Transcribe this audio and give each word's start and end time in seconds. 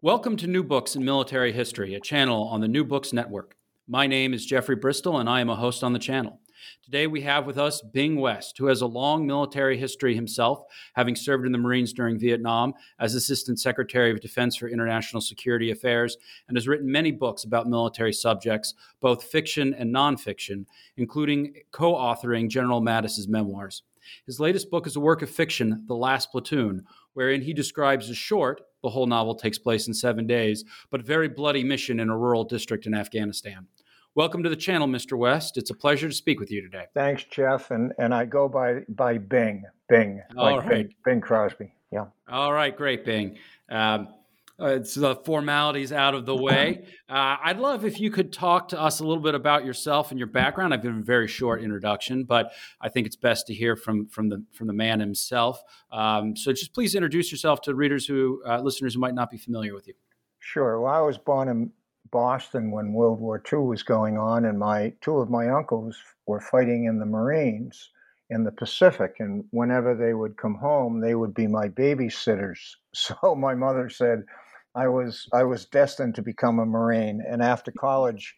Welcome 0.00 0.36
to 0.36 0.46
New 0.46 0.62
Books 0.62 0.94
in 0.94 1.04
Military 1.04 1.50
History, 1.50 1.96
a 1.96 2.00
channel 2.00 2.46
on 2.46 2.60
the 2.60 2.68
New 2.68 2.84
Books 2.84 3.12
Network. 3.12 3.56
My 3.88 4.06
name 4.06 4.32
is 4.32 4.46
Jeffrey 4.46 4.76
Bristol, 4.76 5.18
and 5.18 5.28
I 5.28 5.40
am 5.40 5.50
a 5.50 5.56
host 5.56 5.82
on 5.82 5.92
the 5.92 5.98
channel. 5.98 6.38
Today 6.84 7.08
we 7.08 7.22
have 7.22 7.46
with 7.46 7.58
us 7.58 7.82
Bing 7.82 8.20
West, 8.20 8.58
who 8.58 8.66
has 8.66 8.80
a 8.80 8.86
long 8.86 9.26
military 9.26 9.76
history 9.76 10.14
himself, 10.14 10.62
having 10.92 11.16
served 11.16 11.46
in 11.46 11.50
the 11.50 11.58
Marines 11.58 11.92
during 11.92 12.16
Vietnam 12.16 12.74
as 13.00 13.16
Assistant 13.16 13.58
Secretary 13.58 14.12
of 14.12 14.20
Defense 14.20 14.54
for 14.54 14.68
International 14.68 15.20
Security 15.20 15.72
Affairs, 15.72 16.16
and 16.46 16.56
has 16.56 16.68
written 16.68 16.92
many 16.92 17.10
books 17.10 17.42
about 17.42 17.66
military 17.66 18.12
subjects, 18.12 18.74
both 19.00 19.24
fiction 19.24 19.74
and 19.74 19.92
nonfiction, 19.92 20.64
including 20.96 21.54
co 21.72 21.94
authoring 21.94 22.48
General 22.48 22.80
Mattis's 22.80 23.26
memoirs. 23.26 23.82
His 24.26 24.38
latest 24.38 24.70
book 24.70 24.86
is 24.86 24.94
a 24.94 25.00
work 25.00 25.22
of 25.22 25.30
fiction, 25.30 25.82
The 25.88 25.96
Last 25.96 26.30
Platoon, 26.30 26.84
wherein 27.14 27.42
he 27.42 27.52
describes 27.52 28.08
a 28.10 28.14
short, 28.14 28.62
the 28.82 28.88
whole 28.88 29.06
novel 29.06 29.34
takes 29.34 29.58
place 29.58 29.88
in 29.88 29.94
seven 29.94 30.26
days, 30.26 30.64
but 30.90 31.02
very 31.02 31.28
bloody 31.28 31.64
mission 31.64 32.00
in 32.00 32.10
a 32.10 32.16
rural 32.16 32.44
district 32.44 32.86
in 32.86 32.94
Afghanistan. 32.94 33.66
Welcome 34.14 34.42
to 34.42 34.48
the 34.48 34.56
channel, 34.56 34.88
Mr. 34.88 35.16
West. 35.16 35.56
It's 35.56 35.70
a 35.70 35.74
pleasure 35.74 36.08
to 36.08 36.14
speak 36.14 36.40
with 36.40 36.50
you 36.50 36.60
today. 36.60 36.86
Thanks, 36.94 37.24
Jeff. 37.24 37.70
And 37.70 37.92
and 37.98 38.14
I 38.14 38.24
go 38.24 38.48
by 38.48 38.80
by 38.88 39.18
Bing, 39.18 39.64
Bing, 39.88 40.22
All 40.36 40.56
like 40.56 40.62
right. 40.62 40.68
Bing, 40.70 40.94
Bing 41.04 41.20
Crosby. 41.20 41.72
Yeah. 41.92 42.06
All 42.28 42.52
right, 42.52 42.76
great, 42.76 43.04
Bing. 43.04 43.38
Um, 43.70 44.08
it's 44.60 44.94
the 44.94 45.14
formalities 45.16 45.92
out 45.92 46.14
of 46.14 46.26
the 46.26 46.34
way. 46.34 46.84
Uh, 47.08 47.36
I'd 47.42 47.58
love 47.58 47.84
if 47.84 48.00
you 48.00 48.10
could 48.10 48.32
talk 48.32 48.68
to 48.68 48.80
us 48.80 49.00
a 49.00 49.04
little 49.04 49.22
bit 49.22 49.34
about 49.34 49.64
yourself 49.64 50.10
and 50.10 50.18
your 50.18 50.26
background. 50.26 50.74
I've 50.74 50.82
given 50.82 50.98
a 50.98 51.04
very 51.04 51.28
short 51.28 51.62
introduction, 51.62 52.24
but 52.24 52.52
I 52.80 52.88
think 52.88 53.06
it's 53.06 53.16
best 53.16 53.46
to 53.48 53.54
hear 53.54 53.76
from 53.76 54.06
from 54.08 54.28
the 54.28 54.44
from 54.52 54.66
the 54.66 54.72
man 54.72 54.98
himself. 54.98 55.62
Um, 55.92 56.36
so 56.36 56.52
just 56.52 56.74
please 56.74 56.94
introduce 56.94 57.30
yourself 57.30 57.60
to 57.62 57.74
readers 57.74 58.06
who 58.06 58.42
uh, 58.46 58.60
listeners 58.60 58.94
who 58.94 59.00
might 59.00 59.14
not 59.14 59.30
be 59.30 59.38
familiar 59.38 59.74
with 59.74 59.86
you. 59.86 59.94
Sure. 60.40 60.80
Well, 60.80 60.92
I 60.92 61.00
was 61.00 61.18
born 61.18 61.48
in 61.48 61.70
Boston 62.10 62.70
when 62.70 62.92
World 62.92 63.20
War 63.20 63.42
II 63.52 63.60
was 63.60 63.82
going 63.82 64.18
on, 64.18 64.44
and 64.44 64.58
my 64.58 64.92
two 65.00 65.18
of 65.18 65.30
my 65.30 65.50
uncles 65.50 65.96
were 66.26 66.40
fighting 66.40 66.84
in 66.84 66.98
the 66.98 67.06
Marines 67.06 67.90
in 68.30 68.44
the 68.44 68.52
Pacific. 68.52 69.16
And 69.20 69.44
whenever 69.50 69.94
they 69.94 70.14
would 70.14 70.36
come 70.36 70.54
home, 70.54 71.00
they 71.00 71.14
would 71.14 71.34
be 71.34 71.46
my 71.46 71.68
babysitters. 71.68 72.58
So 72.94 73.36
my 73.36 73.54
mother 73.54 73.88
said 73.88 74.24
I 74.78 74.86
was 74.86 75.26
I 75.32 75.42
was 75.42 75.66
destined 75.66 76.14
to 76.14 76.22
become 76.22 76.60
a 76.60 76.66
Marine. 76.66 77.20
And 77.28 77.42
after 77.42 77.72
college, 77.72 78.36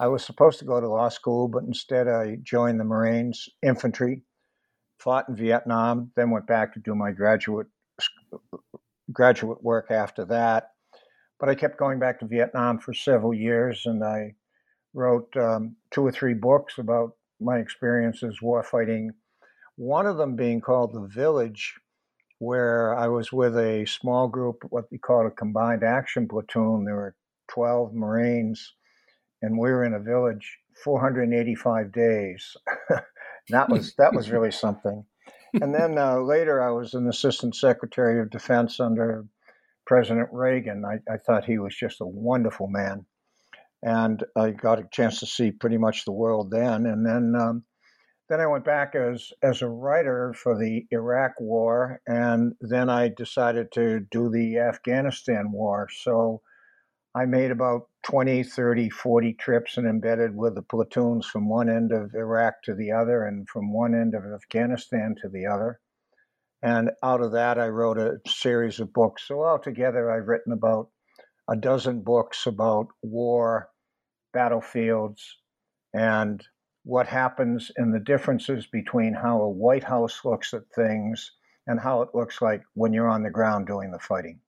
I 0.00 0.06
was 0.06 0.24
supposed 0.24 0.58
to 0.60 0.64
go 0.64 0.80
to 0.80 0.88
law 0.88 1.10
school, 1.10 1.48
but 1.48 1.64
instead 1.64 2.08
I 2.08 2.38
joined 2.42 2.80
the 2.80 2.84
Marines 2.84 3.46
infantry, 3.62 4.22
fought 4.98 5.28
in 5.28 5.36
Vietnam, 5.36 6.12
then 6.16 6.30
went 6.30 6.46
back 6.46 6.72
to 6.72 6.80
do 6.80 6.94
my 6.94 7.12
graduate 7.12 7.66
graduate 9.12 9.62
work 9.62 9.90
after 9.90 10.24
that. 10.24 10.70
But 11.38 11.50
I 11.50 11.54
kept 11.54 11.78
going 11.78 11.98
back 11.98 12.20
to 12.20 12.26
Vietnam 12.26 12.78
for 12.78 12.94
several 12.94 13.34
years, 13.34 13.82
and 13.84 14.02
I 14.02 14.34
wrote 14.94 15.36
um, 15.36 15.76
two 15.90 16.06
or 16.06 16.10
three 16.10 16.32
books 16.32 16.78
about 16.78 17.10
my 17.38 17.58
experiences 17.58 18.40
war 18.40 18.62
fighting. 18.62 19.10
One 19.76 20.06
of 20.06 20.16
them 20.16 20.36
being 20.36 20.62
called 20.62 20.94
The 20.94 21.06
Village, 21.06 21.74
where 22.38 22.94
I 22.94 23.08
was 23.08 23.32
with 23.32 23.56
a 23.56 23.86
small 23.86 24.28
group, 24.28 24.64
what 24.68 24.90
they 24.90 24.98
called 24.98 25.26
a 25.26 25.34
combined 25.34 25.82
action 25.82 26.28
platoon. 26.28 26.84
There 26.84 26.94
were 26.94 27.16
12 27.48 27.94
Marines, 27.94 28.74
and 29.42 29.58
we 29.58 29.70
were 29.70 29.84
in 29.84 29.94
a 29.94 30.00
village 30.00 30.58
485 30.84 31.92
days. 31.92 32.56
that 33.48 33.68
was 33.68 33.94
that 33.96 34.14
was 34.14 34.30
really 34.30 34.50
something. 34.50 35.04
And 35.60 35.74
then 35.74 35.96
uh, 35.96 36.18
later, 36.18 36.62
I 36.62 36.70
was 36.70 36.94
an 36.94 37.08
assistant 37.08 37.54
secretary 37.54 38.20
of 38.20 38.30
defense 38.30 38.78
under 38.80 39.24
President 39.86 40.28
Reagan. 40.32 40.84
I, 40.84 40.98
I 41.10 41.16
thought 41.16 41.44
he 41.44 41.58
was 41.58 41.74
just 41.74 42.00
a 42.00 42.06
wonderful 42.06 42.68
man, 42.68 43.06
and 43.82 44.22
I 44.36 44.50
got 44.50 44.80
a 44.80 44.88
chance 44.92 45.20
to 45.20 45.26
see 45.26 45.52
pretty 45.52 45.78
much 45.78 46.04
the 46.04 46.12
world 46.12 46.50
then. 46.50 46.84
And 46.84 47.06
then 47.06 47.34
um, 47.40 47.64
then 48.28 48.40
I 48.40 48.46
went 48.46 48.64
back 48.64 48.94
as 48.94 49.32
as 49.42 49.62
a 49.62 49.68
writer 49.68 50.34
for 50.34 50.58
the 50.58 50.86
Iraq 50.90 51.40
War, 51.40 52.00
and 52.06 52.54
then 52.60 52.90
I 52.90 53.08
decided 53.08 53.70
to 53.72 54.00
do 54.10 54.28
the 54.30 54.58
Afghanistan 54.58 55.52
War. 55.52 55.88
So 55.90 56.42
I 57.14 57.24
made 57.24 57.50
about 57.50 57.88
20, 58.02 58.42
30, 58.42 58.90
40 58.90 59.32
trips 59.34 59.76
and 59.76 59.86
embedded 59.86 60.36
with 60.36 60.54
the 60.54 60.62
platoons 60.62 61.26
from 61.26 61.48
one 61.48 61.70
end 61.70 61.92
of 61.92 62.14
Iraq 62.14 62.62
to 62.64 62.74
the 62.74 62.92
other 62.92 63.24
and 63.24 63.48
from 63.48 63.72
one 63.72 63.94
end 63.94 64.14
of 64.14 64.24
Afghanistan 64.24 65.14
to 65.22 65.28
the 65.28 65.46
other. 65.46 65.80
And 66.62 66.90
out 67.02 67.22
of 67.22 67.32
that, 67.32 67.58
I 67.58 67.68
wrote 67.68 67.98
a 67.98 68.18
series 68.26 68.80
of 68.80 68.92
books. 68.92 69.26
So 69.26 69.44
altogether, 69.44 70.10
I've 70.10 70.26
written 70.28 70.52
about 70.52 70.90
a 71.48 71.56
dozen 71.56 72.02
books 72.02 72.46
about 72.46 72.88
war, 73.02 73.70
battlefields, 74.32 75.38
and 75.94 76.42
what 76.86 77.08
happens 77.08 77.72
and 77.76 77.92
the 77.92 77.98
differences 77.98 78.64
between 78.64 79.12
how 79.12 79.42
a 79.42 79.50
White 79.50 79.82
House 79.82 80.24
looks 80.24 80.54
at 80.54 80.62
things 80.72 81.32
and 81.66 81.80
how 81.80 82.00
it 82.00 82.10
looks 82.14 82.40
like 82.40 82.62
when 82.74 82.92
you're 82.92 83.08
on 83.08 83.24
the 83.24 83.30
ground 83.30 83.66
doing 83.66 83.90
the 83.90 83.98
fighting. 83.98 84.38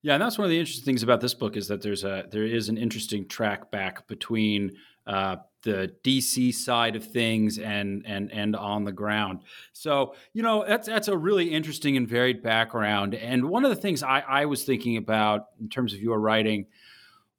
Yeah, 0.00 0.14
and 0.14 0.22
that's 0.22 0.38
one 0.38 0.46
of 0.46 0.50
the 0.50 0.58
interesting 0.58 0.86
things 0.86 1.02
about 1.02 1.20
this 1.20 1.34
book 1.34 1.58
is 1.58 1.68
that 1.68 1.82
there's 1.82 2.04
a 2.04 2.24
there 2.30 2.46
is 2.46 2.70
an 2.70 2.78
interesting 2.78 3.28
track 3.28 3.70
back 3.70 4.08
between 4.08 4.78
uh, 5.06 5.36
the 5.62 5.92
DC 6.02 6.54
side 6.54 6.96
of 6.96 7.04
things 7.04 7.58
and 7.58 8.02
and 8.06 8.32
and 8.32 8.56
on 8.56 8.84
the 8.84 8.92
ground. 8.92 9.40
So 9.74 10.14
you 10.32 10.42
know 10.42 10.64
that's 10.66 10.86
that's 10.86 11.08
a 11.08 11.16
really 11.18 11.52
interesting 11.52 11.98
and 11.98 12.08
varied 12.08 12.42
background. 12.42 13.14
And 13.14 13.50
one 13.50 13.66
of 13.66 13.70
the 13.70 13.76
things 13.76 14.02
I, 14.02 14.20
I 14.20 14.46
was 14.46 14.64
thinking 14.64 14.96
about 14.96 15.48
in 15.60 15.68
terms 15.68 15.92
of 15.92 16.00
your 16.00 16.18
writing, 16.18 16.64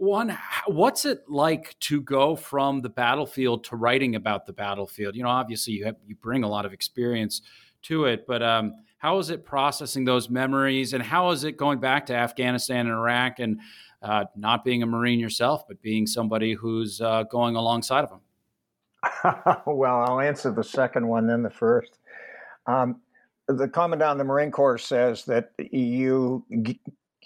one, 0.01 0.35
what's 0.66 1.06
it 1.06 1.29
like 1.29 1.78
to 1.79 2.01
go 2.01 2.35
from 2.35 2.81
the 2.81 2.89
battlefield 2.89 3.63
to 3.66 3.75
writing 3.75 4.16
about 4.16 4.47
the 4.47 4.53
battlefield? 4.53 5.16
You 5.16 5.22
know, 5.22 5.29
obviously 5.29 5.73
you 5.73 5.85
have 5.85 5.95
you 6.07 6.16
bring 6.16 6.44
a 6.44 6.50
lot 6.50 6.66
of 6.66 6.73
experience 6.73 7.44
to 7.84 8.06
it, 8.06 8.25
but 8.25 8.41
um, 8.41 8.73
how 8.97 9.19
is 9.19 9.29
it 9.29 9.45
processing 9.45 10.03
those 10.03 10.28
memories, 10.28 10.94
and 10.94 11.03
how 11.03 11.29
is 11.29 11.44
it 11.44 11.51
going 11.56 11.79
back 11.79 12.07
to 12.07 12.16
Afghanistan 12.16 12.88
and 12.88 12.95
Iraq, 12.95 13.38
and 13.38 13.59
uh, 14.01 14.25
not 14.35 14.66
being 14.66 14.81
a 14.81 14.88
Marine 14.88 15.19
yourself, 15.19 15.67
but 15.67 15.79
being 15.84 16.07
somebody 16.07 16.53
who's 16.53 17.00
uh, 17.00 17.22
going 17.23 17.56
alongside 17.56 18.03
of 18.03 18.09
them? 18.09 18.22
well, 19.67 20.01
I'll 20.01 20.19
answer 20.19 20.51
the 20.51 20.63
second 20.63 21.07
one, 21.07 21.28
then 21.28 21.44
the 21.44 21.51
first. 21.51 22.00
Um, 22.66 23.01
the 23.47 23.67
commandant 23.67 24.13
of 24.13 24.17
the 24.17 24.23
Marine 24.23 24.50
Corps 24.50 24.79
says 24.79 25.25
that 25.25 25.51
you 25.59 26.44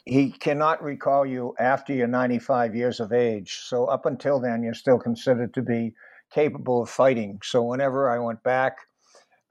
he 0.06 0.32
cannot 0.32 0.84
recall 0.84 1.26
you 1.26 1.56
after 1.60 1.94
you're 1.94 2.08
95 2.08 2.76
years 2.76 3.00
of 3.00 3.12
age. 3.12 3.62
So 3.66 3.86
up 3.86 4.06
until 4.06 4.40
then, 4.40 4.64
you're 4.64 4.74
still 4.74 5.00
considered 5.00 5.54
to 5.56 5.62
be 5.62 5.94
capable 6.32 6.84
of 6.84 6.90
fighting. 6.90 7.40
So 7.44 7.64
whenever 7.64 8.10
I 8.10 8.20
went 8.20 8.44
back 8.44 8.78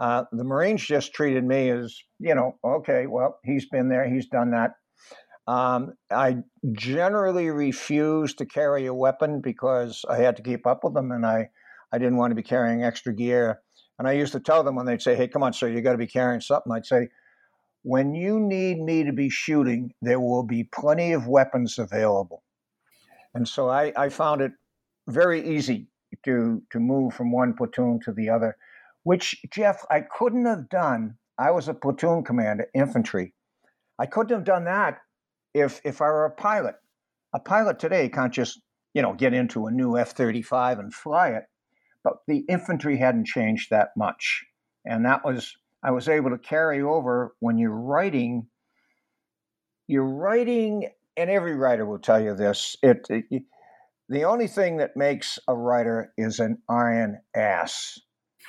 uh, 0.00 0.25
the 0.32 0.44
Marines 0.44 0.84
just 0.84 1.12
treated 1.12 1.44
me 1.44 1.70
as, 1.70 1.97
you 2.19 2.34
know, 2.34 2.59
okay, 2.65 3.06
well, 3.06 3.38
he's 3.44 3.69
been 3.69 3.88
there, 3.88 4.09
he's 4.09 4.26
done 4.26 4.50
that. 4.50 4.72
Um, 5.47 5.95
I 6.10 6.39
generally 6.72 7.50
refused 7.50 8.39
to 8.39 8.47
carry 8.47 8.86
a 8.86 8.95
weapon 8.95 9.41
because 9.41 10.04
I 10.09 10.16
had 10.16 10.36
to 10.36 10.42
keep 10.42 10.66
up 10.66 10.83
with 10.83 10.95
them 10.95 11.12
and 11.12 11.24
I, 11.24 11.50
I 11.92 11.98
didn't 11.98 12.16
want 12.16 12.33
to 12.33 12.34
be 12.34 12.42
carrying 12.42 12.83
extra 12.83 13.15
gear. 13.15 13.60
And 13.98 14.09
I 14.09 14.12
used 14.12 14.33
to 14.33 14.41
tell 14.41 14.65
them 14.65 14.74
when 14.74 14.86
they'd 14.86 15.03
say, 15.03 15.15
hey, 15.15 15.28
come 15.28 15.42
on, 15.42 15.53
sir, 15.53 15.68
you 15.68 15.80
got 15.80 15.92
to 15.92 15.98
be 15.98 16.07
carrying 16.07 16.41
something. 16.41 16.72
I'd 16.72 16.86
say, 16.86 17.09
when 17.84 18.15
you 18.15 18.41
need 18.41 18.81
me 18.81 19.04
to 19.04 19.13
be 19.13 19.31
shooting, 19.31 19.92
there 20.03 20.21
will 20.21 20.42
be 20.42 20.65
plenty 20.65 21.13
of 21.13 21.28
weapons 21.28 21.78
available. 21.78 22.42
And 23.34 23.47
so 23.47 23.69
I, 23.69 23.92
I 23.97 24.09
found 24.09 24.41
it 24.41 24.53
very 25.09 25.57
easy 25.57 25.86
to, 26.25 26.63
to 26.71 26.81
move 26.81 27.15
from 27.15 27.33
one 27.33 27.54
platoon 27.54 28.01
to 28.04 28.13
the 28.13 28.28
other 28.31 28.57
which 29.04 29.36
Jeff, 29.51 29.84
I 29.91 30.01
couldn't 30.01 30.47
have 30.47 30.69
done. 30.69 31.16
I 31.39 31.53
was 31.53 31.69
a 31.69 31.75
platoon 31.75 32.25
commander, 32.25 32.66
infantry. 32.75 33.34
I 33.98 34.07
couldn't 34.07 34.34
have 34.34 34.45
done 34.45 34.65
that 34.65 34.98
if 35.53 35.81
if 35.84 36.01
I 36.01 36.07
were 36.07 36.25
a 36.25 36.31
pilot. 36.31 36.75
A 37.33 37.39
pilot 37.39 37.78
today 37.78 38.09
can't 38.09 38.33
just 38.33 38.60
you 38.92 39.03
know 39.03 39.13
get 39.13 39.34
into 39.34 39.66
a 39.66 39.71
new 39.71 39.97
F 39.97 40.13
thirty 40.13 40.42
five 40.42 40.78
and 40.78 40.92
fly 40.92 41.28
it. 41.31 41.45
But 42.03 42.15
the 42.27 42.45
infantry 42.48 42.97
hadn't 42.97 43.27
changed 43.27 43.71
that 43.71 43.91
much, 43.97 44.45
and 44.84 45.04
that 45.04 45.25
was 45.25 45.54
I 45.84 45.91
was 45.91 46.09
able 46.09 46.31
to 46.31 46.39
carry 46.39 46.81
over 46.81 47.34
when 47.41 47.59
you're 47.59 47.71
writing. 47.71 48.48
you're 49.86 50.03
writing, 50.03 50.89
and 51.16 51.28
every 51.28 51.54
writer 51.54 51.84
will 51.84 51.98
tell 51.98 52.21
you 52.21 52.34
this. 52.34 52.77
It, 52.83 53.07
it 53.10 53.42
the 54.09 54.25
only 54.25 54.48
thing 54.48 54.78
that 54.78 54.97
makes 54.97 55.39
a 55.47 55.54
writer 55.54 56.13
is 56.16 56.41
an 56.41 56.59
iron 56.69 57.21
ass. 57.36 58.01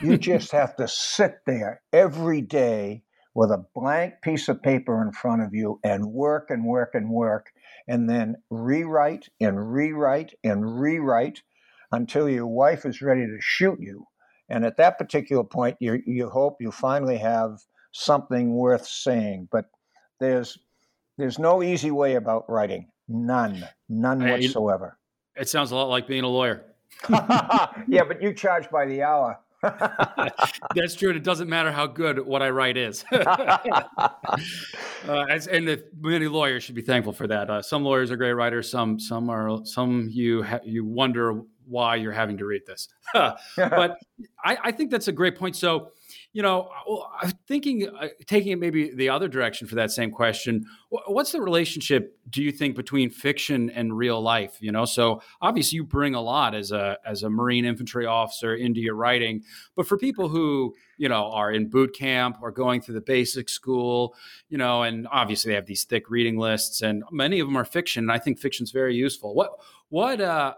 You 0.02 0.18
just 0.32 0.52
have 0.52 0.78
to 0.78 0.88
sit 0.88 1.40
there 1.46 1.82
every 1.92 2.42
day 2.42 3.04
with 3.34 3.52
a 3.52 3.66
blank 3.76 4.16
piece 4.22 4.48
of 4.48 4.64
paper 4.64 5.02
in 5.02 5.12
front 5.12 5.42
of 5.42 5.54
you 5.54 5.80
and 5.84 6.06
work 6.06 6.50
and 6.50 6.66
work 6.66 6.92
and 6.94 7.10
work, 7.10 7.52
and 7.86 8.10
then 8.10 8.36
rewrite 8.50 9.28
and 9.42 9.74
rewrite 9.74 10.34
and 10.42 10.80
rewrite 10.80 11.42
until 11.92 12.30
your 12.30 12.48
wife 12.48 12.86
is 12.86 13.02
ready 13.02 13.26
to 13.26 13.38
shoot 13.42 13.80
you. 13.82 14.06
And 14.50 14.66
at 14.66 14.78
that 14.78 14.98
particular 14.98 15.44
point, 15.44 15.78
you, 15.80 16.02
you 16.06 16.30
hope 16.30 16.58
you 16.62 16.72
finally 16.72 17.18
have 17.18 17.60
something 17.92 18.54
worth 18.54 18.86
saying. 18.86 19.48
But 19.52 19.66
there's 20.20 20.58
there's 21.18 21.40
no 21.40 21.64
easy 21.64 21.92
way 21.92 22.16
about 22.16 22.50
writing. 22.50 22.90
None. 23.08 23.68
None 23.88 24.20
whatsoever. 24.28 24.98
It 25.36 25.50
sounds 25.50 25.72
a 25.72 25.76
lot 25.76 25.90
like 25.90 26.08
being 26.08 26.24
a 26.24 26.28
lawyer. 26.28 26.64
yeah, 27.10 28.04
but 28.08 28.22
you 28.22 28.34
charge 28.34 28.70
by 28.70 28.86
the 28.86 29.02
hour. 29.04 29.40
That's 30.76 30.96
true. 30.96 31.10
And 31.10 31.18
it 31.18 31.24
doesn't 31.24 31.50
matter 31.50 31.72
how 31.72 31.88
good 31.88 32.20
what 32.20 32.42
I 32.42 32.50
write 32.50 32.78
is. 32.78 33.04
uh, 33.12 34.08
as, 35.30 35.48
and 35.48 35.68
if 35.68 35.82
many 36.00 36.28
lawyers 36.28 36.64
should 36.64 36.76
be 36.76 36.82
thankful 36.82 37.14
for 37.14 37.28
that. 37.28 37.50
Uh, 37.50 37.62
some 37.62 37.84
lawyers 37.84 38.12
are 38.12 38.18
great 38.18 38.34
writers. 38.34 38.70
Some 38.70 39.00
some 39.00 39.30
are 39.30 39.66
some 39.66 40.08
you 40.12 40.44
ha- 40.44 40.60
you 40.64 40.86
wonder 40.86 41.42
why 41.68 41.96
you're 41.96 42.12
having 42.12 42.38
to 42.38 42.46
read 42.46 42.62
this. 42.66 42.88
but 43.14 43.98
I, 44.44 44.58
I 44.64 44.72
think 44.72 44.92
that's 44.92 45.08
a 45.08 45.12
great 45.12 45.38
point. 45.38 45.56
So 45.56 45.92
you 46.36 46.42
know, 46.42 46.70
I'm 47.22 47.32
thinking, 47.48 47.88
uh, 47.88 48.10
taking 48.26 48.52
it 48.52 48.60
maybe 48.60 48.94
the 48.94 49.08
other 49.08 49.30
direction 49.30 49.68
for 49.70 49.76
that 49.76 49.90
same 49.90 50.12
question. 50.12 50.66
What's 50.90 51.32
the 51.32 51.42
relationship, 51.42 52.20
do 52.30 52.44
you 52.44 52.52
think, 52.52 52.76
between 52.76 53.10
fiction 53.10 53.70
and 53.70 53.98
real 53.98 54.22
life? 54.22 54.58
You 54.60 54.74
know, 54.74 54.84
so 54.84 55.22
obviously 55.42 55.78
you 55.78 55.86
bring 55.86 56.14
a 56.14 56.20
lot 56.20 56.54
as 56.54 56.74
a 56.74 56.98
as 57.06 57.24
a 57.24 57.30
Marine 57.30 57.64
infantry 57.64 58.06
officer 58.06 58.54
into 58.54 58.82
your 58.82 58.96
writing, 58.96 59.44
but 59.78 59.88
for 59.88 59.98
people 59.98 60.28
who 60.28 60.76
you 60.98 61.08
know 61.08 61.32
are 61.32 61.54
in 61.54 61.70
boot 61.70 61.96
camp 61.96 62.40
or 62.42 62.52
going 62.52 62.82
through 62.82 62.96
the 62.96 63.02
basic 63.02 63.48
school, 63.48 64.14
you 64.50 64.58
know, 64.58 64.84
and 64.84 65.08
obviously 65.10 65.52
they 65.52 65.56
have 65.56 65.68
these 65.68 65.86
thick 65.86 66.10
reading 66.10 66.38
lists, 66.38 66.82
and 66.82 67.04
many 67.12 67.40
of 67.40 67.48
them 67.48 67.56
are 67.56 67.64
fiction. 67.64 68.04
And 68.04 68.12
I 68.12 68.20
think 68.20 68.40
fiction's 68.40 68.72
very 68.72 68.94
useful. 68.94 69.34
What 69.34 69.52
what 69.88 70.20
uh 70.20 70.56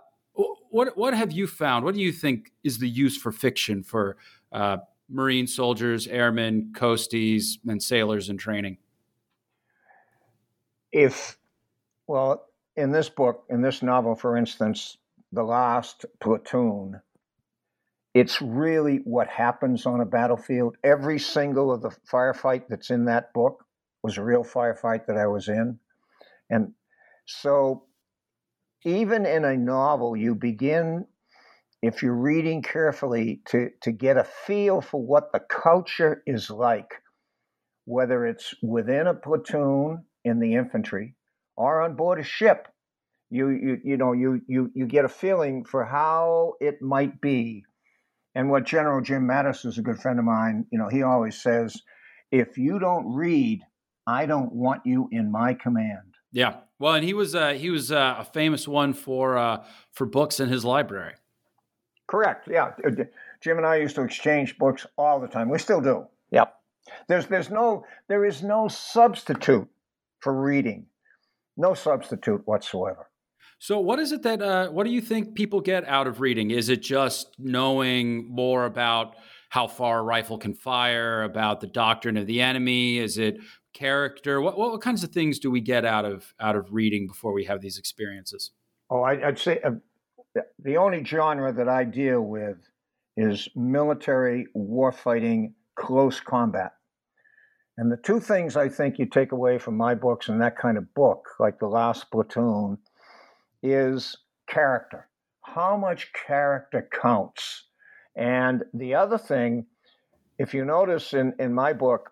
what 0.70 0.98
what 0.98 1.14
have 1.14 1.32
you 1.32 1.48
found? 1.48 1.86
What 1.86 1.96
do 1.96 2.02
you 2.02 2.12
think 2.12 2.52
is 2.64 2.80
the 2.80 2.90
use 2.90 3.18
for 3.18 3.32
fiction 3.32 3.84
for 3.84 4.18
uh, 4.52 4.78
Marine 5.10 5.48
soldiers, 5.48 6.08
airmen, 6.08 6.74
coasties, 6.74 7.58
and 7.68 7.82
sailors 7.82 8.30
in 8.30 8.38
training? 8.38 8.78
If, 10.92 11.38
well, 12.08 12.46
in 12.76 12.92
this 12.92 13.10
book, 13.10 13.46
in 13.50 13.62
this 13.62 13.82
novel, 13.82 14.16
for 14.16 14.38
instance, 14.38 14.98
The 15.32 15.44
Last 15.44 16.06
Platoon, 16.20 17.02
it's 18.14 18.42
really 18.42 18.98
what 19.04 19.28
happens 19.28 19.86
on 19.86 20.02
a 20.02 20.06
battlefield. 20.06 20.78
Every 20.84 21.20
single 21.20 21.72
of 21.72 21.82
the 21.82 21.96
firefight 22.12 22.64
that's 22.68 22.90
in 22.90 23.06
that 23.06 23.34
book 23.34 23.66
was 24.04 24.18
a 24.18 24.24
real 24.24 24.44
firefight 24.44 25.06
that 25.08 25.18
I 25.18 25.28
was 25.28 25.50
in. 25.50 25.80
And 26.50 26.74
so 27.26 27.84
even 28.86 29.26
in 29.26 29.46
a 29.46 29.58
novel, 29.58 30.16
you 30.16 30.36
begin 30.36 31.06
if 31.82 32.02
you're 32.02 32.16
reading 32.16 32.62
carefully 32.62 33.42
to, 33.46 33.70
to 33.82 33.92
get 33.92 34.18
a 34.18 34.24
feel 34.24 34.82
for 34.82 35.02
what 35.02 35.32
the 35.32 35.40
culture 35.40 36.24
is 36.26 36.50
like, 36.50 36.92
whether 37.86 38.26
it's 38.26 38.54
within 38.64 39.08
a 39.08 39.14
platoon 39.14 40.04
in 40.26 40.40
the 40.40 40.56
infantry 40.56 41.16
or 41.56 41.82
on 41.82 41.96
board 41.96 42.20
a 42.20 42.24
ship, 42.24 42.68
you, 43.30 43.50
you, 43.50 43.78
you 43.84 43.98
know, 43.98 44.14
you, 44.14 44.42
you, 44.48 44.72
you 44.74 44.86
get 44.86 45.06
a 45.06 45.10
feeling 45.10 45.66
for 45.66 45.86
how 45.86 46.54
it 46.60 46.82
might 46.82 47.22
be. 47.22 47.64
And 48.34 48.50
what 48.50 48.66
General 48.66 49.02
Jim 49.02 49.28
Mattis 49.28 49.66
is 49.66 49.78
a 49.78 49.82
good 49.82 50.00
friend 50.00 50.20
of 50.20 50.26
mine, 50.26 50.66
you 50.72 50.80
know, 50.80 50.88
he 50.88 51.04
always 51.04 51.42
says, 51.42 51.76
if 52.32 52.58
you 52.58 52.80
don't 52.80 53.14
read, 53.14 53.62
I 54.06 54.26
don't 54.26 54.54
want 54.54 54.82
you 54.86 55.10
in 55.12 55.32
my 55.32 55.54
command. 55.54 56.07
Yeah. 56.32 56.58
Well, 56.80 56.94
and 56.94 57.04
he 57.04 57.14
was 57.14 57.36
uh, 57.36 57.54
he 57.54 57.70
was 57.70 57.92
uh, 57.92 58.16
a 58.20 58.26
famous 58.26 58.68
one 58.68 58.94
for 58.94 59.38
uh, 59.38 59.64
for 59.94 60.06
books 60.06 60.40
in 60.40 60.50
his 60.50 60.64
library. 60.64 61.14
Correct. 62.08 62.48
Yeah. 62.48 62.72
Uh, 62.86 63.04
Jim 63.42 63.58
and 63.58 63.66
I 63.66 63.78
used 63.78 63.96
to 63.96 64.04
exchange 64.04 64.58
books 64.58 64.86
all 64.98 65.20
the 65.20 65.28
time. 65.28 65.50
We 65.50 65.60
still 65.60 65.82
do. 65.82 66.06
Yep. 66.32 66.54
There's 67.08 67.28
there's 67.28 67.50
no 67.50 67.86
there 68.08 68.26
is 68.26 68.44
no 68.44 68.68
substitute 68.68 69.68
for 70.20 70.34
reading. 70.34 70.86
No 71.56 71.74
substitute 71.74 72.42
whatsoever. 72.46 73.10
So, 73.60 73.80
what 73.80 73.98
is 74.00 74.12
it 74.12 74.22
that 74.24 74.42
uh, 74.42 74.70
what 74.70 74.86
do 74.86 74.92
you 74.92 75.02
think 75.02 75.34
people 75.34 75.62
get 75.62 75.88
out 75.88 76.06
of 76.08 76.22
reading? 76.22 76.52
Is 76.52 76.70
it 76.70 76.82
just 76.82 77.36
knowing 77.40 78.30
more 78.30 78.66
about 78.66 79.16
how 79.50 79.68
far 79.68 80.00
a 80.00 80.04
rifle 80.04 80.38
can 80.38 80.54
fire, 80.54 81.24
about 81.24 81.62
the 81.62 81.68
doctrine 81.68 82.18
of 82.18 82.28
the 82.28 82.42
enemy? 82.42 83.00
Is 83.00 83.18
it 83.18 83.38
character? 83.78 84.42
What, 84.42 84.58
what, 84.58 84.72
what 84.72 84.82
kinds 84.82 85.04
of 85.04 85.12
things 85.12 85.40
do 85.40 85.52
we 85.52 85.62
get 85.62 85.86
out 85.86 86.06
of 86.06 86.34
out 86.40 86.56
of 86.56 86.74
reading 86.74 87.08
before 87.08 87.34
we 87.34 87.46
have 87.46 87.62
these 87.62 87.78
experiences? 87.78 88.52
Oh, 88.90 89.02
I, 89.02 89.26
would 89.26 89.40
say 89.40 89.60
uh, 89.64 89.72
the 90.60 90.78
only 90.78 91.04
genre 91.04 91.52
that 91.54 91.68
I 91.68 91.84
deal 91.84 92.22
with 92.22 92.58
is 93.16 93.50
military 93.56 94.48
warfighting 94.56 95.54
close 95.76 96.20
combat. 96.20 96.72
And 97.78 97.92
the 97.92 97.98
two 97.98 98.20
things 98.20 98.58
I 98.58 98.70
think 98.70 98.98
you 98.98 99.06
take 99.06 99.32
away 99.32 99.60
from 99.60 99.78
my 99.78 99.94
books 99.94 100.30
and 100.30 100.42
that 100.42 100.58
kind 100.58 100.78
of 100.78 100.94
book, 100.96 101.28
like 101.40 101.60
The 101.60 101.68
Last 101.68 102.10
Platoon, 102.12 102.80
is 103.62 104.18
character. 104.50 105.08
How 105.44 105.78
much 105.78 106.12
character 106.14 106.88
counts. 107.02 107.66
And 108.16 108.64
the 108.74 108.96
other 108.96 109.18
thing, 109.20 109.68
if 110.40 110.54
you 110.54 110.66
notice 110.66 111.14
in, 111.14 111.34
in 111.40 111.54
my 111.54 111.74
book, 111.74 112.12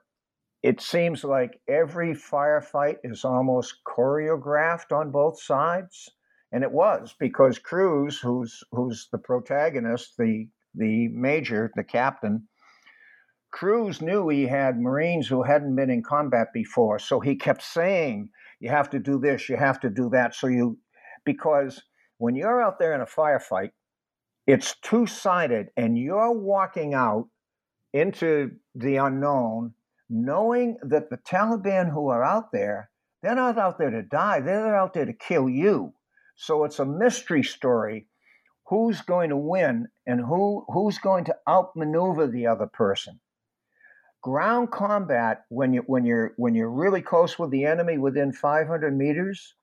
it 0.66 0.82
seems 0.82 1.24
like 1.24 1.62
every 1.70 2.14
firefight 2.16 2.98
is 3.04 3.24
almost 3.24 3.76
choreographed 3.86 4.92
on 4.92 5.12
both 5.12 5.40
sides 5.40 6.10
and 6.52 6.64
it 6.64 6.72
was 6.72 7.14
because 7.20 7.60
Cruz, 7.60 8.20
who's 8.20 8.64
who's 8.72 9.10
the 9.12 9.18
protagonist, 9.18 10.16
the 10.18 10.48
the 10.74 11.10
major, 11.10 11.72
the 11.76 11.84
captain, 11.84 12.48
Cruz 13.52 14.02
knew 14.02 14.30
he 14.30 14.48
had 14.48 14.80
Marines 14.80 15.28
who 15.28 15.44
hadn't 15.44 15.76
been 15.76 15.90
in 15.90 16.02
combat 16.02 16.48
before, 16.54 16.98
so 16.98 17.20
he 17.20 17.36
kept 17.36 17.62
saying, 17.62 18.30
"You 18.62 18.70
have 18.70 18.90
to 18.92 19.00
do 19.00 19.20
this, 19.20 19.50
you 19.50 19.58
have 19.58 19.80
to 19.82 19.90
do 19.90 20.10
that." 20.12 20.34
So 20.34 20.48
you, 20.48 20.80
because 21.26 21.84
when 22.20 22.36
you're 22.36 22.62
out 22.62 22.80
there 22.80 22.94
in 22.94 23.02
a 23.02 23.06
firefight, 23.06 23.72
it's 24.48 24.80
two 24.80 25.06
sided, 25.06 25.68
and 25.76 25.98
you're 25.98 26.32
walking 26.32 26.94
out 26.94 27.28
into 27.94 28.52
the 28.76 28.96
unknown, 28.98 29.74
knowing 30.10 30.78
that 30.82 31.10
the 31.10 31.18
Taliban 31.18 31.92
who 31.92 32.10
are 32.10 32.24
out 32.24 32.52
there, 32.52 32.90
they're 33.22 33.36
not 33.36 33.58
out 33.58 33.78
there 33.78 33.90
to 33.90 34.02
die; 34.02 34.40
they're 34.40 34.76
out 34.76 34.94
there 34.94 35.06
to 35.06 35.14
kill 35.14 35.50
you. 35.50 35.94
So 36.36 36.64
it's 36.64 36.80
a 36.80 36.86
mystery 36.86 37.44
story. 37.44 38.08
Who's 38.68 39.02
going 39.02 39.30
to 39.30 39.38
win 39.38 39.88
and 40.06 40.20
who, 40.20 40.66
who's 40.70 40.98
going 40.98 41.26
to 41.26 41.38
outmaneuver 41.48 42.28
the 42.28 42.48
other 42.48 42.68
person? 42.68 43.20
Ground 44.22 44.72
combat, 44.72 45.46
when, 45.50 45.74
you, 45.74 45.84
when, 45.86 46.04
you're, 46.04 46.34
when 46.38 46.56
you're 46.56 46.72
really 46.72 47.02
close 47.02 47.38
with 47.38 47.52
the 47.52 47.66
enemy 47.66 47.98
within 48.00 48.32
500 48.32 48.98
meters, 48.98 49.54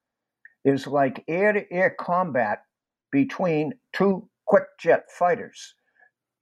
is 0.64 0.86
like 0.86 1.24
air 1.26 1.52
to 1.52 1.70
air 1.72 1.90
combat 1.90 2.62
between 3.10 3.74
two 3.92 4.28
quick 4.46 4.64
jet 4.78 5.10
fighters. 5.10 5.74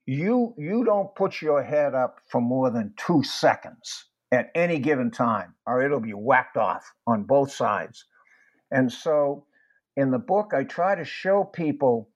You, 0.05 0.55
you 0.57 0.83
don't 0.83 1.13
put 1.15 1.41
your 1.41 1.63
head 1.63 1.93
up 1.93 2.19
for 2.29 2.41
more 2.41 2.71
than 2.71 2.93
two 2.97 3.23
seconds 3.23 4.05
at 4.31 4.49
any 4.55 4.79
given 4.79 5.11
time, 5.11 5.55
or 5.67 5.83
it'll 5.83 5.99
be 5.99 6.13
whacked 6.13 6.57
off 6.57 6.91
on 7.05 7.23
both 7.23 7.51
sides. 7.51 8.05
And 8.71 8.91
so 8.91 9.45
in 9.95 10.11
the 10.11 10.19
book, 10.19 10.53
I 10.53 10.63
try 10.63 10.95
to 10.95 11.05
show 11.05 11.43
people 11.43 12.09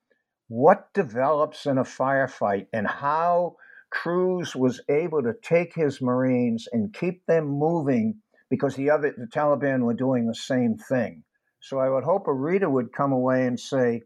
what 0.48 0.94
develops 0.94 1.66
in 1.66 1.78
a 1.78 1.84
firefight 1.84 2.68
and 2.74 2.88
how 2.88 3.58
Cruz 3.92 4.56
was 4.56 4.82
able 4.90 5.24
to 5.24 5.34
take 5.42 5.74
his 5.74 6.02
Marines 6.02 6.68
and 6.72 6.94
keep 6.94 7.26
them 7.26 7.46
moving 7.46 8.16
because 8.50 8.76
the 8.76 8.90
other 8.90 9.14
the 9.18 9.28
Taliban 9.28 9.82
were 9.82 9.94
doing 9.94 10.28
the 10.28 10.36
same 10.36 10.78
thing. 10.78 11.24
So 11.60 11.80
I 11.80 11.90
would 11.90 12.04
hope 12.04 12.28
a 12.28 12.34
reader 12.34 12.70
would 12.70 12.94
come 12.94 13.12
away 13.12 13.48
and 13.48 13.60
say, 13.60 14.04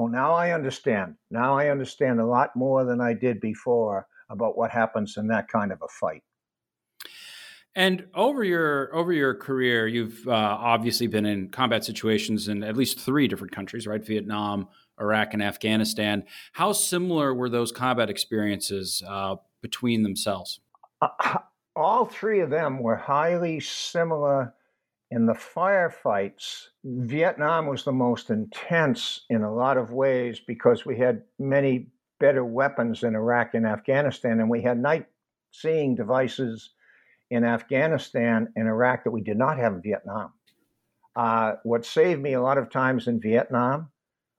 "Oh, 0.00 0.06
now 0.06 0.32
I 0.32 0.52
understand. 0.52 1.16
Now 1.30 1.58
I 1.58 1.68
understand 1.68 2.20
a 2.20 2.26
lot 2.26 2.56
more 2.56 2.84
than 2.84 3.02
I 3.02 3.12
did 3.12 3.38
before 3.38 4.06
about 4.30 4.56
what 4.56 4.70
happens 4.70 5.18
in 5.18 5.26
that 5.26 5.48
kind 5.48 5.72
of 5.72 5.82
a 5.82 5.88
fight." 5.88 6.22
And 7.74 8.06
over 8.14 8.42
your 8.42 8.94
over 8.94 9.12
your 9.12 9.34
career, 9.34 9.86
you've 9.86 10.26
uh, 10.26 10.32
obviously 10.32 11.06
been 11.06 11.26
in 11.26 11.50
combat 11.50 11.84
situations 11.84 12.48
in 12.48 12.64
at 12.64 12.78
least 12.78 12.98
three 12.98 13.28
different 13.28 13.52
countries, 13.52 13.86
right? 13.86 14.04
Vietnam, 14.04 14.68
Iraq, 14.98 15.34
and 15.34 15.42
Afghanistan. 15.42 16.24
How 16.52 16.72
similar 16.72 17.34
were 17.34 17.50
those 17.50 17.70
combat 17.70 18.08
experiences 18.08 19.02
uh, 19.06 19.36
between 19.60 20.02
themselves? 20.02 20.60
Uh, 21.02 21.38
all 21.76 22.06
three 22.06 22.40
of 22.40 22.48
them 22.48 22.82
were 22.82 22.96
highly 22.96 23.60
similar 23.60 24.54
in 25.10 25.26
the 25.26 25.32
firefights, 25.32 26.68
Vietnam 26.84 27.66
was 27.66 27.84
the 27.84 27.92
most 27.92 28.30
intense 28.30 29.22
in 29.28 29.42
a 29.42 29.52
lot 29.52 29.76
of 29.76 29.92
ways 29.92 30.40
because 30.46 30.86
we 30.86 30.98
had 30.98 31.22
many 31.38 31.88
better 32.20 32.44
weapons 32.44 33.02
in 33.02 33.16
Iraq 33.16 33.54
and 33.54 33.66
Afghanistan, 33.66 34.38
and 34.40 34.48
we 34.48 34.62
had 34.62 34.78
night 34.78 35.06
seeing 35.50 35.96
devices 35.96 36.70
in 37.30 37.44
Afghanistan 37.44 38.52
and 38.54 38.68
Iraq 38.68 39.02
that 39.04 39.10
we 39.10 39.20
did 39.20 39.36
not 39.36 39.58
have 39.58 39.72
in 39.72 39.82
Vietnam. 39.82 40.32
Uh, 41.16 41.54
what 41.64 41.84
saved 41.84 42.22
me 42.22 42.34
a 42.34 42.42
lot 42.42 42.58
of 42.58 42.70
times 42.70 43.08
in 43.08 43.20
Vietnam 43.20 43.90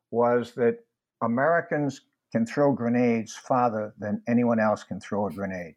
was 0.10 0.54
that 0.54 0.78
Americans 1.22 2.02
can 2.32 2.46
throw 2.46 2.72
grenades 2.72 3.36
farther 3.36 3.94
than 4.00 4.22
anyone 4.28 4.60
else 4.60 4.84
can 4.84 5.02
throw 5.02 5.28
a 5.28 5.32
grenade. 5.32 5.76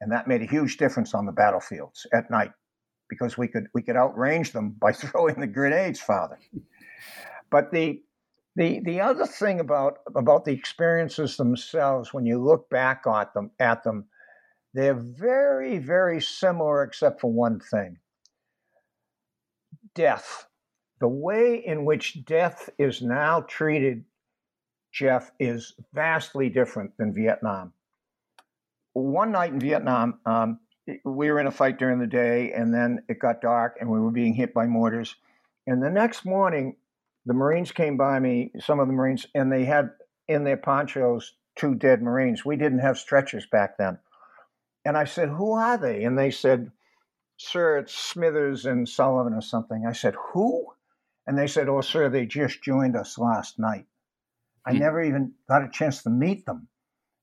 And 0.00 0.10
that 0.12 0.28
made 0.28 0.40
a 0.40 0.46
huge 0.46 0.78
difference 0.78 1.12
on 1.14 1.26
the 1.26 1.32
battlefields 1.32 2.06
at 2.14 2.30
night 2.30 2.52
because 3.10 3.36
we 3.36 3.48
could 3.48 3.66
we 3.74 3.82
could 3.82 3.96
outrange 3.96 4.52
them 4.52 4.70
by 4.70 4.92
throwing 4.94 5.38
the 5.38 5.46
grenades 5.46 6.00
farther. 6.00 6.38
But 7.50 7.72
the 7.72 8.02
the 8.56 8.80
the 8.80 9.00
other 9.00 9.26
thing 9.26 9.60
about 9.60 9.98
about 10.14 10.46
the 10.46 10.52
experiences 10.52 11.36
themselves, 11.36 12.14
when 12.14 12.24
you 12.24 12.42
look 12.42 12.70
back 12.70 13.02
at 13.06 13.34
them 13.34 13.50
at 13.58 13.82
them, 13.84 14.06
they're 14.72 14.94
very 14.94 15.78
very 15.78 16.22
similar 16.22 16.82
except 16.84 17.20
for 17.20 17.30
one 17.30 17.60
thing. 17.60 17.98
Death. 19.94 20.46
The 21.00 21.08
way 21.08 21.56
in 21.56 21.86
which 21.86 22.26
death 22.26 22.68
is 22.78 23.00
now 23.00 23.40
treated, 23.40 24.04
Jeff, 24.92 25.32
is 25.40 25.74
vastly 25.94 26.50
different 26.50 26.94
than 26.98 27.14
Vietnam. 27.14 27.72
One 28.92 29.32
night 29.32 29.52
in 29.52 29.60
Vietnam, 29.60 30.20
um, 30.26 30.60
we 31.04 31.30
were 31.30 31.40
in 31.40 31.46
a 31.46 31.52
fight 31.52 31.78
during 31.78 31.98
the 31.98 32.06
day, 32.06 32.52
and 32.52 32.72
then 32.72 33.02
it 33.08 33.18
got 33.18 33.40
dark, 33.40 33.76
and 33.80 33.90
we 33.90 34.00
were 34.00 34.10
being 34.10 34.34
hit 34.34 34.54
by 34.54 34.66
mortars. 34.66 35.16
And 35.66 35.82
the 35.82 35.90
next 35.90 36.24
morning, 36.24 36.76
the 37.26 37.34
Marines 37.34 37.72
came 37.72 37.96
by 37.96 38.18
me, 38.18 38.52
some 38.60 38.80
of 38.80 38.88
the 38.88 38.94
Marines, 38.94 39.26
and 39.34 39.52
they 39.52 39.64
had 39.64 39.90
in 40.28 40.44
their 40.44 40.56
ponchos 40.56 41.34
two 41.56 41.74
dead 41.74 42.02
Marines. 42.02 42.44
We 42.44 42.56
didn't 42.56 42.78
have 42.80 42.98
stretchers 42.98 43.46
back 43.46 43.76
then. 43.78 43.98
And 44.84 44.96
I 44.96 45.04
said, 45.04 45.28
Who 45.28 45.52
are 45.52 45.76
they? 45.76 46.04
And 46.04 46.18
they 46.18 46.30
said, 46.30 46.70
Sir, 47.36 47.78
it's 47.78 47.94
Smithers 47.94 48.66
and 48.66 48.88
Sullivan 48.88 49.34
or 49.34 49.42
something. 49.42 49.84
I 49.86 49.92
said, 49.92 50.14
Who? 50.32 50.66
And 51.26 51.38
they 51.38 51.46
said, 51.46 51.68
Oh, 51.68 51.80
sir, 51.80 52.08
they 52.08 52.26
just 52.26 52.62
joined 52.62 52.96
us 52.96 53.18
last 53.18 53.58
night. 53.58 53.86
I 54.66 54.72
hmm. 54.72 54.78
never 54.78 55.02
even 55.02 55.32
got 55.48 55.64
a 55.64 55.70
chance 55.70 56.02
to 56.02 56.10
meet 56.10 56.46
them. 56.46 56.68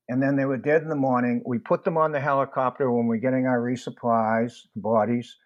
And 0.08 0.22
then 0.22 0.36
they 0.36 0.46
were 0.46 0.56
dead 0.56 0.82
in 0.82 0.88
the 0.88 0.96
morning. 0.96 1.42
We 1.44 1.58
put 1.58 1.84
them 1.84 1.98
on 1.98 2.12
the 2.12 2.20
helicopter 2.20 2.90
when 2.90 3.06
we 3.06 3.18
are 3.18 3.20
getting 3.20 3.46
our 3.46 3.60
resupplies, 3.60 4.54
bodies. 4.74 5.36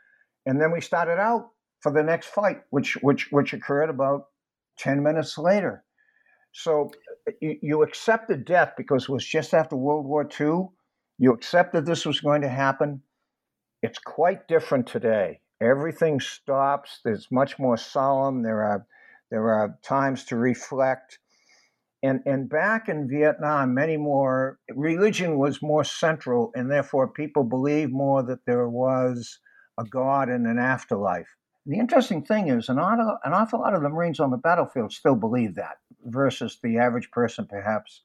And 0.47 0.61
then 0.61 0.71
we 0.71 0.81
started 0.81 1.19
out 1.19 1.51
for 1.81 1.93
the 1.93 2.03
next 2.03 2.29
fight, 2.29 2.63
which 2.71 2.97
which 3.03 3.31
which 3.33 3.53
occurred 3.53 3.91
about 3.91 4.27
10 4.79 5.03
minutes 5.03 5.37
later. 5.37 5.85
So 6.53 6.91
you, 7.41 7.59
you 7.61 7.83
accepted 7.83 8.45
death 8.45 8.75
because 8.77 9.05
it 9.05 9.13
was 9.13 9.27
just 9.27 9.55
after 9.55 9.77
World 9.77 10.07
War 10.07 10.29
II. 10.41 10.69
You 11.19 11.33
accepted 11.33 11.85
this 11.85 12.07
was 12.07 12.21
going 12.21 12.43
to 12.43 12.49
happen. 12.49 13.03
It's 13.83 13.99
quite 13.99 14.49
different 14.49 14.87
today. 14.87 15.41
Everything 15.61 16.21
stops. 16.21 17.01
There's 17.05 17.29
much 17.31 17.59
more 17.59 17.77
solemn. 17.77 18.43
There 18.43 18.63
are 18.63 18.87
there 19.31 19.49
are 19.49 19.79
times 19.83 20.25
to 20.27 20.37
reflect. 20.37 21.19
And 22.03 22.21
and 22.27 22.49
back 22.49 22.89
in 22.89 23.09
Vietnam, 23.09 23.75
many 23.75 23.97
more 23.97 24.59
religion 24.75 25.39
was 25.39 25.63
more 25.63 25.85
central, 25.85 26.51
and 26.55 26.71
therefore 26.71 27.09
people 27.09 27.45
believed 27.45 27.93
more 27.93 28.23
that 28.25 28.45
there 28.45 28.69
was 28.69 29.39
a 29.79 29.85
God 29.85 30.29
and 30.29 30.47
an 30.47 30.59
afterlife. 30.59 31.29
The 31.65 31.79
interesting 31.79 32.25
thing 32.25 32.49
is, 32.49 32.69
an 32.69 32.79
awful, 32.79 33.19
an 33.25 33.33
awful 33.33 33.61
lot 33.61 33.75
of 33.75 33.83
the 33.83 33.89
Marines 33.89 34.19
on 34.19 34.31
the 34.31 34.37
battlefield 34.37 34.93
still 34.93 35.15
believe 35.15 35.55
that, 35.55 35.77
versus 36.05 36.59
the 36.61 36.79
average 36.79 37.11
person, 37.13 37.47
perhaps. 37.47 38.03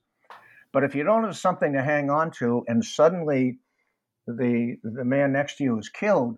But 0.71 0.83
if 0.83 0.93
you 0.93 1.03
don't 1.03 1.23
have 1.23 1.35
something 1.35 1.73
to 1.73 1.81
hang 1.81 2.11
on 2.11 2.29
to, 2.39 2.63
and 2.67 2.85
suddenly 2.85 3.57
the 4.27 4.77
the 4.83 5.05
man 5.05 5.31
next 5.31 5.57
to 5.57 5.63
you 5.63 5.79
is 5.79 5.89
killed, 5.89 6.37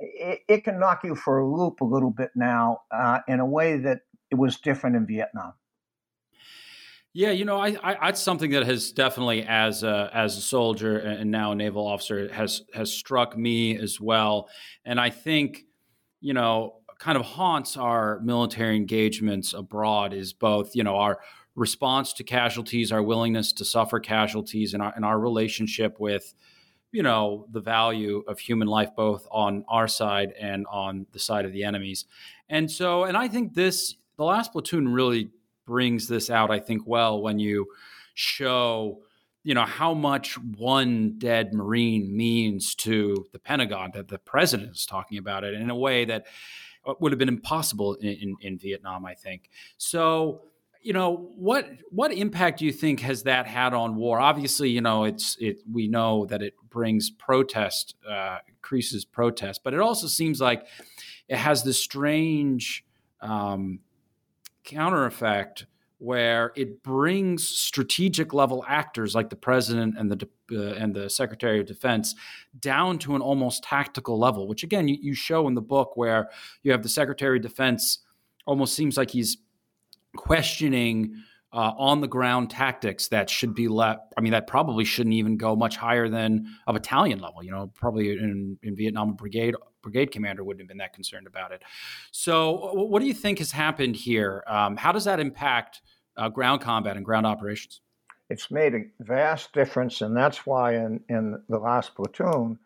it, 0.00 0.40
it 0.48 0.64
can 0.64 0.80
knock 0.80 1.04
you 1.04 1.14
for 1.14 1.38
a 1.38 1.48
loop 1.48 1.80
a 1.80 1.84
little 1.84 2.10
bit 2.10 2.30
now 2.34 2.82
uh, 2.90 3.20
in 3.28 3.38
a 3.38 3.46
way 3.46 3.76
that 3.76 4.00
it 4.32 4.34
was 4.34 4.56
different 4.56 4.96
in 4.96 5.06
Vietnam. 5.06 5.52
Yeah, 7.18 7.32
you 7.32 7.44
know, 7.44 7.58
I, 7.58 7.76
I 7.82 7.96
that's 8.06 8.22
something 8.22 8.52
that 8.52 8.64
has 8.64 8.92
definitely, 8.92 9.42
as 9.42 9.82
a, 9.82 10.08
as 10.14 10.38
a 10.38 10.40
soldier 10.40 10.98
and 10.98 11.32
now 11.32 11.50
a 11.50 11.56
naval 11.56 11.84
officer, 11.84 12.32
has 12.32 12.62
has 12.72 12.92
struck 12.92 13.36
me 13.36 13.76
as 13.76 14.00
well. 14.00 14.48
And 14.84 15.00
I 15.00 15.10
think 15.10 15.64
you 16.20 16.32
know, 16.32 16.76
kind 17.00 17.18
of 17.18 17.24
haunts 17.24 17.76
our 17.76 18.20
military 18.20 18.76
engagements 18.76 19.52
abroad 19.52 20.12
is 20.12 20.32
both, 20.32 20.76
you 20.76 20.84
know, 20.84 20.94
our 20.94 21.18
response 21.56 22.12
to 22.12 22.22
casualties, 22.22 22.92
our 22.92 23.02
willingness 23.02 23.52
to 23.54 23.64
suffer 23.64 23.98
casualties, 23.98 24.72
and 24.72 24.80
our, 24.80 24.92
and 24.94 25.04
our 25.04 25.18
relationship 25.18 25.98
with, 25.98 26.34
you 26.92 27.02
know, 27.02 27.46
the 27.50 27.60
value 27.60 28.22
of 28.28 28.38
human 28.38 28.68
life, 28.68 28.90
both 28.96 29.26
on 29.32 29.64
our 29.68 29.88
side 29.88 30.32
and 30.40 30.66
on 30.70 31.04
the 31.10 31.18
side 31.18 31.44
of 31.44 31.52
the 31.52 31.64
enemies. 31.64 32.04
And 32.48 32.70
so, 32.70 33.02
and 33.02 33.16
I 33.16 33.26
think 33.26 33.54
this, 33.54 33.96
the 34.16 34.24
last 34.24 34.52
platoon 34.52 34.88
really 34.88 35.30
brings 35.68 36.08
this 36.08 36.30
out, 36.30 36.50
I 36.50 36.58
think, 36.58 36.86
well, 36.86 37.20
when 37.20 37.38
you 37.38 37.66
show 38.14 39.02
you 39.44 39.54
know 39.54 39.64
how 39.64 39.94
much 39.94 40.36
one 40.36 41.14
dead 41.18 41.54
marine 41.54 42.14
means 42.16 42.74
to 42.74 43.24
the 43.32 43.38
pentagon 43.38 43.92
that 43.94 44.08
the 44.08 44.18
president 44.18 44.72
is 44.72 44.84
talking 44.84 45.18
about 45.18 45.44
it 45.44 45.54
in 45.54 45.70
a 45.70 45.76
way 45.76 46.04
that 46.04 46.26
uh, 46.84 46.94
would 47.00 47.12
have 47.12 47.18
been 47.18 47.28
impossible 47.28 47.94
in, 47.94 48.08
in, 48.08 48.36
in, 48.40 48.58
vietnam 48.58 49.06
i 49.06 49.14
think. 49.14 49.48
So 49.76 50.42
you 50.82 50.92
know 50.92 51.30
what 51.36 51.68
what 51.90 52.12
impact 52.12 52.58
do 52.58 52.66
you 52.66 52.72
think 52.72 53.00
has 53.00 53.22
that 53.22 53.46
had 53.46 53.74
on 53.74 53.94
war? 53.94 54.18
Obviously 54.18 54.70
you 54.70 54.80
know 54.80 55.04
it's 55.04 55.36
it 55.40 55.60
we 55.70 55.86
know 55.86 56.26
that 56.26 56.42
it 56.42 56.54
brings 56.68 57.08
protest 57.08 57.94
uh, 58.08 58.38
increases 58.48 59.04
protest 59.04 59.60
but 59.62 59.72
it 59.72 59.80
also 59.80 60.08
seems 60.08 60.40
like 60.40 60.66
it 61.28 61.36
has 61.36 61.62
this 61.62 61.78
strange 61.78 62.84
um, 63.20 63.80
counter 64.68 65.06
effect 65.06 65.66
where 66.00 66.52
it 66.54 66.82
brings 66.84 67.48
strategic 67.48 68.32
level 68.32 68.64
actors 68.68 69.14
like 69.14 69.30
the 69.30 69.36
president 69.36 69.96
and 69.98 70.12
the 70.12 70.28
uh, 70.52 70.74
and 70.74 70.94
the 70.94 71.10
secretary 71.10 71.58
of 71.58 71.66
defense 71.66 72.14
down 72.60 72.98
to 72.98 73.16
an 73.16 73.22
almost 73.22 73.64
tactical 73.64 74.18
level 74.18 74.46
which 74.46 74.62
again 74.62 74.86
you, 74.86 74.96
you 75.00 75.14
show 75.14 75.48
in 75.48 75.54
the 75.54 75.60
book 75.60 75.96
where 75.96 76.28
you 76.62 76.70
have 76.70 76.82
the 76.82 76.88
secretary 76.88 77.38
of 77.38 77.42
defense 77.42 77.98
almost 78.46 78.74
seems 78.74 78.96
like 78.96 79.10
he's 79.10 79.38
questioning 80.16 81.14
uh, 81.52 81.72
on 81.78 82.00
the 82.00 82.06
ground 82.06 82.50
tactics 82.50 83.08
that 83.08 83.30
should 83.30 83.54
be 83.54 83.68
left. 83.68 84.00
I 84.16 84.20
mean, 84.20 84.32
that 84.32 84.46
probably 84.46 84.84
shouldn't 84.84 85.14
even 85.14 85.36
go 85.36 85.56
much 85.56 85.76
higher 85.76 86.08
than 86.08 86.46
a 86.66 86.72
battalion 86.72 87.20
level. 87.20 87.42
You 87.42 87.50
know, 87.52 87.70
probably 87.74 88.10
in, 88.10 88.58
in 88.62 88.76
Vietnam, 88.76 89.14
brigade 89.14 89.54
brigade 89.82 90.12
commander 90.12 90.44
wouldn't 90.44 90.62
have 90.62 90.68
been 90.68 90.78
that 90.78 90.92
concerned 90.92 91.26
about 91.26 91.52
it. 91.52 91.62
So, 92.10 92.72
what 92.74 93.00
do 93.00 93.06
you 93.06 93.14
think 93.14 93.38
has 93.38 93.52
happened 93.52 93.96
here? 93.96 94.44
Um, 94.46 94.76
how 94.76 94.92
does 94.92 95.04
that 95.04 95.20
impact 95.20 95.80
uh, 96.16 96.28
ground 96.28 96.60
combat 96.60 96.96
and 96.96 97.04
ground 97.04 97.26
operations? 97.26 97.80
It's 98.30 98.50
made 98.50 98.74
a 98.74 98.84
vast 99.00 99.52
difference, 99.52 100.02
and 100.02 100.16
that's 100.16 100.44
why 100.44 100.74
in, 100.74 101.00
in 101.08 101.40
the 101.48 101.58
last 101.58 101.94
platoon, 101.94 102.58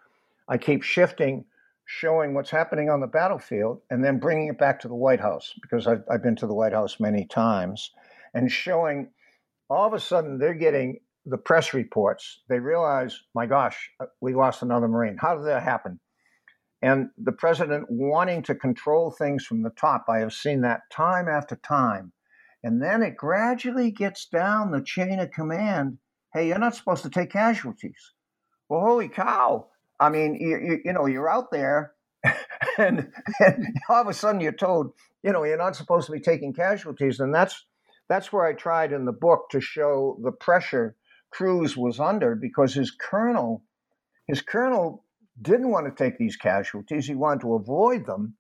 I 0.48 0.58
keep 0.58 0.82
shifting, 0.82 1.44
showing 1.86 2.34
what's 2.34 2.50
happening 2.50 2.90
on 2.90 3.00
the 3.00 3.06
battlefield, 3.06 3.80
and 3.90 4.04
then 4.04 4.18
bringing 4.18 4.48
it 4.48 4.58
back 4.58 4.80
to 4.80 4.88
the 4.88 4.94
White 4.94 5.20
House 5.20 5.54
because 5.62 5.86
I've, 5.86 6.02
I've 6.10 6.22
been 6.22 6.36
to 6.36 6.46
the 6.46 6.54
White 6.54 6.72
House 6.72 6.98
many 6.98 7.26
times, 7.26 7.92
and 8.34 8.50
showing 8.50 9.08
all 9.70 9.86
of 9.86 9.94
a 9.94 10.00
sudden 10.00 10.38
they're 10.38 10.54
getting 10.54 10.98
the 11.26 11.38
press 11.38 11.72
reports. 11.72 12.40
They 12.48 12.58
realize, 12.58 13.20
my 13.34 13.46
gosh, 13.46 13.90
uh, 14.00 14.06
we 14.20 14.34
lost 14.34 14.62
another 14.62 14.88
Marine. 14.88 15.16
How 15.16 15.36
did 15.36 15.46
that 15.46 15.62
happen? 15.62 16.00
And 16.82 17.10
the 17.16 17.32
president 17.32 17.86
wanting 17.88 18.42
to 18.42 18.54
control 18.54 19.10
things 19.10 19.44
from 19.44 19.62
the 19.62 19.70
top. 19.70 20.06
I 20.08 20.18
have 20.18 20.32
seen 20.32 20.62
that 20.62 20.82
time 20.90 21.28
after 21.28 21.56
time 21.56 22.12
and 22.62 22.80
then 22.80 23.02
it 23.02 23.16
gradually 23.16 23.90
gets 23.90 24.26
down 24.26 24.70
the 24.70 24.82
chain 24.82 25.18
of 25.18 25.30
command. 25.32 25.98
Hey, 26.32 26.48
you're 26.48 26.58
not 26.58 26.76
supposed 26.76 27.02
to 27.02 27.10
take 27.10 27.30
casualties. 27.30 28.12
Well, 28.68 28.80
holy 28.80 29.08
cow. 29.08 29.66
I 29.98 30.08
mean, 30.08 30.36
you, 30.40 30.58
you, 30.58 30.78
you 30.84 30.92
know, 30.92 31.06
you're 31.06 31.30
out 31.30 31.50
there 31.50 31.92
and, 32.78 33.10
and 33.40 33.66
all 33.88 34.00
of 34.00 34.06
a 34.06 34.14
sudden 34.14 34.40
you're 34.40 34.52
told, 34.52 34.92
you 35.22 35.32
know, 35.32 35.44
you're 35.44 35.58
not 35.58 35.76
supposed 35.76 36.06
to 36.06 36.12
be 36.12 36.20
taking 36.20 36.52
casualties. 36.52 37.20
And 37.20 37.34
that's, 37.34 37.66
that's 38.08 38.32
where 38.32 38.44
I 38.44 38.52
tried 38.52 38.92
in 38.92 39.04
the 39.04 39.12
book 39.12 39.50
to 39.50 39.60
show 39.60 40.18
the 40.22 40.32
pressure 40.32 40.96
Cruz 41.30 41.76
was 41.76 41.98
under 41.98 42.34
because 42.34 42.74
his 42.74 42.90
colonel, 42.90 43.64
his 44.26 44.42
colonel 44.42 45.04
didn't 45.42 45.70
want 45.70 45.86
to 45.86 46.04
take 46.04 46.18
these 46.18 46.36
casualties. 46.36 47.06
He 47.06 47.14
wanted 47.14 47.42
to 47.42 47.54
avoid 47.54 48.06
them. 48.06 48.36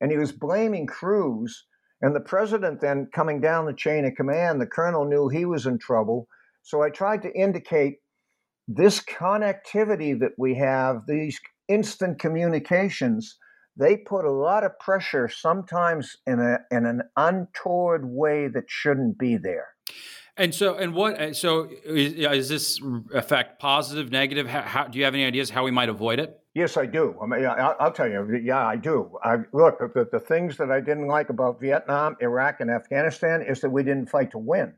And 0.00 0.10
he 0.10 0.18
was 0.18 0.32
blaming 0.32 0.86
Cruz 0.86 1.64
and 2.02 2.14
the 2.14 2.20
president 2.20 2.80
then 2.80 3.08
coming 3.14 3.40
down 3.40 3.64
the 3.64 3.72
chain 3.72 4.04
of 4.04 4.14
command, 4.14 4.60
the 4.60 4.66
colonel 4.66 5.06
knew 5.06 5.28
he 5.28 5.46
was 5.46 5.66
in 5.66 5.78
trouble. 5.78 6.28
So 6.62 6.82
I 6.82 6.90
tried 6.90 7.22
to 7.22 7.32
indicate 7.32 7.96
this 8.68 9.00
connectivity 9.00 10.18
that 10.20 10.32
we 10.36 10.56
have, 10.56 11.06
these 11.06 11.40
instant 11.68 12.18
communications 12.18 13.38
they 13.78 13.96
put 13.96 14.24
a 14.24 14.30
lot 14.30 14.64
of 14.64 14.78
pressure, 14.78 15.28
sometimes 15.28 16.16
in 16.26 16.40
a 16.40 16.58
in 16.74 16.86
an 16.86 17.02
untoward 17.16 18.06
way 18.06 18.48
that 18.48 18.64
shouldn't 18.68 19.18
be 19.18 19.36
there. 19.36 19.66
And 20.36 20.54
so, 20.54 20.76
and 20.76 20.94
what? 20.94 21.20
Uh, 21.20 21.34
so, 21.34 21.68
is, 21.84 22.14
is 22.14 22.48
this 22.48 22.80
effect 23.12 23.60
positive, 23.60 24.10
negative? 24.10 24.46
How, 24.46 24.62
how, 24.62 24.84
do 24.84 24.98
you 24.98 25.04
have 25.04 25.14
any 25.14 25.24
ideas 25.24 25.50
how 25.50 25.64
we 25.64 25.70
might 25.70 25.88
avoid 25.88 26.18
it? 26.18 26.38
Yes, 26.56 26.78
I 26.78 26.86
do. 26.86 27.14
I 27.22 27.26
mean, 27.26 27.44
I'll, 27.44 27.76
I'll 27.78 27.92
tell 27.92 28.08
you. 28.08 28.40
Yeah, 28.42 28.66
I 28.66 28.76
do. 28.76 29.10
I 29.22 29.40
look 29.52 29.78
the, 29.78 30.08
the 30.10 30.18
things 30.18 30.56
that 30.56 30.70
I 30.70 30.80
didn't 30.80 31.06
like 31.06 31.28
about 31.28 31.60
Vietnam, 31.60 32.16
Iraq, 32.22 32.60
and 32.60 32.70
Afghanistan 32.70 33.42
is 33.42 33.60
that 33.60 33.68
we 33.68 33.82
didn't 33.82 34.06
fight 34.06 34.30
to 34.30 34.38
win. 34.38 34.72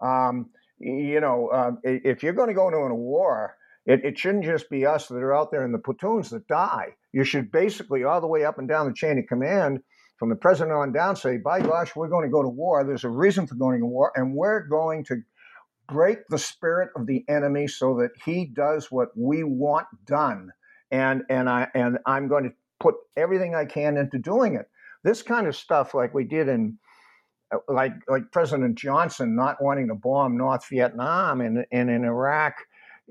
Um, 0.00 0.50
you 0.80 1.20
know, 1.20 1.46
uh, 1.46 1.70
if 1.84 2.24
you're 2.24 2.32
going 2.32 2.48
to 2.48 2.54
go 2.54 2.66
into 2.66 2.78
a 2.78 2.92
war, 2.92 3.54
it, 3.86 4.04
it 4.04 4.18
shouldn't 4.18 4.42
just 4.42 4.68
be 4.68 4.84
us 4.84 5.06
that 5.06 5.14
are 5.14 5.32
out 5.32 5.52
there 5.52 5.64
in 5.64 5.70
the 5.70 5.78
platoons 5.78 6.30
that 6.30 6.48
die. 6.48 6.88
You 7.12 7.22
should 7.22 7.52
basically, 7.52 8.02
all 8.02 8.20
the 8.20 8.26
way 8.26 8.44
up 8.44 8.58
and 8.58 8.66
down 8.66 8.88
the 8.88 8.92
chain 8.92 9.16
of 9.20 9.28
command, 9.28 9.78
from 10.18 10.28
the 10.28 10.34
president 10.34 10.72
on 10.72 10.92
down, 10.92 11.14
say, 11.14 11.36
by 11.36 11.60
gosh, 11.60 11.94
we're 11.94 12.08
going 12.08 12.26
to 12.26 12.32
go 12.32 12.42
to 12.42 12.48
war. 12.48 12.82
There's 12.82 13.04
a 13.04 13.08
reason 13.08 13.46
for 13.46 13.54
going 13.54 13.78
to 13.78 13.86
war, 13.86 14.10
and 14.16 14.34
we're 14.34 14.66
going 14.66 15.04
to 15.04 15.22
break 15.88 16.18
the 16.30 16.38
spirit 16.38 16.90
of 16.96 17.06
the 17.06 17.24
enemy 17.28 17.68
so 17.68 17.94
that 17.98 18.10
he 18.24 18.44
does 18.44 18.90
what 18.90 19.10
we 19.16 19.44
want 19.44 19.86
done. 20.04 20.50
And 20.92 21.22
and 21.28 21.50
I 21.50 21.66
and 21.74 21.98
I'm 22.06 22.28
going 22.28 22.44
to 22.44 22.52
put 22.78 22.94
everything 23.16 23.56
I 23.56 23.64
can 23.64 23.96
into 23.96 24.18
doing 24.18 24.54
it. 24.54 24.66
This 25.02 25.22
kind 25.22 25.48
of 25.48 25.56
stuff, 25.56 25.94
like 25.94 26.14
we 26.14 26.22
did 26.22 26.48
in 26.48 26.78
uh, 27.52 27.58
like 27.68 27.94
like 28.08 28.30
President 28.30 28.78
Johnson 28.78 29.34
not 29.34 29.60
wanting 29.60 29.88
to 29.88 29.96
bomb 29.96 30.36
North 30.36 30.68
Vietnam 30.68 31.40
and, 31.40 31.66
and 31.72 31.90
in 31.90 32.04
Iraq, 32.04 32.54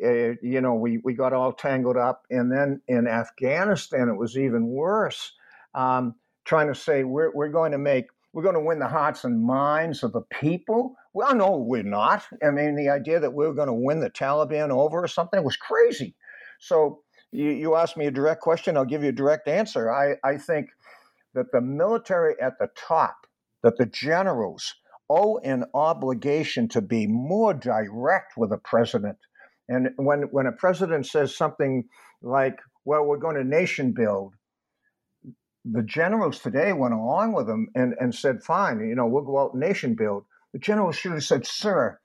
uh, 0.04 0.34
you 0.42 0.62
know, 0.62 0.74
we, 0.76 1.00
we 1.04 1.14
got 1.14 1.34
all 1.34 1.54
tangled 1.54 1.98
up. 1.98 2.24
And 2.30 2.52
then 2.52 2.82
in 2.88 3.08
Afghanistan, 3.08 4.10
it 4.10 4.18
was 4.18 4.38
even 4.38 4.68
worse, 4.68 5.34
um, 5.76 6.16
trying 6.46 6.68
to 6.68 6.76
say 6.76 7.04
we're, 7.04 7.32
we're 7.34 7.50
going 7.50 7.72
to 7.74 7.78
make, 7.78 8.06
we're 8.34 8.44
going 8.44 8.56
to 8.56 8.62
win 8.62 8.80
the 8.80 8.88
hearts 8.88 9.26
and 9.26 9.44
minds 9.44 10.04
of 10.04 10.14
the 10.14 10.22
people. 10.22 10.96
Well, 11.14 11.36
no, 11.36 11.58
we're 11.58 11.84
not. 11.84 12.24
I 12.42 12.52
mean, 12.52 12.76
the 12.76 12.90
idea 12.90 13.20
that 13.20 13.34
we 13.34 13.46
we're 13.46 13.54
going 13.54 13.68
to 13.68 13.74
win 13.74 14.00
the 14.00 14.10
Taliban 14.10 14.70
over 14.70 15.04
or 15.04 15.08
something 15.08 15.44
was 15.44 15.58
crazy. 15.58 16.16
So 16.60 17.02
you, 17.32 17.50
you 17.50 17.76
asked 17.76 17.98
me 17.98 18.08
a 18.08 18.12
direct 18.12 18.42
question, 18.42 18.78
I'll 18.78 18.86
give 18.86 19.04
you 19.04 19.10
a 19.10 19.14
direct 19.14 19.48
answer. 19.48 19.92
I, 19.92 20.16
I 20.24 20.38
think 20.38 20.70
that 21.34 21.52
the 21.52 21.62
military 21.62 22.36
at 22.42 22.60
the 22.60 22.70
top, 22.76 23.16
that 23.64 23.78
the 23.78 23.86
generals 23.86 24.74
owe 25.10 25.38
an 25.40 25.66
obligation 25.74 26.68
to 26.70 26.82
be 26.82 27.08
more 27.08 27.54
direct 27.54 28.38
with 28.38 28.50
the 28.50 28.58
president 28.58 29.18
and 29.72 29.92
when, 29.96 30.24
when 30.32 30.48
a 30.48 30.52
president 30.52 31.06
says 31.06 31.36
something 31.36 31.86
like, 32.22 32.60
well, 32.84 33.06
we're 33.06 33.18
going 33.18 33.38
to 33.38 33.44
nation 33.46 33.94
build, 33.94 34.34
the 35.64 35.84
generals 35.84 36.40
today 36.40 36.74
went 36.74 36.94
along 36.94 37.32
with 37.32 37.50
him 37.50 37.70
and, 37.74 37.96
and 37.98 38.14
said, 38.14 38.44
fine, 38.44 38.82
you 38.82 38.96
know, 38.96 39.08
we'll 39.08 39.24
go 39.24 39.40
out 39.40 39.54
and 39.54 39.62
nation 39.62 39.96
build. 39.96 40.26
The 40.52 40.60
generals 40.60 40.98
should 40.98 41.14
have 41.14 41.24
said, 41.24 41.46
sir, 41.46 41.98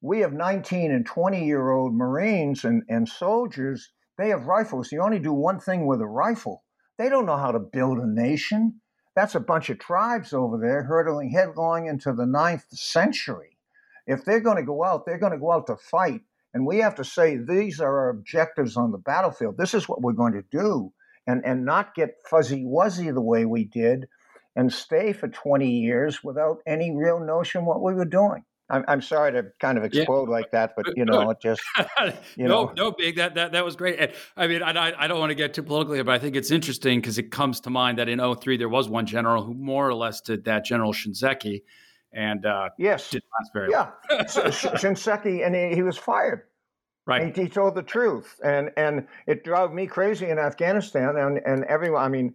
we 0.00 0.20
have 0.20 0.32
19 0.32 0.90
and 0.90 1.06
20 1.06 1.46
year 1.46 1.70
old 1.70 1.94
Marines 1.94 2.64
and, 2.64 2.82
and 2.88 3.08
soldiers. 3.08 3.92
They 4.18 4.28
have 4.28 4.46
rifles. 4.46 4.92
You 4.92 5.02
only 5.02 5.18
do 5.18 5.32
one 5.32 5.60
thing 5.60 5.86
with 5.86 6.00
a 6.00 6.06
rifle. 6.06 6.64
They 6.98 7.08
don't 7.08 7.26
know 7.26 7.36
how 7.36 7.52
to 7.52 7.58
build 7.58 7.98
a 7.98 8.06
nation. 8.06 8.80
That's 9.16 9.34
a 9.34 9.40
bunch 9.40 9.70
of 9.70 9.78
tribes 9.78 10.32
over 10.32 10.58
there 10.58 10.84
hurtling 10.84 11.30
headlong 11.30 11.86
into 11.86 12.12
the 12.12 12.26
ninth 12.26 12.66
century. 12.70 13.58
If 14.06 14.24
they're 14.24 14.40
going 14.40 14.56
to 14.56 14.62
go 14.62 14.84
out, 14.84 15.06
they're 15.06 15.18
going 15.18 15.32
to 15.32 15.38
go 15.38 15.52
out 15.52 15.66
to 15.68 15.76
fight 15.76 16.22
and 16.54 16.64
we 16.64 16.78
have 16.78 16.94
to 16.94 17.04
say, 17.04 17.36
these 17.36 17.80
are 17.80 17.98
our 17.98 18.10
objectives 18.10 18.76
on 18.76 18.92
the 18.92 18.98
battlefield. 18.98 19.58
This 19.58 19.74
is 19.74 19.88
what 19.88 20.00
we're 20.00 20.12
going 20.12 20.34
to 20.34 20.44
do. 20.52 20.92
And, 21.26 21.44
and 21.44 21.64
not 21.64 21.94
get 21.94 22.16
fuzzy 22.28 22.64
wuzzy 22.64 23.12
the 23.12 23.20
way 23.20 23.44
we 23.44 23.64
did 23.64 24.08
and 24.54 24.72
stay 24.72 25.12
for 25.12 25.26
20 25.26 25.68
years 25.68 26.22
without 26.22 26.58
any 26.66 26.94
real 26.94 27.18
notion 27.18 27.64
what 27.64 27.82
we 27.82 27.94
were 27.94 28.04
doing. 28.04 28.44
I'm, 28.74 28.84
I'm 28.88 29.02
sorry 29.02 29.30
to 29.32 29.46
kind 29.60 29.78
of 29.78 29.84
explode 29.84 30.24
yeah. 30.24 30.34
like 30.34 30.50
that, 30.50 30.74
but 30.76 30.96
you 30.96 31.04
know, 31.04 31.30
it 31.30 31.40
just 31.40 31.62
you 32.36 32.48
no, 32.48 32.66
know. 32.66 32.72
no, 32.76 32.90
big 32.90 33.16
that 33.16 33.36
that 33.36 33.52
that 33.52 33.64
was 33.64 33.76
great. 33.76 34.00
And, 34.00 34.12
I 34.36 34.48
mean, 34.48 34.62
I 34.62 34.92
I 34.98 35.06
don't 35.06 35.20
want 35.20 35.30
to 35.30 35.36
get 35.36 35.54
too 35.54 35.62
politically, 35.62 36.02
but 36.02 36.12
I 36.12 36.18
think 36.18 36.34
it's 36.34 36.50
interesting 36.50 37.00
because 37.00 37.16
it 37.18 37.30
comes 37.30 37.60
to 37.60 37.70
mind 37.70 37.98
that 37.98 38.08
in 38.08 38.18
03 38.18 38.56
there 38.56 38.68
was 38.68 38.88
one 38.88 39.06
general 39.06 39.44
who 39.44 39.54
more 39.54 39.88
or 39.88 39.94
less 39.94 40.20
did 40.20 40.44
that, 40.46 40.64
General 40.64 40.92
Shinseki, 40.92 41.62
and 42.12 42.44
uh, 42.44 42.70
yes, 42.78 43.10
didn't 43.10 43.26
last 43.38 43.52
very 43.52 43.70
yeah. 43.70 43.90
Shinseki, 44.10 45.46
and 45.46 45.54
he, 45.54 45.76
he, 45.76 45.82
was 45.82 45.96
fired. 45.96 46.42
Right. 47.06 47.34
He, 47.34 47.42
he, 47.42 47.48
told 47.48 47.76
the 47.76 47.82
truth, 47.82 48.40
and 48.42 48.70
and 48.76 49.06
it 49.28 49.44
drove 49.44 49.72
me 49.72 49.86
crazy 49.86 50.30
in 50.30 50.40
Afghanistan, 50.40 51.16
and 51.16 51.38
and 51.46 51.62
everyone. 51.64 52.02
I 52.02 52.08
mean, 52.08 52.34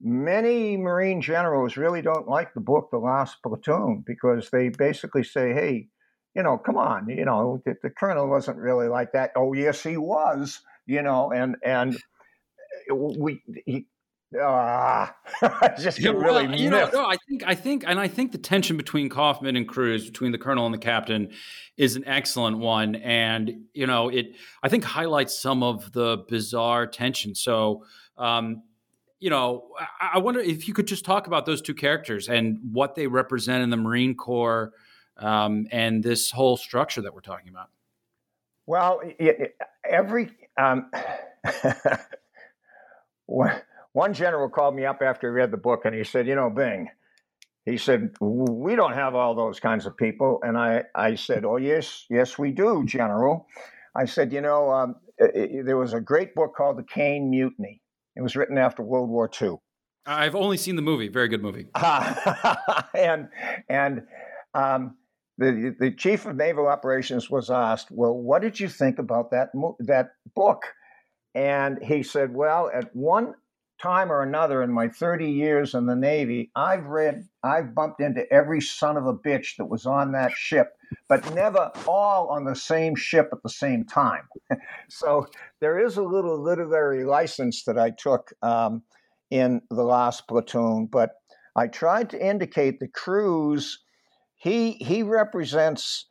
many 0.00 0.76
Marine 0.76 1.20
generals 1.20 1.76
really 1.76 2.02
don't 2.02 2.28
like 2.28 2.54
the 2.54 2.60
book 2.60 2.88
The 2.90 2.98
Last 2.98 3.36
Platoon 3.42 4.04
because 4.06 4.50
they 4.50 4.68
basically 4.68 5.24
say, 5.24 5.52
hey. 5.52 5.88
You 6.36 6.42
know, 6.42 6.58
come 6.58 6.76
on. 6.76 7.08
You 7.08 7.24
know, 7.24 7.62
the, 7.64 7.76
the 7.80 7.90
colonel 7.90 8.28
wasn't 8.28 8.56
really 8.56 8.88
like 8.88 9.12
that. 9.12 9.30
Oh, 9.36 9.52
yes, 9.52 9.84
he 9.84 9.96
was. 9.96 10.62
You 10.84 11.00
know, 11.00 11.30
and 11.30 11.54
and 11.62 11.96
we 12.90 13.40
he, 13.64 13.86
Ah, 14.40 15.14
just 15.78 16.00
yeah, 16.00 16.10
really 16.10 16.46
well, 16.46 16.54
you 16.54 16.68
know, 16.68 16.90
no, 16.92 17.06
I 17.06 17.16
think 17.28 17.44
I 17.46 17.54
think 17.54 17.84
and 17.86 18.00
I 18.00 18.08
think 18.08 18.32
the 18.32 18.38
tension 18.38 18.76
between 18.76 19.08
Kaufman 19.08 19.54
and 19.54 19.68
Cruz, 19.68 20.06
between 20.06 20.32
the 20.32 20.38
colonel 20.38 20.66
and 20.66 20.74
the 20.74 20.78
captain, 20.78 21.30
is 21.76 21.94
an 21.94 22.04
excellent 22.06 22.58
one, 22.58 22.96
and 22.96 23.66
you 23.74 23.86
know 23.86 24.08
it. 24.08 24.34
I 24.62 24.68
think 24.68 24.82
highlights 24.82 25.40
some 25.40 25.62
of 25.62 25.92
the 25.92 26.24
bizarre 26.28 26.86
tension. 26.86 27.34
So, 27.36 27.84
um, 28.18 28.62
you 29.24 29.30
know, 29.30 29.70
I, 29.98 30.18
wonder 30.18 30.38
if 30.38 30.68
you 30.68 30.74
could 30.74 30.86
just 30.86 31.02
talk 31.02 31.26
about 31.26 31.46
those 31.46 31.62
two 31.62 31.72
characters 31.72 32.28
and 32.28 32.58
what 32.72 32.94
they 32.94 33.06
represent 33.06 33.62
in 33.62 33.70
the 33.70 33.76
Marine 33.78 34.14
Corps, 34.14 34.74
um, 35.16 35.66
and 35.72 36.02
this 36.02 36.30
whole 36.30 36.58
structure 36.58 37.00
that 37.00 37.14
we're 37.14 37.22
talking 37.22 37.48
about. 37.48 37.70
Well, 38.66 39.00
every 39.88 40.30
um, 40.58 40.90
one 43.24 44.12
general 44.12 44.50
called 44.50 44.76
me 44.76 44.84
up 44.84 45.00
after 45.00 45.30
he 45.30 45.32
read 45.32 45.50
the 45.50 45.56
book 45.56 45.86
and 45.86 45.94
he 45.94 46.04
said, 46.04 46.26
You 46.26 46.34
know, 46.34 46.50
Bing, 46.50 46.90
he 47.64 47.78
said, 47.78 48.14
We 48.20 48.76
don't 48.76 48.92
have 48.92 49.14
all 49.14 49.34
those 49.34 49.58
kinds 49.58 49.86
of 49.86 49.96
people. 49.96 50.40
And 50.42 50.58
I, 50.58 50.82
I 50.94 51.14
said, 51.14 51.46
Oh, 51.46 51.56
yes, 51.56 52.04
yes, 52.10 52.38
we 52.38 52.50
do, 52.50 52.84
General. 52.84 53.46
I 53.96 54.04
said, 54.04 54.34
You 54.34 54.42
know, 54.42 54.70
um, 54.70 54.96
it, 55.16 55.64
there 55.64 55.78
was 55.78 55.94
a 55.94 56.00
great 56.00 56.34
book 56.34 56.54
called 56.54 56.76
The 56.76 56.84
Caine 56.84 57.30
Mutiny. 57.30 57.80
It 58.16 58.22
was 58.22 58.36
written 58.36 58.58
after 58.58 58.82
World 58.82 59.10
War 59.10 59.30
II. 59.40 59.56
I've 60.06 60.34
only 60.34 60.56
seen 60.56 60.76
the 60.76 60.82
movie. 60.82 61.08
Very 61.08 61.28
good 61.28 61.42
movie. 61.42 61.68
and 62.94 63.28
and 63.68 64.02
um, 64.54 64.96
the 65.38 65.74
the 65.78 65.90
chief 65.90 66.26
of 66.26 66.36
naval 66.36 66.66
operations 66.66 67.30
was 67.30 67.50
asked, 67.50 67.90
"Well, 67.90 68.14
what 68.14 68.42
did 68.42 68.60
you 68.60 68.68
think 68.68 68.98
about 68.98 69.30
that 69.30 69.50
that 69.80 70.10
book?" 70.36 70.62
And 71.34 71.78
he 71.82 72.02
said, 72.02 72.34
"Well, 72.34 72.70
at 72.72 72.94
one 72.94 73.34
time 73.80 74.10
or 74.10 74.22
another 74.22 74.62
in 74.62 74.72
my 74.72 74.88
30 74.88 75.30
years 75.30 75.74
in 75.74 75.86
the 75.86 75.96
Navy, 75.96 76.50
I've 76.54 76.86
read, 76.86 77.28
I've 77.42 77.74
bumped 77.74 78.00
into 78.00 78.30
every 78.32 78.60
son 78.60 78.96
of 78.96 79.06
a 79.06 79.14
bitch 79.14 79.56
that 79.58 79.66
was 79.66 79.86
on 79.86 80.12
that 80.12 80.32
ship, 80.32 80.72
but 81.08 81.34
never 81.34 81.70
all 81.86 82.28
on 82.28 82.44
the 82.44 82.56
same 82.56 82.94
ship 82.94 83.28
at 83.32 83.42
the 83.42 83.50
same 83.50 83.84
time. 83.84 84.28
so 84.88 85.26
there 85.60 85.78
is 85.78 85.96
a 85.96 86.02
little 86.02 86.40
literary 86.40 87.04
license 87.04 87.64
that 87.64 87.78
I 87.78 87.90
took 87.90 88.32
um, 88.42 88.82
in 89.30 89.60
the 89.70 89.84
last 89.84 90.26
platoon, 90.28 90.86
but 90.86 91.10
I 91.56 91.66
tried 91.66 92.10
to 92.10 92.26
indicate 92.26 92.80
the 92.80 92.88
Cruz. 92.88 93.80
He 94.36 94.72
he 94.72 95.02
represents 95.02 96.06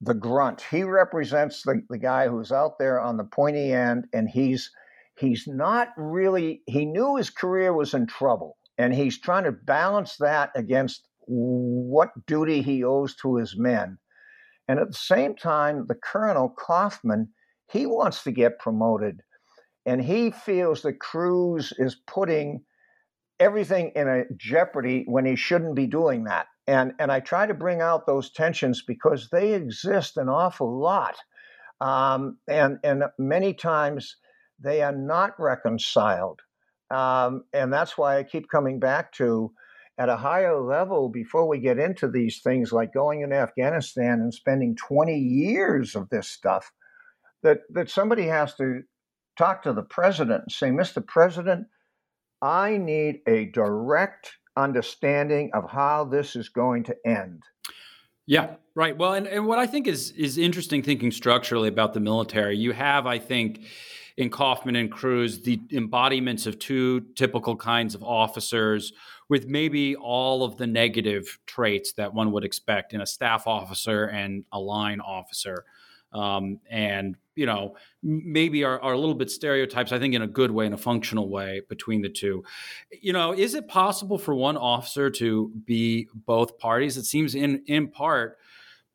the 0.00 0.14
grunt. 0.14 0.62
He 0.70 0.84
represents 0.84 1.62
the, 1.62 1.82
the 1.88 1.98
guy 1.98 2.28
who's 2.28 2.52
out 2.52 2.78
there 2.78 3.00
on 3.00 3.16
the 3.16 3.24
pointy 3.24 3.72
end, 3.72 4.06
and 4.12 4.28
he's 4.28 4.70
he's 5.18 5.46
not 5.46 5.88
really, 5.96 6.62
he 6.66 6.84
knew 6.84 7.16
his 7.16 7.30
career 7.30 7.72
was 7.72 7.94
in 7.94 8.06
trouble, 8.06 8.56
and 8.78 8.94
he's 8.94 9.20
trying 9.20 9.44
to 9.44 9.52
balance 9.52 10.16
that 10.18 10.50
against 10.54 11.08
what 11.26 12.10
duty 12.26 12.62
he 12.62 12.84
owes 12.84 13.14
to 13.16 13.36
his 13.36 13.56
men. 13.56 13.98
And 14.68 14.78
at 14.78 14.88
the 14.88 14.94
same 14.94 15.36
time, 15.36 15.86
the 15.88 15.94
colonel, 15.94 16.48
Kaufman, 16.48 17.28
he 17.70 17.86
wants 17.86 18.24
to 18.24 18.32
get 18.32 18.58
promoted. 18.58 19.20
And 19.86 20.02
he 20.02 20.30
feels 20.30 20.82
that 20.82 21.00
Cruz 21.00 21.72
is 21.78 21.96
putting 22.06 22.64
everything 23.38 23.92
in 23.94 24.08
a 24.08 24.24
jeopardy 24.36 25.04
when 25.06 25.26
he 25.26 25.36
shouldn't 25.36 25.74
be 25.74 25.86
doing 25.86 26.24
that. 26.24 26.46
And, 26.66 26.92
and 26.98 27.12
I 27.12 27.20
try 27.20 27.46
to 27.46 27.52
bring 27.52 27.82
out 27.82 28.06
those 28.06 28.30
tensions 28.30 28.82
because 28.86 29.28
they 29.30 29.52
exist 29.52 30.16
an 30.16 30.28
awful 30.28 30.80
lot. 30.80 31.16
Um, 31.80 32.38
and, 32.48 32.78
and 32.82 33.04
many 33.18 33.52
times 33.52 34.16
they 34.58 34.82
are 34.82 34.94
not 34.94 35.38
reconciled. 35.38 36.40
Um, 36.90 37.44
and 37.52 37.72
that's 37.72 37.98
why 37.98 38.18
I 38.18 38.22
keep 38.22 38.48
coming 38.48 38.78
back 38.78 39.12
to 39.14 39.52
at 39.98 40.08
a 40.08 40.16
higher 40.16 40.60
level 40.60 41.08
before 41.08 41.46
we 41.46 41.58
get 41.58 41.78
into 41.78 42.08
these 42.08 42.40
things 42.42 42.72
like 42.72 42.92
going 42.92 43.22
in 43.22 43.32
Afghanistan 43.32 44.20
and 44.20 44.34
spending 44.34 44.76
20 44.76 45.16
years 45.16 45.94
of 45.94 46.08
this 46.10 46.28
stuff, 46.28 46.72
that, 47.42 47.60
that 47.70 47.90
somebody 47.90 48.26
has 48.26 48.54
to 48.56 48.82
talk 49.38 49.62
to 49.62 49.72
the 49.72 49.82
president 49.82 50.42
and 50.42 50.52
say, 50.52 50.68
Mr. 50.70 51.04
President, 51.06 51.66
I 52.42 52.76
need 52.76 53.20
a 53.26 53.46
direct 53.46 54.32
understanding 54.56 55.50
of 55.54 55.70
how 55.70 56.04
this 56.04 56.36
is 56.36 56.48
going 56.48 56.84
to 56.84 56.96
end. 57.06 57.42
Yeah, 58.26 58.54
right. 58.74 58.96
Well, 58.96 59.14
and, 59.14 59.26
and 59.26 59.46
what 59.46 59.58
I 59.58 59.66
think 59.66 59.86
is 59.86 60.10
is 60.12 60.38
interesting 60.38 60.82
thinking 60.82 61.10
structurally 61.10 61.68
about 61.68 61.92
the 61.92 62.00
military, 62.00 62.56
you 62.56 62.72
have, 62.72 63.06
I 63.06 63.18
think, 63.18 63.60
in 64.16 64.30
Kaufman 64.30 64.76
and 64.76 64.90
Cruz, 64.90 65.40
the 65.40 65.60
embodiments 65.70 66.46
of 66.46 66.58
two 66.58 67.00
typical 67.16 67.56
kinds 67.56 67.94
of 67.94 68.02
officers 68.02 68.92
with 69.28 69.48
maybe 69.48 69.96
all 69.96 70.44
of 70.44 70.56
the 70.56 70.66
negative 70.66 71.38
traits 71.46 71.92
that 71.94 72.14
one 72.14 72.30
would 72.32 72.44
expect 72.44 72.92
in 72.92 73.00
a 73.00 73.06
staff 73.06 73.46
officer 73.46 74.04
and 74.04 74.44
a 74.52 74.60
line 74.60 75.00
officer. 75.00 75.64
Um, 76.12 76.60
and 76.70 77.16
you 77.34 77.46
know 77.46 77.74
maybe 78.02 78.64
are, 78.64 78.80
are 78.80 78.92
a 78.92 78.98
little 78.98 79.14
bit 79.14 79.30
stereotypes 79.30 79.92
i 79.92 79.98
think 79.98 80.14
in 80.14 80.22
a 80.22 80.26
good 80.26 80.50
way 80.50 80.66
in 80.66 80.72
a 80.72 80.78
functional 80.78 81.28
way 81.28 81.62
between 81.68 82.02
the 82.02 82.08
two 82.08 82.44
you 82.90 83.12
know 83.12 83.32
is 83.32 83.54
it 83.54 83.68
possible 83.68 84.18
for 84.18 84.34
one 84.34 84.56
officer 84.56 85.10
to 85.10 85.50
be 85.64 86.08
both 86.14 86.58
parties 86.58 86.96
it 86.96 87.04
seems 87.04 87.34
in 87.34 87.62
in 87.66 87.88
part 87.88 88.38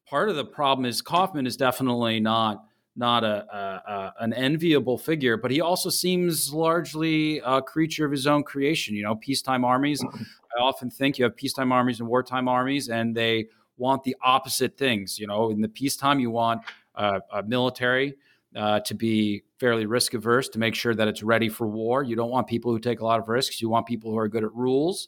part 0.05 0.29
of 0.29 0.36
the 0.36 0.45
problem 0.45 0.86
is 0.86 1.01
kaufman 1.01 1.45
is 1.45 1.58
definitely 1.58 2.19
not 2.19 2.63
not 2.99 3.23
a, 3.23 3.45
a, 3.55 3.91
a, 3.91 4.13
an 4.19 4.33
enviable 4.33 4.97
figure, 4.97 5.38
but 5.38 5.49
he 5.49 5.62
also 5.62 5.89
seems 5.89 6.53
largely 6.53 7.39
a 7.45 7.62
creature 7.62 8.05
of 8.05 8.12
his 8.12 8.27
own 8.27 8.43
creation. 8.43 8.93
You 8.93 9.03
know, 9.03 9.15
peacetime 9.15 9.63
armies. 9.63 10.03
I 10.03 10.62
often 10.62 10.91
think 10.91 11.17
you 11.17 11.23
have 11.23 11.35
peacetime 11.35 11.71
armies 11.71 12.01
and 12.01 12.09
wartime 12.09 12.47
armies, 12.47 12.89
and 12.89 13.15
they 13.15 13.47
want 13.77 14.03
the 14.03 14.15
opposite 14.21 14.77
things. 14.77 15.17
You 15.17 15.27
know, 15.27 15.49
in 15.49 15.62
the 15.62 15.69
peacetime, 15.69 16.19
you 16.19 16.29
want 16.29 16.62
uh, 16.93 17.21
a 17.31 17.41
military 17.41 18.15
uh, 18.55 18.81
to 18.81 18.93
be 18.93 19.43
fairly 19.59 19.85
risk 19.85 20.13
averse 20.13 20.49
to 20.49 20.59
make 20.59 20.75
sure 20.75 20.93
that 20.93 21.07
it's 21.07 21.23
ready 21.23 21.47
for 21.47 21.67
war. 21.67 22.03
You 22.03 22.17
don't 22.17 22.29
want 22.29 22.47
people 22.47 22.71
who 22.71 22.79
take 22.79 22.99
a 22.99 23.05
lot 23.05 23.19
of 23.19 23.29
risks. 23.29 23.62
You 23.62 23.69
want 23.69 23.88
people 23.88 24.12
who 24.12 24.17
are 24.17 24.27
good 24.27 24.43
at 24.43 24.53
rules 24.53 25.07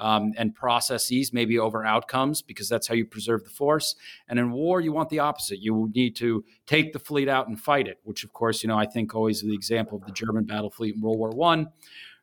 um, 0.00 0.32
and 0.38 0.54
processes, 0.54 1.32
maybe 1.32 1.58
over 1.58 1.84
outcomes, 1.84 2.40
because 2.40 2.70
that's 2.70 2.88
how 2.88 2.94
you 2.94 3.04
preserve 3.04 3.44
the 3.44 3.50
force. 3.50 3.94
And 4.28 4.38
in 4.38 4.50
war, 4.50 4.80
you 4.80 4.92
want 4.92 5.10
the 5.10 5.18
opposite. 5.18 5.60
You 5.60 5.90
need 5.94 6.16
to 6.16 6.42
take 6.66 6.94
the 6.94 6.98
fleet 6.98 7.28
out 7.28 7.48
and 7.48 7.60
fight 7.60 7.86
it, 7.86 7.98
which, 8.02 8.24
of 8.24 8.32
course, 8.32 8.62
you 8.62 8.68
know, 8.68 8.78
I 8.78 8.86
think 8.86 9.14
always 9.14 9.42
the 9.42 9.54
example 9.54 9.98
of 9.98 10.06
the 10.06 10.12
German 10.12 10.44
battle 10.44 10.70
fleet 10.70 10.94
in 10.94 11.02
World 11.02 11.18
War 11.18 11.30
One. 11.30 11.68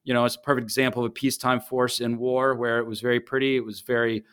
You 0.04 0.16
know, 0.16 0.26
it's 0.26 0.36
a 0.36 0.40
perfect 0.40 0.66
example 0.66 1.06
of 1.06 1.12
a 1.12 1.14
peacetime 1.14 1.60
force 1.60 2.00
in 2.02 2.18
war 2.18 2.56
where 2.56 2.80
it 2.80 2.88
was 2.88 3.00
very 3.00 3.20
pretty, 3.20 3.58
it 3.58 3.66
was 3.66 3.82
very 3.82 4.24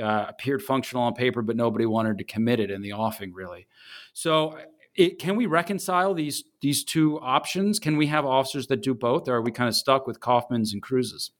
uh, 0.00 0.26
appeared 0.28 0.62
functional 0.62 1.02
on 1.02 1.12
paper, 1.12 1.42
but 1.42 1.56
nobody 1.56 1.84
wanted 1.84 2.16
to 2.18 2.24
commit 2.24 2.60
it 2.60 2.70
in 2.70 2.80
the 2.80 2.94
offing, 2.94 3.34
really. 3.34 3.66
So, 4.14 4.58
it, 4.94 5.18
can 5.18 5.36
we 5.36 5.44
reconcile 5.44 6.14
these 6.14 6.44
these 6.62 6.82
two 6.82 7.20
options? 7.20 7.78
Can 7.78 7.98
we 7.98 8.06
have 8.06 8.24
officers 8.24 8.68
that 8.68 8.82
do 8.82 8.94
both, 8.94 9.28
or 9.28 9.34
are 9.34 9.42
we 9.42 9.50
kind 9.50 9.68
of 9.68 9.74
stuck 9.74 10.06
with 10.06 10.20
Kaufman's 10.20 10.72
and 10.72 10.80
Cruz's? 10.80 11.32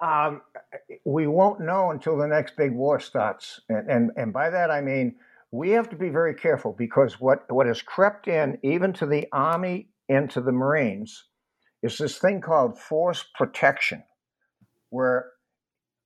Um, 0.00 0.42
we 1.04 1.26
won't 1.26 1.60
know 1.60 1.90
until 1.90 2.16
the 2.16 2.26
next 2.26 2.56
big 2.56 2.72
war 2.72 3.00
starts, 3.00 3.60
and, 3.68 3.90
and 3.90 4.10
and 4.16 4.32
by 4.32 4.50
that 4.50 4.70
I 4.70 4.80
mean 4.80 5.16
we 5.50 5.70
have 5.70 5.88
to 5.90 5.96
be 5.96 6.08
very 6.08 6.34
careful 6.34 6.72
because 6.76 7.20
what 7.20 7.50
what 7.50 7.66
has 7.66 7.82
crept 7.82 8.28
in 8.28 8.58
even 8.62 8.92
to 8.94 9.06
the 9.06 9.26
army 9.32 9.88
and 10.08 10.30
to 10.30 10.40
the 10.40 10.52
Marines 10.52 11.24
is 11.82 11.98
this 11.98 12.18
thing 12.18 12.40
called 12.40 12.78
force 12.78 13.24
protection, 13.34 14.02
where 14.90 15.30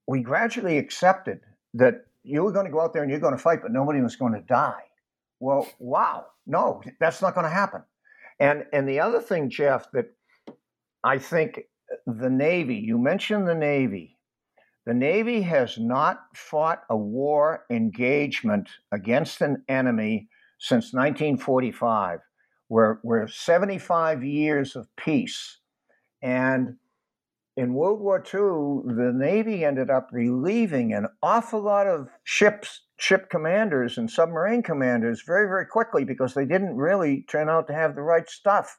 we 0.06 0.22
gradually 0.22 0.78
accepted 0.78 1.40
that 1.74 2.06
you 2.22 2.42
were 2.42 2.52
going 2.52 2.66
to 2.66 2.72
go 2.72 2.80
out 2.80 2.92
there 2.92 3.02
and 3.02 3.10
you're 3.10 3.20
going 3.20 3.36
to 3.36 3.42
fight, 3.42 3.60
but 3.62 3.72
nobody 3.72 4.00
was 4.00 4.16
going 4.16 4.32
to 4.32 4.40
die. 4.40 4.82
Well, 5.40 5.66
wow, 5.78 6.26
no, 6.46 6.82
that's 7.00 7.20
not 7.20 7.34
going 7.34 7.44
to 7.44 7.50
happen. 7.50 7.82
And 8.40 8.64
and 8.72 8.88
the 8.88 9.00
other 9.00 9.20
thing, 9.20 9.50
Jeff, 9.50 9.90
that 9.92 10.06
I 11.02 11.18
think 11.18 11.60
the 12.06 12.30
Navy, 12.30 12.76
you 12.76 12.98
mentioned 12.98 13.48
the 13.48 13.54
Navy. 13.54 14.18
The 14.86 14.94
Navy 14.94 15.42
has 15.42 15.78
not 15.78 16.20
fought 16.34 16.82
a 16.90 16.96
war 16.96 17.64
engagement 17.70 18.68
against 18.92 19.40
an 19.40 19.64
enemy 19.68 20.28
since 20.58 20.92
1945. 20.92 22.20
We're, 22.68 22.98
we're 23.02 23.26
75 23.26 24.24
years 24.24 24.76
of 24.76 24.88
peace. 24.96 25.58
And 26.22 26.76
in 27.56 27.74
World 27.74 28.00
War 28.00 28.18
II, 28.18 28.94
the 28.94 29.12
Navy 29.14 29.64
ended 29.64 29.88
up 29.88 30.08
relieving 30.12 30.92
an 30.92 31.06
awful 31.22 31.62
lot 31.62 31.86
of 31.86 32.08
ships, 32.24 32.82
ship 32.98 33.30
commanders 33.30 33.96
and 33.96 34.10
submarine 34.10 34.62
commanders 34.62 35.22
very, 35.26 35.46
very 35.46 35.66
quickly 35.66 36.04
because 36.04 36.34
they 36.34 36.44
didn't 36.44 36.76
really 36.76 37.24
turn 37.28 37.48
out 37.48 37.68
to 37.68 37.74
have 37.74 37.94
the 37.94 38.02
right 38.02 38.28
stuff 38.28 38.76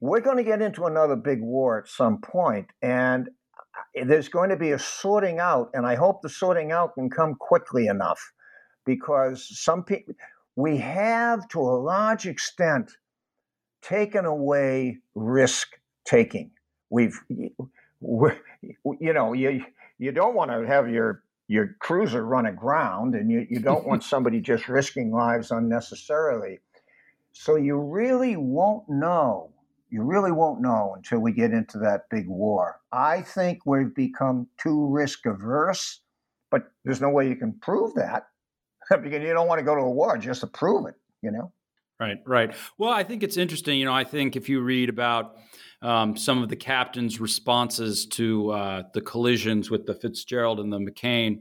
we're 0.00 0.20
going 0.20 0.36
to 0.36 0.44
get 0.44 0.62
into 0.62 0.84
another 0.84 1.16
big 1.16 1.40
war 1.40 1.78
at 1.78 1.88
some 1.88 2.20
point, 2.20 2.66
and 2.82 3.28
uh, 3.28 4.04
there's 4.04 4.28
going 4.28 4.50
to 4.50 4.56
be 4.56 4.72
a 4.72 4.78
sorting 4.78 5.38
out, 5.38 5.70
and 5.74 5.86
I 5.86 5.96
hope 5.96 6.22
the 6.22 6.28
sorting 6.28 6.72
out 6.72 6.94
can 6.94 7.10
come 7.10 7.34
quickly 7.34 7.86
enough 7.86 8.20
because 8.84 9.46
some 9.58 9.84
people, 9.84 10.14
we 10.56 10.78
have 10.78 11.48
to 11.48 11.60
a 11.60 11.78
large 11.82 12.26
extent 12.26 12.92
taken 13.82 14.24
away 14.24 14.98
risk 15.14 15.68
taking. 16.04 16.50
We've, 16.90 17.18
you 17.30 19.12
know, 19.12 19.32
you 19.32 19.64
you 19.98 20.12
don't 20.12 20.34
want 20.34 20.50
to 20.50 20.66
have 20.66 20.88
your 20.88 21.22
your 21.48 21.76
cruiser 21.80 22.24
run 22.24 22.46
aground, 22.46 23.14
and 23.14 23.30
you, 23.30 23.46
you 23.50 23.60
don't 23.60 23.86
want 23.86 24.02
somebody 24.14 24.40
just 24.40 24.68
risking 24.68 25.10
lives 25.10 25.50
unnecessarily. 25.50 26.60
So 27.32 27.56
you 27.56 27.78
really 27.78 28.36
won't 28.36 28.88
know 28.88 29.50
you 29.90 30.02
really 30.02 30.32
won't 30.32 30.60
know 30.60 30.94
until 30.96 31.20
we 31.20 31.32
get 31.32 31.52
into 31.52 31.78
that 31.78 32.02
big 32.10 32.28
war. 32.28 32.80
I 32.92 33.22
think 33.22 33.64
we've 33.64 33.94
become 33.94 34.48
too 34.58 34.86
risk 34.88 35.26
averse, 35.26 36.00
but 36.50 36.70
there's 36.84 37.00
no 37.00 37.10
way 37.10 37.28
you 37.28 37.36
can 37.36 37.54
prove 37.60 37.94
that 37.94 38.26
because 38.90 39.22
you 39.22 39.32
don't 39.32 39.48
want 39.48 39.58
to 39.58 39.64
go 39.64 39.74
to 39.74 39.80
a 39.80 39.90
war 39.90 40.18
just 40.18 40.40
to 40.42 40.46
prove 40.46 40.86
it, 40.86 40.94
you 41.22 41.30
know? 41.30 41.52
Right, 42.00 42.18
right. 42.26 42.54
Well, 42.76 42.92
I 42.92 43.02
think 43.02 43.22
it's 43.22 43.36
interesting. 43.36 43.78
You 43.78 43.86
know, 43.86 43.92
I 43.92 44.04
think 44.04 44.36
if 44.36 44.48
you 44.48 44.60
read 44.60 44.88
about 44.88 45.36
um, 45.82 46.16
some 46.16 46.42
of 46.42 46.48
the 46.48 46.56
captain's 46.56 47.20
responses 47.20 48.06
to 48.06 48.50
uh, 48.52 48.82
the 48.94 49.00
collisions 49.00 49.68
with 49.68 49.84
the 49.84 49.94
Fitzgerald 49.94 50.60
and 50.60 50.72
the 50.72 50.78
McCain, 50.78 51.40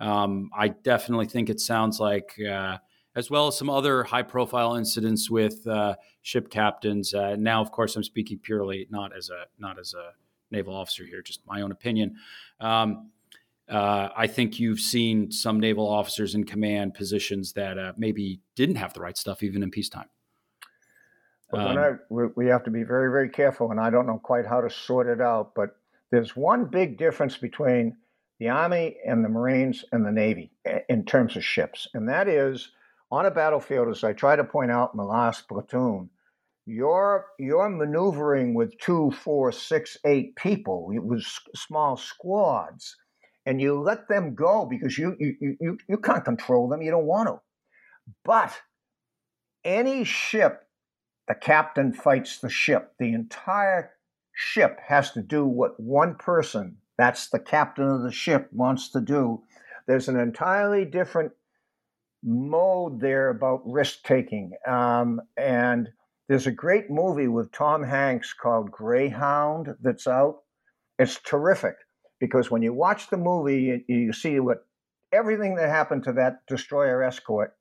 um, 0.00 0.50
I 0.54 0.68
definitely 0.68 1.26
think 1.26 1.48
it 1.48 1.60
sounds 1.60 2.00
like. 2.00 2.34
Uh, 2.38 2.78
as 3.16 3.30
well 3.30 3.46
as 3.46 3.56
some 3.56 3.70
other 3.70 4.04
high 4.04 4.22
profile 4.22 4.74
incidents 4.74 5.30
with 5.30 5.66
uh, 5.66 5.94
ship 6.22 6.50
captains. 6.50 7.14
Uh, 7.14 7.36
now, 7.38 7.60
of 7.60 7.70
course, 7.70 7.96
I'm 7.96 8.02
speaking 8.02 8.38
purely 8.38 8.86
not 8.90 9.16
as 9.16 9.30
a 9.30 9.46
not 9.58 9.78
as 9.78 9.94
a 9.94 10.12
naval 10.50 10.74
officer 10.74 11.04
here, 11.04 11.22
just 11.22 11.46
my 11.46 11.60
own 11.60 11.72
opinion. 11.72 12.16
Um, 12.60 13.10
uh, 13.68 14.10
I 14.14 14.26
think 14.26 14.60
you've 14.60 14.80
seen 14.80 15.30
some 15.30 15.58
naval 15.58 15.88
officers 15.88 16.34
in 16.34 16.44
command 16.44 16.94
positions 16.94 17.54
that 17.54 17.78
uh, 17.78 17.92
maybe 17.96 18.40
didn't 18.56 18.76
have 18.76 18.92
the 18.92 19.00
right 19.00 19.16
stuff 19.16 19.42
even 19.42 19.62
in 19.62 19.70
peacetime. 19.70 20.08
Um, 21.52 21.78
I, 21.78 21.92
we 22.10 22.46
have 22.46 22.64
to 22.64 22.70
be 22.70 22.82
very, 22.82 23.10
very 23.10 23.28
careful, 23.28 23.70
and 23.70 23.78
I 23.78 23.88
don't 23.88 24.06
know 24.06 24.20
quite 24.22 24.44
how 24.44 24.60
to 24.60 24.68
sort 24.68 25.06
it 25.06 25.20
out, 25.20 25.54
but 25.54 25.76
there's 26.10 26.34
one 26.34 26.64
big 26.64 26.98
difference 26.98 27.36
between 27.36 27.96
the 28.40 28.48
Army 28.48 28.96
and 29.06 29.24
the 29.24 29.28
Marines 29.28 29.84
and 29.92 30.04
the 30.04 30.10
Navy 30.10 30.50
in 30.88 31.04
terms 31.04 31.36
of 31.36 31.44
ships, 31.44 31.86
and 31.94 32.08
that 32.08 32.28
is 32.28 32.70
on 33.10 33.26
a 33.26 33.30
battlefield, 33.30 33.88
as 33.88 34.04
I 34.04 34.12
try 34.12 34.36
to 34.36 34.44
point 34.44 34.70
out 34.70 34.90
in 34.92 34.98
the 34.98 35.04
last 35.04 35.48
platoon, 35.48 36.10
you're 36.66 37.26
you're 37.38 37.68
maneuvering 37.68 38.54
with 38.54 38.78
two, 38.78 39.10
four, 39.10 39.52
six, 39.52 39.98
eight 40.04 40.34
people 40.36 40.86
with 40.88 41.22
small 41.54 41.96
squads, 41.96 42.96
and 43.44 43.60
you 43.60 43.78
let 43.80 44.08
them 44.08 44.34
go 44.34 44.66
because 44.66 44.96
you 44.96 45.16
you 45.20 45.56
you 45.60 45.78
you 45.88 45.98
can't 45.98 46.24
control 46.24 46.68
them. 46.68 46.82
You 46.82 46.90
don't 46.90 47.06
want 47.06 47.28
to. 47.28 47.40
But 48.24 48.52
any 49.64 50.04
ship, 50.04 50.66
the 51.28 51.34
captain 51.34 51.92
fights 51.92 52.38
the 52.38 52.50
ship. 52.50 52.94
The 52.98 53.12
entire 53.12 53.92
ship 54.32 54.80
has 54.86 55.12
to 55.12 55.22
do 55.22 55.46
what 55.46 55.78
one 55.78 56.16
person, 56.16 56.78
that's 56.98 57.28
the 57.28 57.38
captain 57.38 57.88
of 57.88 58.02
the 58.02 58.12
ship, 58.12 58.48
wants 58.52 58.90
to 58.90 59.00
do. 59.00 59.42
There's 59.86 60.08
an 60.08 60.18
entirely 60.18 60.84
different 60.84 61.32
mode 62.24 63.00
there 63.00 63.28
about 63.28 63.62
risk 63.64 64.02
taking. 64.02 64.52
Um, 64.66 65.20
and 65.36 65.88
there's 66.28 66.46
a 66.46 66.52
great 66.52 66.90
movie 66.90 67.28
with 67.28 67.52
Tom 67.52 67.82
Hanks 67.82 68.32
called 68.32 68.70
Greyhound 68.70 69.74
that's 69.82 70.06
out. 70.06 70.38
It's 70.98 71.20
terrific 71.20 71.76
because 72.18 72.50
when 72.50 72.62
you 72.62 72.72
watch 72.72 73.10
the 73.10 73.18
movie, 73.18 73.82
you, 73.88 73.96
you 73.96 74.12
see 74.12 74.40
what 74.40 74.66
everything 75.12 75.56
that 75.56 75.68
happened 75.68 76.04
to 76.04 76.12
that 76.14 76.38
destroyer 76.48 77.02
escort. 77.02 77.54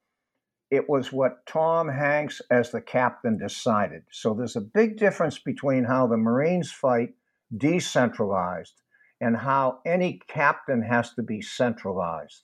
It 0.71 0.89
was 0.89 1.11
what 1.11 1.45
Tom 1.45 1.89
Hanks, 1.89 2.41
as 2.49 2.71
the 2.71 2.81
captain, 2.81 3.37
decided. 3.37 4.03
So 4.11 4.33
there's 4.33 4.55
a 4.55 4.61
big 4.61 4.97
difference 4.97 5.37
between 5.37 5.83
how 5.83 6.07
the 6.07 6.17
Marines 6.17 6.71
fight 6.71 7.09
decentralized 7.55 8.81
and 9.21 9.37
how 9.37 9.79
any 9.85 10.19
captain 10.27 10.81
has 10.81 11.13
to 11.13 11.21
be 11.21 11.41
centralized. 11.41 12.43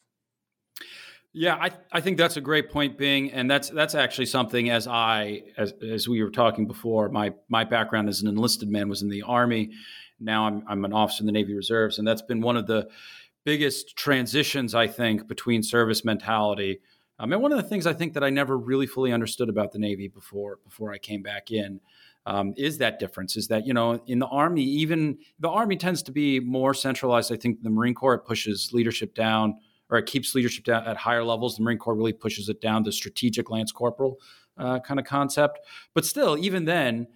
Yeah, 1.32 1.56
I, 1.56 1.70
I 1.92 2.02
think 2.02 2.18
that's 2.18 2.38
a 2.38 2.42
great 2.42 2.72
point, 2.72 2.98
Bing, 2.98 3.32
and 3.32 3.50
that's 3.50 3.70
that's 3.70 3.94
actually 3.94 4.26
something 4.26 4.72
as 4.72 4.88
I 4.88 5.44
as 5.58 5.74
as 5.88 6.08
we 6.08 6.24
were 6.24 6.32
talking 6.32 6.66
before. 6.66 7.10
My 7.10 7.34
my 7.50 7.64
background 7.64 8.10
as 8.10 8.22
an 8.22 8.28
enlisted 8.28 8.68
man 8.70 8.90
was 8.90 9.04
in 9.04 9.10
the 9.10 9.22
army. 9.22 9.72
Now 10.20 10.48
I'm 10.48 10.64
I'm 10.68 10.84
an 10.86 10.94
officer 10.94 11.22
in 11.22 11.28
the 11.28 11.32
Navy 11.32 11.54
Reserves, 11.54 12.00
and 12.00 12.08
that's 12.08 12.24
been 12.24 12.42
one 12.42 12.58
of 12.58 12.66
the 12.66 12.90
biggest 13.46 13.96
transitions 13.96 14.74
I 14.74 14.88
think 14.88 15.28
between 15.28 15.62
service 15.62 16.04
mentality. 16.04 16.80
Um, 17.20 17.32
and 17.32 17.42
one 17.42 17.52
of 17.52 17.58
the 17.62 17.68
things 17.68 17.86
I 17.86 17.94
think 17.94 18.14
that 18.14 18.24
I 18.24 18.30
never 18.32 18.58
really 18.58 18.88
fully 18.88 19.12
understood 19.12 19.50
about 19.50 19.72
the 19.72 19.80
Navy 19.80 20.08
before 20.08 20.58
before 20.64 20.92
I 20.92 20.98
came 20.98 21.22
back 21.22 21.52
in 21.52 21.80
um, 22.26 22.56
is 22.58 22.80
that 22.80 22.98
difference. 22.98 23.38
Is 23.38 23.50
that 23.50 23.68
you 23.68 23.74
know 23.76 24.02
in 24.08 24.18
the 24.18 24.28
Army, 24.28 24.64
even 24.64 25.20
the 25.40 25.50
Army 25.50 25.78
tends 25.78 26.02
to 26.04 26.12
be 26.12 26.40
more 26.40 26.74
centralized. 26.74 27.32
I 27.32 27.36
think 27.36 27.62
the 27.62 27.70
Marine 27.70 27.94
Corps 27.94 28.18
pushes 28.18 28.72
leadership 28.74 29.14
down 29.14 29.60
or 29.90 29.98
it 29.98 30.06
keeps 30.06 30.36
leadership 30.36 30.66
down 30.66 30.86
at 30.86 30.98
higher 30.98 31.24
levels. 31.24 31.58
The 31.58 31.64
Marine 31.64 31.78
Corps 31.78 31.96
really 31.96 32.14
pushes 32.14 32.50
it 32.50 32.62
down 32.62 32.84
to 32.84 32.92
strategic 32.92 33.50
lance 33.50 33.72
corporal 33.72 34.20
uh, 34.58 34.80
kind 34.80 35.00
of 35.00 35.06
concept. 35.06 35.60
But 35.94 36.06
still, 36.06 36.38
even 36.38 36.66
then, 36.66 37.08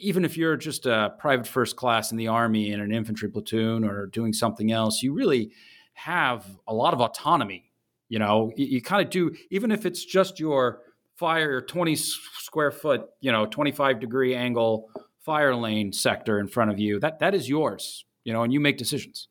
even 0.00 0.24
if 0.24 0.36
you're 0.36 0.56
just 0.56 0.86
a 0.86 1.14
private 1.18 1.46
first 1.46 1.76
class 1.76 2.10
in 2.10 2.18
the 2.18 2.28
Army 2.28 2.72
in 2.72 2.80
an 2.80 2.92
infantry 2.92 3.28
platoon 3.28 3.84
or 3.84 4.06
doing 4.06 4.32
something 4.32 4.72
else, 4.72 5.02
you 5.02 5.12
really 5.12 5.52
have 5.94 6.44
a 6.66 6.74
lot 6.74 6.92
of 6.92 7.00
autonomy. 7.00 7.70
You 8.08 8.18
know, 8.18 8.52
you, 8.56 8.66
you 8.66 8.82
kind 8.82 9.02
of 9.02 9.10
do, 9.10 9.34
even 9.50 9.70
if 9.70 9.86
it's 9.86 10.04
just 10.04 10.40
your 10.40 10.80
fire 11.16 11.60
20 11.60 11.94
square 11.94 12.72
foot, 12.72 13.06
you 13.20 13.30
know, 13.30 13.46
25 13.46 14.00
degree 14.00 14.34
angle 14.34 14.90
fire 15.20 15.54
lane 15.54 15.92
sector 15.92 16.38
in 16.38 16.48
front 16.48 16.70
of 16.70 16.78
you, 16.78 16.98
that 17.00 17.20
that 17.20 17.34
is 17.34 17.48
yours, 17.48 18.04
you 18.24 18.32
know, 18.32 18.42
and 18.42 18.52
you 18.52 18.60
make 18.60 18.76
decisions. 18.76 19.28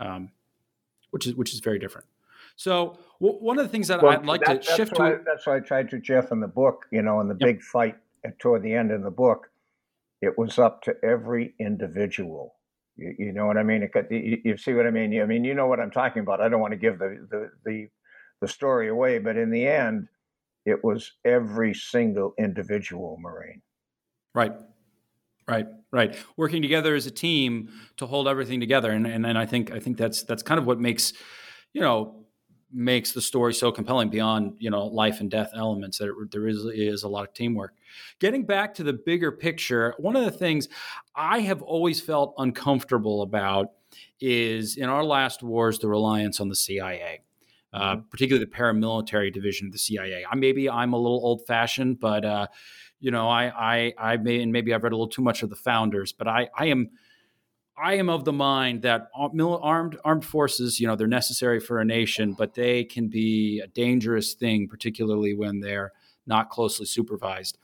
Um, 0.00 0.30
which 1.12 1.26
is 1.26 1.34
which 1.34 1.54
is 1.54 1.60
very 1.60 1.78
different. 1.78 2.06
So 2.56 2.98
w- 3.20 3.38
one 3.38 3.58
of 3.58 3.64
the 3.64 3.68
things 3.68 3.88
that 3.88 4.02
well, 4.02 4.12
I'd 4.12 4.26
like 4.26 4.44
that, 4.44 4.62
to 4.62 4.72
shift 4.74 4.96
to 4.96 5.20
that's 5.24 5.46
why 5.46 5.56
I 5.56 5.60
tried 5.60 5.88
to 5.90 6.00
Jeff 6.00 6.32
in 6.32 6.40
the 6.40 6.48
book. 6.48 6.86
You 6.90 7.02
know, 7.02 7.20
in 7.20 7.28
the 7.28 7.36
yep. 7.38 7.48
big 7.48 7.62
fight 7.62 7.96
toward 8.40 8.62
the 8.62 8.74
end 8.74 8.90
of 8.90 9.02
the 9.02 9.10
book, 9.10 9.50
it 10.20 10.36
was 10.36 10.58
up 10.58 10.82
to 10.82 10.94
every 11.04 11.54
individual. 11.60 12.56
You, 12.96 13.14
you 13.18 13.32
know 13.32 13.46
what 13.46 13.56
I 13.56 13.62
mean? 13.62 13.82
It, 13.82 13.92
you, 14.10 14.38
you, 14.44 14.56
see 14.56 14.74
what 14.74 14.86
I 14.86 14.90
mean? 14.90 15.18
I 15.20 15.24
mean, 15.24 15.44
you 15.44 15.54
know 15.54 15.66
what 15.66 15.80
I'm 15.80 15.90
talking 15.90 16.22
about. 16.22 16.40
I 16.40 16.48
don't 16.48 16.60
want 16.60 16.72
to 16.72 16.78
give 16.78 16.98
the, 16.98 17.26
the 17.30 17.50
the 17.64 17.88
the 18.40 18.48
story 18.48 18.88
away, 18.88 19.18
but 19.18 19.36
in 19.36 19.50
the 19.50 19.66
end, 19.66 20.08
it 20.66 20.82
was 20.84 21.12
every 21.24 21.74
single 21.74 22.34
individual 22.38 23.18
Marine. 23.20 23.62
Right. 24.34 24.52
Right, 25.48 25.66
right. 25.90 26.16
Working 26.36 26.62
together 26.62 26.94
as 26.94 27.06
a 27.06 27.10
team 27.10 27.70
to 27.96 28.06
hold 28.06 28.28
everything 28.28 28.60
together, 28.60 28.92
and 28.92 29.06
and, 29.06 29.26
and 29.26 29.36
I 29.36 29.44
think 29.44 29.72
I 29.72 29.80
think 29.80 29.96
that's 29.96 30.22
that's 30.22 30.42
kind 30.42 30.58
of 30.58 30.66
what 30.66 30.78
makes 30.78 31.12
you 31.72 31.80
know 31.80 32.22
makes 32.72 33.12
the 33.12 33.20
story 33.20 33.52
so 33.52 33.70
compelling 33.70 34.08
beyond 34.08 34.54
you 34.58 34.70
know 34.70 34.86
life 34.86 35.20
and 35.20 35.30
death 35.30 35.50
elements 35.54 35.98
that 35.98 36.08
it, 36.08 36.30
there 36.30 36.48
is 36.48 36.64
is 36.64 37.02
a 37.02 37.08
lot 37.08 37.26
of 37.26 37.34
teamwork 37.34 37.74
getting 38.18 38.44
back 38.44 38.74
to 38.74 38.82
the 38.82 38.92
bigger 38.92 39.30
picture 39.30 39.94
one 39.98 40.16
of 40.16 40.24
the 40.24 40.30
things 40.30 40.68
i 41.14 41.40
have 41.40 41.60
always 41.62 42.00
felt 42.00 42.34
uncomfortable 42.38 43.22
about 43.22 43.72
is 44.20 44.76
in 44.76 44.88
our 44.88 45.04
last 45.04 45.42
wars 45.42 45.78
the 45.80 45.88
reliance 45.88 46.40
on 46.40 46.48
the 46.48 46.56
cia 46.56 47.20
uh, 47.74 47.96
mm-hmm. 47.96 48.00
particularly 48.10 48.44
the 48.44 48.50
paramilitary 48.50 49.32
division 49.32 49.66
of 49.66 49.72
the 49.72 49.78
cia 49.78 50.24
I, 50.24 50.34
maybe 50.34 50.70
i'm 50.70 50.94
a 50.94 50.98
little 50.98 51.20
old 51.22 51.46
fashioned 51.46 52.00
but 52.00 52.24
uh, 52.24 52.46
you 53.02 53.10
know, 53.10 53.28
I, 53.28 53.46
I, 53.98 54.12
I 54.12 54.16
may, 54.16 54.40
and 54.40 54.52
maybe 54.52 54.72
I've 54.72 54.84
read 54.84 54.92
a 54.92 54.96
little 54.96 55.08
too 55.08 55.22
much 55.22 55.42
of 55.42 55.50
the 55.50 55.56
founders, 55.56 56.12
but 56.12 56.28
I, 56.28 56.48
I 56.56 56.66
am, 56.66 56.90
I 57.76 57.94
am 57.94 58.08
of 58.08 58.24
the 58.24 58.32
mind 58.32 58.82
that 58.82 59.08
armed 59.12 59.98
armed 60.04 60.24
forces, 60.24 60.78
you 60.78 60.86
know, 60.86 60.94
they're 60.94 61.08
necessary 61.08 61.58
for 61.58 61.80
a 61.80 61.84
nation, 61.84 62.34
but 62.38 62.54
they 62.54 62.84
can 62.84 63.08
be 63.08 63.60
a 63.60 63.66
dangerous 63.66 64.34
thing, 64.34 64.68
particularly 64.68 65.34
when 65.34 65.58
they're 65.58 65.92
not 66.26 66.48
closely 66.48 66.86
supervised. 66.86 67.58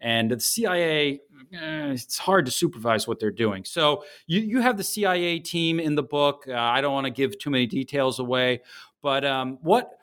And 0.00 0.30
the 0.30 0.38
CIA, 0.38 1.20
eh, 1.52 1.90
it's 1.90 2.18
hard 2.18 2.44
to 2.46 2.52
supervise 2.52 3.08
what 3.08 3.18
they're 3.18 3.32
doing. 3.32 3.64
So 3.64 4.04
you 4.28 4.40
you 4.40 4.60
have 4.60 4.76
the 4.76 4.84
CIA 4.84 5.40
team 5.40 5.80
in 5.80 5.96
the 5.96 6.02
book. 6.04 6.44
Uh, 6.46 6.54
I 6.54 6.80
don't 6.80 6.92
want 6.92 7.06
to 7.06 7.10
give 7.10 7.36
too 7.38 7.50
many 7.50 7.66
details 7.66 8.20
away, 8.20 8.60
but 9.02 9.24
um, 9.24 9.58
what 9.62 9.98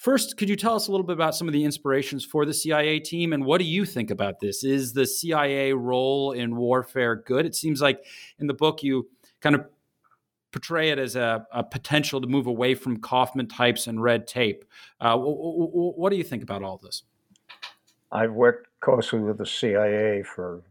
First, 0.00 0.38
could 0.38 0.48
you 0.48 0.56
tell 0.56 0.76
us 0.76 0.88
a 0.88 0.90
little 0.90 1.04
bit 1.04 1.12
about 1.12 1.34
some 1.34 1.46
of 1.46 1.52
the 1.52 1.62
inspirations 1.62 2.24
for 2.24 2.46
the 2.46 2.54
CIA 2.54 3.00
team 3.00 3.34
and 3.34 3.44
what 3.44 3.58
do 3.58 3.66
you 3.66 3.84
think 3.84 4.10
about 4.10 4.40
this? 4.40 4.64
Is 4.64 4.94
the 4.94 5.04
CIA 5.04 5.74
role 5.74 6.32
in 6.32 6.56
warfare 6.56 7.16
good? 7.16 7.44
It 7.44 7.54
seems 7.54 7.82
like 7.82 8.02
in 8.38 8.46
the 8.46 8.54
book 8.54 8.82
you 8.82 9.10
kind 9.42 9.54
of 9.54 9.66
portray 10.52 10.88
it 10.88 10.98
as 10.98 11.16
a, 11.16 11.46
a 11.52 11.62
potential 11.62 12.18
to 12.22 12.26
move 12.26 12.46
away 12.46 12.74
from 12.74 12.96
Kaufman 12.96 13.46
types 13.46 13.86
and 13.86 14.02
red 14.02 14.26
tape. 14.26 14.64
Uh, 15.02 15.10
w- 15.10 15.36
w- 15.36 15.92
what 15.92 16.08
do 16.08 16.16
you 16.16 16.24
think 16.24 16.42
about 16.42 16.62
all 16.62 16.78
this? 16.78 17.02
I've 18.10 18.32
worked 18.32 18.68
closely 18.80 19.18
with 19.18 19.36
the 19.36 19.44
CIA 19.44 20.22
for 20.22 20.62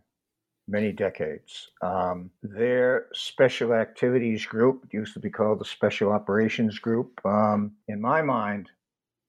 many 0.68 0.92
decades. 0.92 1.70
Um, 1.84 2.32
their 2.42 3.06
special 3.14 3.74
activities 3.74 4.48
group 4.48 4.88
used 4.92 5.14
to 5.14 5.20
be 5.20 5.30
called 5.30 5.60
the 5.60 5.66
Special 5.66 6.12
Operations 6.12 6.80
Group. 6.80 7.24
Um, 7.24 7.74
in 7.88 8.02
my 8.02 8.24
mind, 8.24 8.72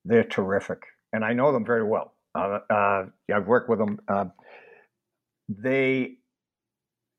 they're 0.05 0.25
terrific, 0.25 0.83
and 1.13 1.25
I 1.25 1.33
know 1.33 1.53
them 1.53 1.65
very 1.65 1.85
well. 1.85 2.15
Uh, 2.35 2.61
uh, 2.71 3.05
I've 3.35 3.47
worked 3.47 3.69
with 3.69 3.79
them. 3.79 4.01
Uh, 4.09 4.27
they, 5.49 6.19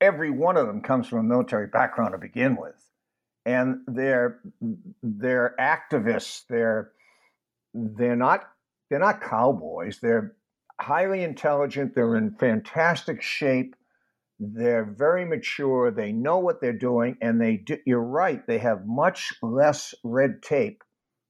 every 0.00 0.30
one 0.30 0.56
of 0.56 0.66
them 0.66 0.80
comes 0.80 1.06
from 1.08 1.18
a 1.18 1.22
military 1.22 1.66
background 1.66 2.12
to 2.12 2.18
begin 2.18 2.56
with, 2.56 2.74
and 3.44 3.80
they're 3.86 4.40
they're 5.02 5.54
activists. 5.60 6.42
They're 6.48 6.92
they're 7.74 8.16
not 8.16 8.44
they're 8.90 8.98
not 8.98 9.20
cowboys. 9.22 9.98
They're 10.00 10.34
highly 10.80 11.22
intelligent. 11.22 11.94
They're 11.94 12.16
in 12.16 12.34
fantastic 12.34 13.22
shape. 13.22 13.76
They're 14.38 14.84
very 14.84 15.24
mature. 15.24 15.90
They 15.90 16.12
know 16.12 16.38
what 16.38 16.60
they're 16.60 16.72
doing, 16.72 17.16
and 17.22 17.40
they 17.40 17.58
do, 17.58 17.78
you're 17.86 18.00
right. 18.02 18.44
They 18.46 18.58
have 18.58 18.86
much 18.86 19.32
less 19.40 19.94
red 20.02 20.42
tape 20.42 20.82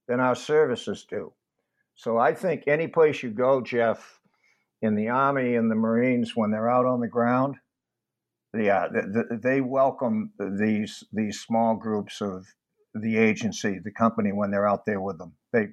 than 0.09 0.19
our 0.19 0.35
services 0.35 1.05
do. 1.09 1.33
So 2.03 2.19
I 2.19 2.35
think 2.35 2.65
any 2.67 2.89
place 2.89 3.23
you 3.23 3.31
go, 3.31 3.61
Jeff, 3.61 4.19
in 4.81 4.97
the 4.97 5.09
Army 5.09 5.55
and 5.55 5.71
the 5.71 5.77
Marines, 5.77 6.33
when 6.35 6.51
they're 6.51 6.69
out 6.69 6.85
on 6.85 6.99
the 6.99 7.07
ground, 7.07 7.55
yeah, 8.59 8.87
uh, 8.87 9.37
they 9.41 9.61
welcome 9.61 10.33
these 10.59 11.05
these 11.13 11.39
small 11.39 11.77
groups 11.77 12.21
of 12.21 12.45
the 12.93 13.17
agency, 13.17 13.79
the 13.85 13.93
company, 13.93 14.33
when 14.33 14.51
they're 14.51 14.67
out 14.67 14.85
there 14.85 15.01
with 15.01 15.17
them. 15.17 15.35
They 15.53 15.69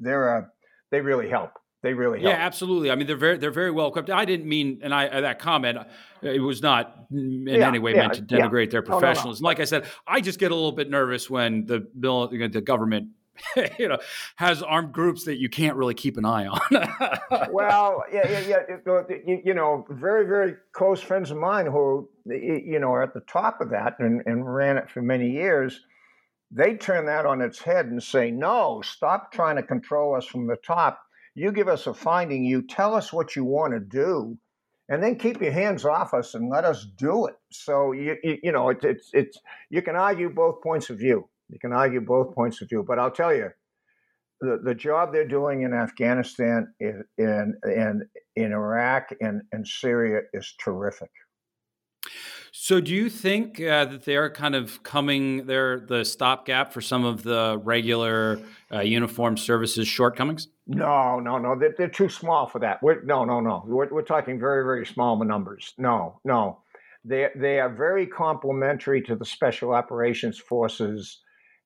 they're 0.00 0.36
a, 0.36 0.48
they 0.90 1.00
really 1.00 1.30
help. 1.30 1.52
They 1.82 1.94
really 1.94 2.20
help. 2.20 2.34
Yeah, 2.34 2.44
absolutely. 2.44 2.90
I 2.90 2.94
mean, 2.94 3.06
they're 3.06 3.16
very 3.16 3.38
they're 3.38 3.50
very 3.50 3.70
well 3.70 3.88
equipped. 3.88 4.10
I 4.10 4.26
didn't 4.26 4.46
mean, 4.46 4.80
and 4.82 4.94
I 4.94 5.06
uh, 5.06 5.22
that 5.22 5.38
comment, 5.38 5.78
it 6.20 6.42
was 6.42 6.60
not 6.60 7.06
in 7.10 7.46
yeah, 7.48 7.66
any 7.66 7.78
way 7.78 7.94
yeah, 7.94 8.08
meant 8.08 8.14
to 8.14 8.22
denigrate 8.22 8.66
yeah. 8.66 8.72
their 8.72 8.82
professionalism. 8.82 9.42
Oh, 9.42 9.48
no, 9.48 9.48
no. 9.48 9.50
Like 9.50 9.60
I 9.60 9.64
said, 9.64 9.86
I 10.06 10.20
just 10.20 10.38
get 10.38 10.52
a 10.52 10.54
little 10.54 10.72
bit 10.72 10.90
nervous 10.90 11.30
when 11.30 11.64
the 11.64 11.80
bill 11.98 12.28
the 12.28 12.60
government 12.60 13.08
you 13.78 13.88
know, 13.88 13.98
has 14.36 14.62
armed 14.62 14.92
groups 14.92 15.24
that 15.24 15.38
you 15.38 15.48
can't 15.48 15.76
really 15.76 15.94
keep 15.94 16.16
an 16.16 16.24
eye 16.24 16.46
on. 16.46 16.60
well, 17.52 18.04
yeah, 18.12 18.28
yeah, 18.28 18.40
yeah. 18.40 18.92
Uh, 18.92 19.02
you 19.24 19.54
know, 19.54 19.86
very, 19.90 20.26
very 20.26 20.54
close 20.72 21.00
friends 21.00 21.30
of 21.30 21.36
mine 21.36 21.66
who, 21.66 22.08
you 22.26 22.78
know, 22.78 22.92
are 22.92 23.02
at 23.02 23.14
the 23.14 23.20
top 23.20 23.60
of 23.60 23.70
that 23.70 23.96
and, 23.98 24.22
and 24.26 24.52
ran 24.52 24.76
it 24.76 24.90
for 24.90 25.02
many 25.02 25.30
years. 25.30 25.80
They 26.50 26.74
turn 26.74 27.06
that 27.06 27.26
on 27.26 27.40
its 27.40 27.60
head 27.60 27.86
and 27.86 28.02
say, 28.02 28.30
no, 28.30 28.82
stop 28.84 29.32
trying 29.32 29.56
to 29.56 29.62
control 29.62 30.14
us 30.14 30.26
from 30.26 30.46
the 30.46 30.56
top. 30.56 31.00
You 31.34 31.50
give 31.50 31.66
us 31.68 31.86
a 31.88 31.94
finding, 31.94 32.44
you 32.44 32.62
tell 32.62 32.94
us 32.94 33.12
what 33.12 33.34
you 33.34 33.44
want 33.44 33.72
to 33.72 33.80
do, 33.80 34.38
and 34.88 35.02
then 35.02 35.16
keep 35.16 35.40
your 35.40 35.50
hands 35.50 35.84
off 35.84 36.14
us 36.14 36.34
and 36.34 36.48
let 36.48 36.64
us 36.64 36.86
do 36.96 37.26
it. 37.26 37.34
So 37.50 37.92
you 37.92 38.16
you, 38.22 38.38
you 38.44 38.52
know 38.52 38.68
it, 38.68 38.84
it's 38.84 39.10
it's 39.12 39.38
you 39.70 39.82
can 39.82 39.96
argue 39.96 40.30
both 40.30 40.62
points 40.62 40.90
of 40.90 40.98
view. 40.98 41.28
You 41.48 41.58
can 41.58 41.72
argue 41.72 42.00
both 42.00 42.34
points 42.34 42.60
of 42.62 42.68
view, 42.68 42.84
but 42.86 42.98
I'll 42.98 43.10
tell 43.10 43.34
you, 43.34 43.50
the, 44.40 44.60
the 44.62 44.74
job 44.74 45.12
they're 45.12 45.26
doing 45.26 45.62
in 45.62 45.72
Afghanistan, 45.72 46.74
in 46.80 47.04
in 47.18 47.54
in, 47.64 48.08
in 48.36 48.52
Iraq, 48.52 49.10
and, 49.20 49.42
and 49.52 49.66
Syria 49.66 50.22
is 50.32 50.54
terrific. 50.58 51.10
So, 52.56 52.80
do 52.80 52.94
you 52.94 53.10
think 53.10 53.60
uh, 53.60 53.84
that 53.86 54.04
they're 54.04 54.30
kind 54.30 54.54
of 54.54 54.82
coming? 54.82 55.46
They're 55.46 55.80
the 55.80 56.04
stopgap 56.04 56.72
for 56.72 56.80
some 56.80 57.04
of 57.04 57.22
the 57.22 57.60
regular 57.62 58.40
uh, 58.72 58.80
uniform 58.80 59.36
services 59.36 59.88
shortcomings? 59.88 60.48
No, 60.66 61.18
no, 61.20 61.38
no. 61.38 61.58
They're, 61.58 61.74
they're 61.76 61.88
too 61.88 62.08
small 62.08 62.46
for 62.46 62.60
that. 62.60 62.82
We're, 62.82 63.02
no, 63.02 63.24
no, 63.24 63.40
no. 63.40 63.64
We're, 63.66 63.88
we're 63.92 64.02
talking 64.02 64.38
very, 64.38 64.62
very 64.64 64.86
small 64.86 65.22
numbers. 65.24 65.74
No, 65.78 66.20
no. 66.24 66.60
They 67.04 67.28
they 67.34 67.60
are 67.60 67.68
very 67.68 68.06
complementary 68.06 69.02
to 69.02 69.16
the 69.16 69.26
special 69.26 69.74
operations 69.74 70.38
forces 70.38 71.20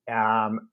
um, 0.08 0.68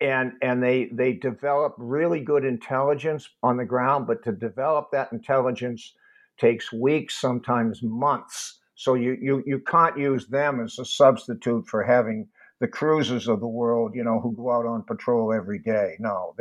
and 0.00 0.32
and 0.42 0.62
they 0.62 0.88
they 0.92 1.12
develop 1.12 1.74
really 1.78 2.20
good 2.20 2.44
intelligence 2.44 3.28
on 3.42 3.56
the 3.56 3.64
ground, 3.64 4.06
but 4.06 4.22
to 4.24 4.32
develop 4.32 4.90
that 4.92 5.12
intelligence 5.12 5.94
takes 6.38 6.72
weeks, 6.72 7.20
sometimes 7.20 7.82
months. 7.82 8.60
So 8.74 8.94
you 8.94 9.16
you 9.20 9.42
you 9.46 9.58
can't 9.58 9.98
use 9.98 10.26
them 10.26 10.60
as 10.60 10.78
a 10.78 10.84
substitute 10.84 11.66
for 11.66 11.82
having 11.82 12.28
the 12.60 12.68
Cruzes 12.68 13.28
of 13.28 13.40
the 13.40 13.48
world, 13.48 13.92
you 13.94 14.04
know, 14.04 14.20
who 14.20 14.34
go 14.36 14.50
out 14.52 14.66
on 14.66 14.82
patrol 14.82 15.32
every 15.32 15.58
day. 15.58 15.96
No, 15.98 16.34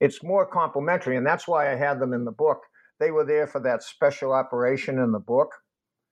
it's 0.00 0.22
more 0.22 0.46
complementary, 0.46 1.16
and 1.16 1.26
that's 1.26 1.46
why 1.46 1.72
I 1.72 1.76
had 1.76 2.00
them 2.00 2.12
in 2.12 2.24
the 2.24 2.32
book. 2.32 2.62
They 3.00 3.10
were 3.10 3.24
there 3.24 3.48
for 3.48 3.60
that 3.60 3.82
special 3.82 4.32
operation 4.32 4.98
in 4.98 5.10
the 5.10 5.18
book, 5.20 5.50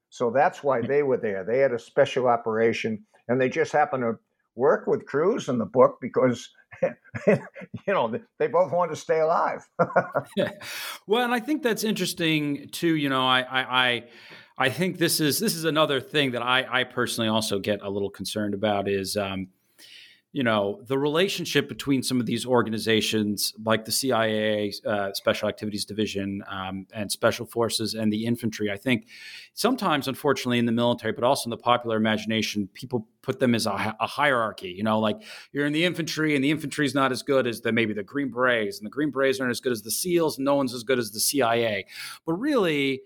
so 0.09 0.31
that's 0.31 0.63
why 0.65 0.81
they 0.81 1.05
were 1.05 1.17
there. 1.19 1.45
They 1.45 1.59
had 1.59 1.73
a 1.73 1.79
special 1.79 2.27
operation, 2.27 3.05
and 3.29 3.41
they 3.41 3.49
just 3.49 3.73
happened 3.73 4.03
to 4.03 4.19
work 4.55 4.87
with 4.87 5.07
Cruz 5.07 5.49
in 5.49 5.59
the 5.59 5.67
book 5.67 5.99
because 6.01 6.49
you 7.27 7.39
know 7.89 8.19
they 8.39 8.47
both 8.47 8.73
want 8.73 8.91
to 8.91 8.97
stay 8.97 9.21
alive. 9.21 9.67
well, 11.07 11.25
and 11.25 11.35
I 11.35 11.41
think 11.41 11.63
that's 11.63 11.85
interesting 11.85 12.69
too. 12.71 12.97
You 12.97 13.09
know, 13.09 13.27
I, 13.27 13.41
I, 13.41 13.87
I 13.87 14.05
I 14.59 14.69
think 14.71 14.99
this 14.99 15.21
is 15.21 15.39
this 15.39 15.55
is 15.55 15.65
another 15.65 16.01
thing 16.01 16.33
that 16.33 16.43
I, 16.43 16.67
I 16.81 16.85
personally 16.85 17.29
also 17.29 17.59
get 17.59 17.81
a 17.83 17.91
little 17.91 18.11
concerned 18.11 18.55
about 18.55 18.89
is 18.89 19.17
um, 19.17 19.49
you 20.33 20.45
know 20.45 20.81
the 20.87 20.99
relationship 20.99 21.69
between 21.69 22.03
some 22.03 22.21
of 22.21 22.27
these 22.27 22.47
organizations 22.47 23.53
like 23.65 23.85
the 23.85 23.91
cia 23.91 24.73
uh, 24.87 25.13
special 25.13 25.49
activities 25.49 25.85
division 25.85 26.43
um, 26.49 26.87
and 26.95 27.11
special 27.11 27.45
forces 27.45 27.95
and 27.95 28.13
the 28.13 28.25
infantry 28.25 28.71
i 28.71 28.77
think 28.77 29.09
sometimes 29.55 30.07
unfortunately 30.07 30.59
in 30.59 30.67
the 30.67 30.73
military 30.73 31.13
but 31.13 31.25
also 31.25 31.47
in 31.47 31.51
the 31.51 31.57
popular 31.57 31.97
imagination 31.97 32.69
people 32.75 33.09
put 33.23 33.41
them 33.41 33.55
as 33.55 33.67
a, 33.67 33.97
a 34.01 34.07
hierarchy 34.07 34.69
you 34.69 34.85
know 34.85 35.01
like 35.01 35.21
you're 35.53 35.67
in 35.67 35.73
the 35.73 35.85
infantry 35.85 36.37
and 36.37 36.45
the 36.45 36.51
infantry 36.51 36.87
is 36.87 36.95
not 36.95 37.11
as 37.11 37.23
good 37.23 37.47
as 37.47 37.61
the 37.63 37.73
maybe 37.73 37.93
the 37.93 38.03
green 38.03 38.31
berets 38.31 38.79
and 38.79 38.87
the 38.87 38.91
green 38.91 39.11
berets 39.11 39.41
aren't 39.41 39.51
as 39.51 39.61
good 39.61 39.73
as 39.73 39.83
the 39.83 39.91
seals 39.91 40.39
and 40.39 40.45
no 40.45 40.55
one's 40.55 40.75
as 40.75 40.85
good 40.85 40.99
as 40.99 41.11
the 41.11 41.21
cia 41.21 41.85
but 42.25 42.35
really 42.35 43.03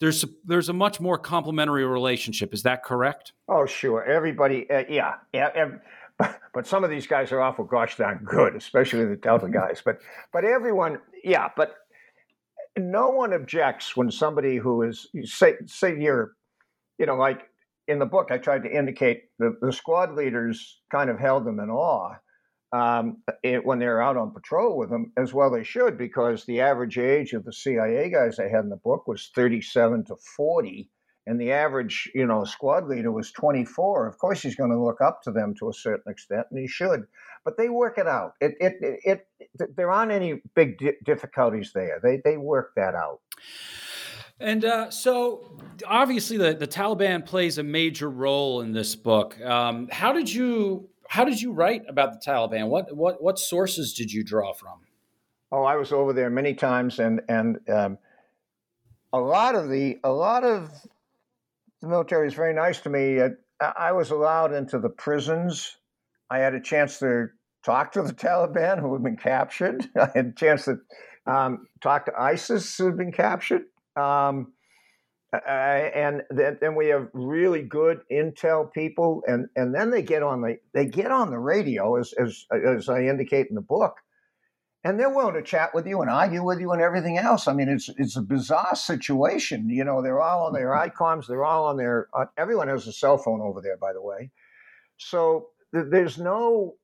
there's 0.00 0.24
there's 0.44 0.68
a 0.68 0.72
much 0.72 1.00
more 1.00 1.16
complementary 1.16 1.86
relationship. 1.86 2.52
Is 2.52 2.64
that 2.64 2.82
correct? 2.82 3.32
Oh 3.48 3.64
sure. 3.64 4.04
Everybody 4.04 4.68
uh, 4.68 4.84
yeah 4.88 5.14
yeah 5.32 5.50
but 6.18 6.66
some 6.66 6.84
of 6.84 6.90
these 6.90 7.06
guys 7.06 7.32
are 7.32 7.40
awful 7.40 7.64
gosh 7.64 7.96
darn 7.96 8.24
good, 8.24 8.54
especially 8.54 9.04
the 9.04 9.16
Delta 9.16 9.46
mm-hmm. 9.46 9.54
guys. 9.54 9.82
But 9.84 9.98
but 10.32 10.44
everyone, 10.44 10.98
yeah, 11.22 11.48
but 11.56 11.74
no 12.76 13.10
one 13.10 13.32
objects 13.32 13.96
when 13.96 14.10
somebody 14.10 14.56
who 14.56 14.82
is 14.82 15.08
say 15.24 15.54
say 15.66 15.98
you're, 15.98 16.32
you 16.98 17.06
know, 17.06 17.16
like 17.16 17.48
in 17.86 17.98
the 17.98 18.06
book 18.06 18.28
I 18.30 18.38
tried 18.38 18.62
to 18.64 18.76
indicate 18.76 19.24
the, 19.38 19.56
the 19.60 19.72
squad 19.72 20.14
leaders 20.14 20.80
kind 20.90 21.10
of 21.10 21.18
held 21.18 21.44
them 21.44 21.60
in 21.60 21.70
awe 21.70 22.14
um, 22.74 23.18
it, 23.44 23.64
when 23.64 23.78
they're 23.78 24.02
out 24.02 24.16
on 24.16 24.32
patrol 24.32 24.76
with 24.76 24.90
them, 24.90 25.12
as 25.16 25.32
well 25.32 25.50
they 25.50 25.62
should, 25.62 25.96
because 25.96 26.44
the 26.44 26.60
average 26.60 26.98
age 26.98 27.32
of 27.32 27.44
the 27.44 27.52
CIA 27.52 28.10
guys 28.10 28.40
I 28.40 28.48
had 28.48 28.64
in 28.64 28.68
the 28.68 28.76
book 28.76 29.06
was 29.06 29.30
37 29.34 30.06
to 30.06 30.16
40 30.36 30.90
and 31.26 31.40
the 31.40 31.52
average, 31.52 32.10
you 32.14 32.26
know, 32.26 32.44
squad 32.44 32.86
leader 32.86 33.10
was 33.10 33.32
24. 33.32 34.06
Of 34.06 34.18
course, 34.18 34.42
he's 34.42 34.56
going 34.56 34.70
to 34.70 34.82
look 34.82 35.00
up 35.00 35.22
to 35.22 35.30
them 35.30 35.54
to 35.58 35.68
a 35.68 35.72
certain 35.72 36.10
extent, 36.10 36.46
and 36.50 36.58
he 36.60 36.66
should. 36.66 37.04
But 37.44 37.56
they 37.56 37.68
work 37.68 37.98
it 37.98 38.06
out. 38.06 38.34
It, 38.40 38.54
it, 38.60 38.74
it, 38.80 39.26
it 39.38 39.76
there 39.76 39.90
aren't 39.90 40.12
any 40.12 40.42
big 40.54 40.78
di- 40.78 40.96
difficulties 41.04 41.72
there. 41.74 42.00
They, 42.02 42.20
they 42.24 42.36
work 42.36 42.72
that 42.76 42.94
out. 42.94 43.20
And 44.40 44.64
uh, 44.64 44.90
so, 44.90 45.58
obviously, 45.86 46.36
the, 46.36 46.54
the 46.54 46.66
Taliban 46.66 47.24
plays 47.24 47.58
a 47.58 47.62
major 47.62 48.10
role 48.10 48.60
in 48.60 48.72
this 48.72 48.96
book. 48.96 49.40
Um, 49.40 49.88
how 49.90 50.12
did 50.12 50.32
you 50.32 50.88
how 51.08 51.24
did 51.24 51.40
you 51.40 51.52
write 51.52 51.82
about 51.88 52.12
the 52.12 52.30
Taliban? 52.30 52.68
What 52.68 52.94
what 52.94 53.22
what 53.22 53.38
sources 53.38 53.94
did 53.94 54.12
you 54.12 54.24
draw 54.24 54.52
from? 54.52 54.80
Oh, 55.52 55.62
I 55.62 55.76
was 55.76 55.92
over 55.92 56.12
there 56.12 56.30
many 56.30 56.54
times, 56.54 56.98
and 56.98 57.20
and 57.28 57.58
um, 57.70 57.98
a 59.12 59.20
lot 59.20 59.54
of 59.54 59.70
the 59.70 59.98
a 60.02 60.10
lot 60.10 60.42
of 60.42 60.70
the 61.84 61.90
military 61.90 62.26
was 62.26 62.34
very 62.34 62.54
nice 62.54 62.80
to 62.80 62.90
me. 62.90 63.20
I 63.60 63.92
was 63.92 64.10
allowed 64.10 64.52
into 64.52 64.78
the 64.78 64.88
prisons. 64.88 65.76
I 66.30 66.38
had 66.38 66.54
a 66.54 66.60
chance 66.60 66.98
to 66.98 67.28
talk 67.64 67.92
to 67.92 68.02
the 68.02 68.12
Taliban 68.14 68.80
who 68.80 68.92
had 68.92 69.02
been 69.02 69.16
captured. 69.16 69.88
I 69.96 70.10
had 70.14 70.26
a 70.26 70.32
chance 70.32 70.64
to 70.64 70.78
um, 71.26 71.66
talk 71.80 72.06
to 72.06 72.12
ISIS 72.18 72.76
who 72.76 72.86
had 72.86 72.96
been 72.96 73.12
captured. 73.12 73.62
Um, 73.96 74.52
I, 75.32 75.90
and 75.94 76.22
then, 76.30 76.58
then, 76.60 76.76
we 76.76 76.88
have 76.88 77.08
really 77.12 77.62
good 77.62 78.02
intel 78.10 78.72
people, 78.72 79.22
and, 79.26 79.48
and 79.56 79.74
then 79.74 79.90
they 79.90 80.02
get 80.02 80.22
on 80.22 80.42
the 80.42 80.58
they 80.72 80.86
get 80.86 81.10
on 81.10 81.32
the 81.32 81.40
radio 81.40 81.96
as 81.96 82.12
as 82.12 82.46
as 82.52 82.88
I 82.88 83.02
indicate 83.02 83.48
in 83.48 83.56
the 83.56 83.60
book, 83.60 83.96
and 84.84 85.00
they're 85.00 85.10
willing 85.10 85.34
to 85.34 85.42
chat 85.42 85.74
with 85.74 85.86
you 85.86 86.02
and 86.02 86.10
argue 86.10 86.44
with 86.44 86.60
you 86.60 86.70
and 86.72 86.82
everything 86.82 87.16
else. 87.16 87.48
I 87.48 87.54
mean, 87.54 87.68
it's 87.68 87.88
it's 87.96 88.16
a 88.16 88.22
bizarre 88.22 88.76
situation. 88.76 89.68
You 89.70 89.82
know, 89.82 90.02
they're 90.02 90.20
all 90.20 90.46
on 90.46 90.52
their 90.52 90.68
mm-hmm. 90.68 91.02
ICOMs, 91.02 91.26
they're 91.26 91.44
all 91.44 91.66
on 91.66 91.76
their. 91.76 92.08
Uh, 92.12 92.26
everyone 92.36 92.68
has 92.68 92.86
a 92.86 92.92
cell 92.92 93.16
phone 93.16 93.40
over 93.40 93.60
there, 93.60 93.78
by 93.78 93.92
the 93.92 94.02
way. 94.02 94.30
So 94.98 95.48
th- 95.74 95.86
there's 95.90 96.18
no 96.18 96.74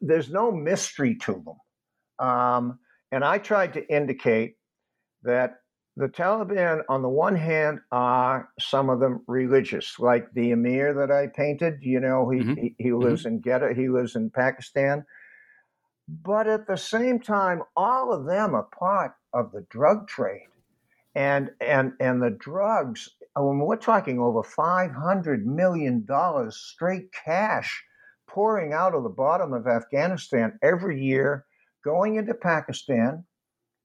there's 0.00 0.30
no 0.30 0.52
mystery 0.52 1.16
to 1.16 1.42
them. 1.44 2.26
Um, 2.28 2.78
and 3.10 3.24
I 3.24 3.38
tried 3.38 3.72
to 3.74 3.94
indicate 3.94 4.56
that 5.22 5.56
the 5.96 6.08
Taliban, 6.08 6.82
on 6.90 7.00
the 7.00 7.08
one 7.08 7.36
hand, 7.36 7.80
are 7.90 8.50
some 8.60 8.90
of 8.90 9.00
them 9.00 9.22
religious, 9.26 9.98
like 9.98 10.30
the 10.34 10.50
emir 10.50 10.92
that 10.92 11.10
I 11.10 11.28
painted. 11.28 11.78
You 11.80 12.00
know, 12.00 12.28
he 12.28 12.40
mm-hmm. 12.40 12.54
he, 12.54 12.74
he, 12.78 12.92
lives 12.92 13.24
mm-hmm. 13.24 13.36
in 13.36 13.42
Quetta, 13.42 13.74
he 13.74 13.88
lives 13.88 14.14
in 14.14 14.28
Pakistan. 14.28 15.06
But 16.08 16.46
at 16.46 16.66
the 16.66 16.76
same 16.76 17.18
time, 17.20 17.62
all 17.76 18.12
of 18.12 18.26
them 18.26 18.54
are 18.54 18.68
part 18.78 19.16
of 19.32 19.50
the 19.50 19.62
drug 19.62 20.06
trade. 20.06 20.48
And, 21.16 21.50
and, 21.60 21.94
and 21.98 22.22
the 22.22 22.30
drugs, 22.30 23.08
when 23.34 23.58
we're 23.58 23.76
talking 23.76 24.20
over 24.20 24.42
$500 24.42 25.44
million 25.44 26.06
straight 26.50 27.12
cash 27.12 27.84
pouring 28.28 28.72
out 28.72 28.94
of 28.94 29.02
the 29.02 29.08
bottom 29.08 29.52
of 29.52 29.66
Afghanistan 29.66 30.58
every 30.62 31.02
year, 31.02 31.46
going 31.82 32.16
into 32.16 32.34
Pakistan, 32.34 33.24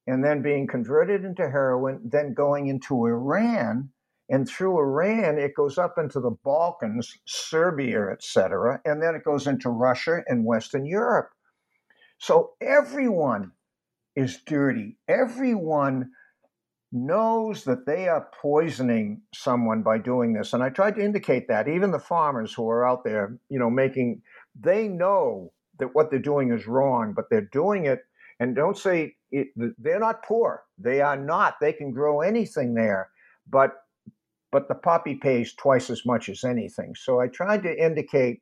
and 0.07 0.23
then 0.23 0.41
being 0.41 0.67
converted 0.67 1.23
into 1.23 1.49
heroin, 1.49 2.01
then 2.03 2.33
going 2.33 2.67
into 2.67 3.05
Iran. 3.05 3.89
And 4.29 4.47
through 4.47 4.77
Iran, 4.77 5.37
it 5.37 5.55
goes 5.55 5.77
up 5.77 5.97
into 5.97 6.19
the 6.19 6.35
Balkans, 6.43 7.17
Serbia, 7.25 8.09
etc., 8.09 8.81
and 8.85 9.01
then 9.01 9.15
it 9.15 9.23
goes 9.23 9.47
into 9.47 9.69
Russia 9.69 10.23
and 10.27 10.45
Western 10.45 10.85
Europe. 10.85 11.31
So 12.21 12.51
everyone 12.61 13.53
is 14.15 14.41
dirty. 14.45 14.99
Everyone 15.07 16.11
knows 16.91 17.63
that 17.63 17.87
they 17.87 18.07
are 18.07 18.29
poisoning 18.39 19.23
someone 19.33 19.81
by 19.81 19.97
doing 19.97 20.33
this. 20.33 20.53
And 20.53 20.61
I 20.61 20.69
tried 20.69 20.95
to 20.97 21.03
indicate 21.03 21.47
that. 21.47 21.67
Even 21.67 21.89
the 21.89 21.97
farmers 21.97 22.53
who 22.53 22.69
are 22.69 22.87
out 22.87 23.03
there, 23.03 23.39
you 23.49 23.57
know, 23.57 23.71
making, 23.71 24.21
they 24.59 24.87
know 24.87 25.51
that 25.79 25.95
what 25.95 26.11
they're 26.11 26.19
doing 26.19 26.51
is 26.51 26.67
wrong, 26.67 27.13
but 27.15 27.25
they're 27.31 27.49
doing 27.51 27.87
it. 27.87 28.01
And 28.39 28.55
don't 28.55 28.77
say 28.77 29.15
it, 29.31 29.47
they're 29.79 29.99
not 29.99 30.23
poor. 30.23 30.61
They 30.77 31.01
are 31.01 31.17
not. 31.17 31.55
They 31.59 31.73
can 31.73 31.91
grow 31.91 32.21
anything 32.21 32.75
there. 32.75 33.09
But 33.49 33.71
but 34.51 34.67
the 34.67 34.75
poppy 34.75 35.15
pays 35.15 35.53
twice 35.53 35.89
as 35.89 36.05
much 36.05 36.29
as 36.29 36.43
anything. 36.43 36.93
So 36.93 37.21
I 37.21 37.27
tried 37.27 37.63
to 37.63 37.83
indicate 37.83 38.41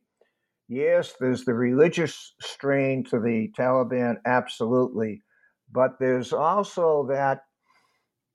Yes, 0.70 1.16
there's 1.20 1.46
the 1.46 1.54
religious 1.54 2.36
strain 2.40 3.04
to 3.06 3.20
the 3.20 3.52
Taliban, 3.58 4.18
absolutely. 4.26 5.24
But 5.72 5.98
there's 6.00 6.32
also 6.32 7.08
that 7.10 7.42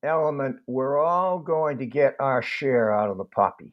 element 0.02 0.56
we're 0.66 0.98
all 0.98 1.38
going 1.38 1.78
to 1.78 1.86
get 1.86 2.16
our 2.18 2.42
share 2.42 2.92
out 2.92 3.08
of 3.08 3.18
the 3.18 3.24
poppy. 3.24 3.72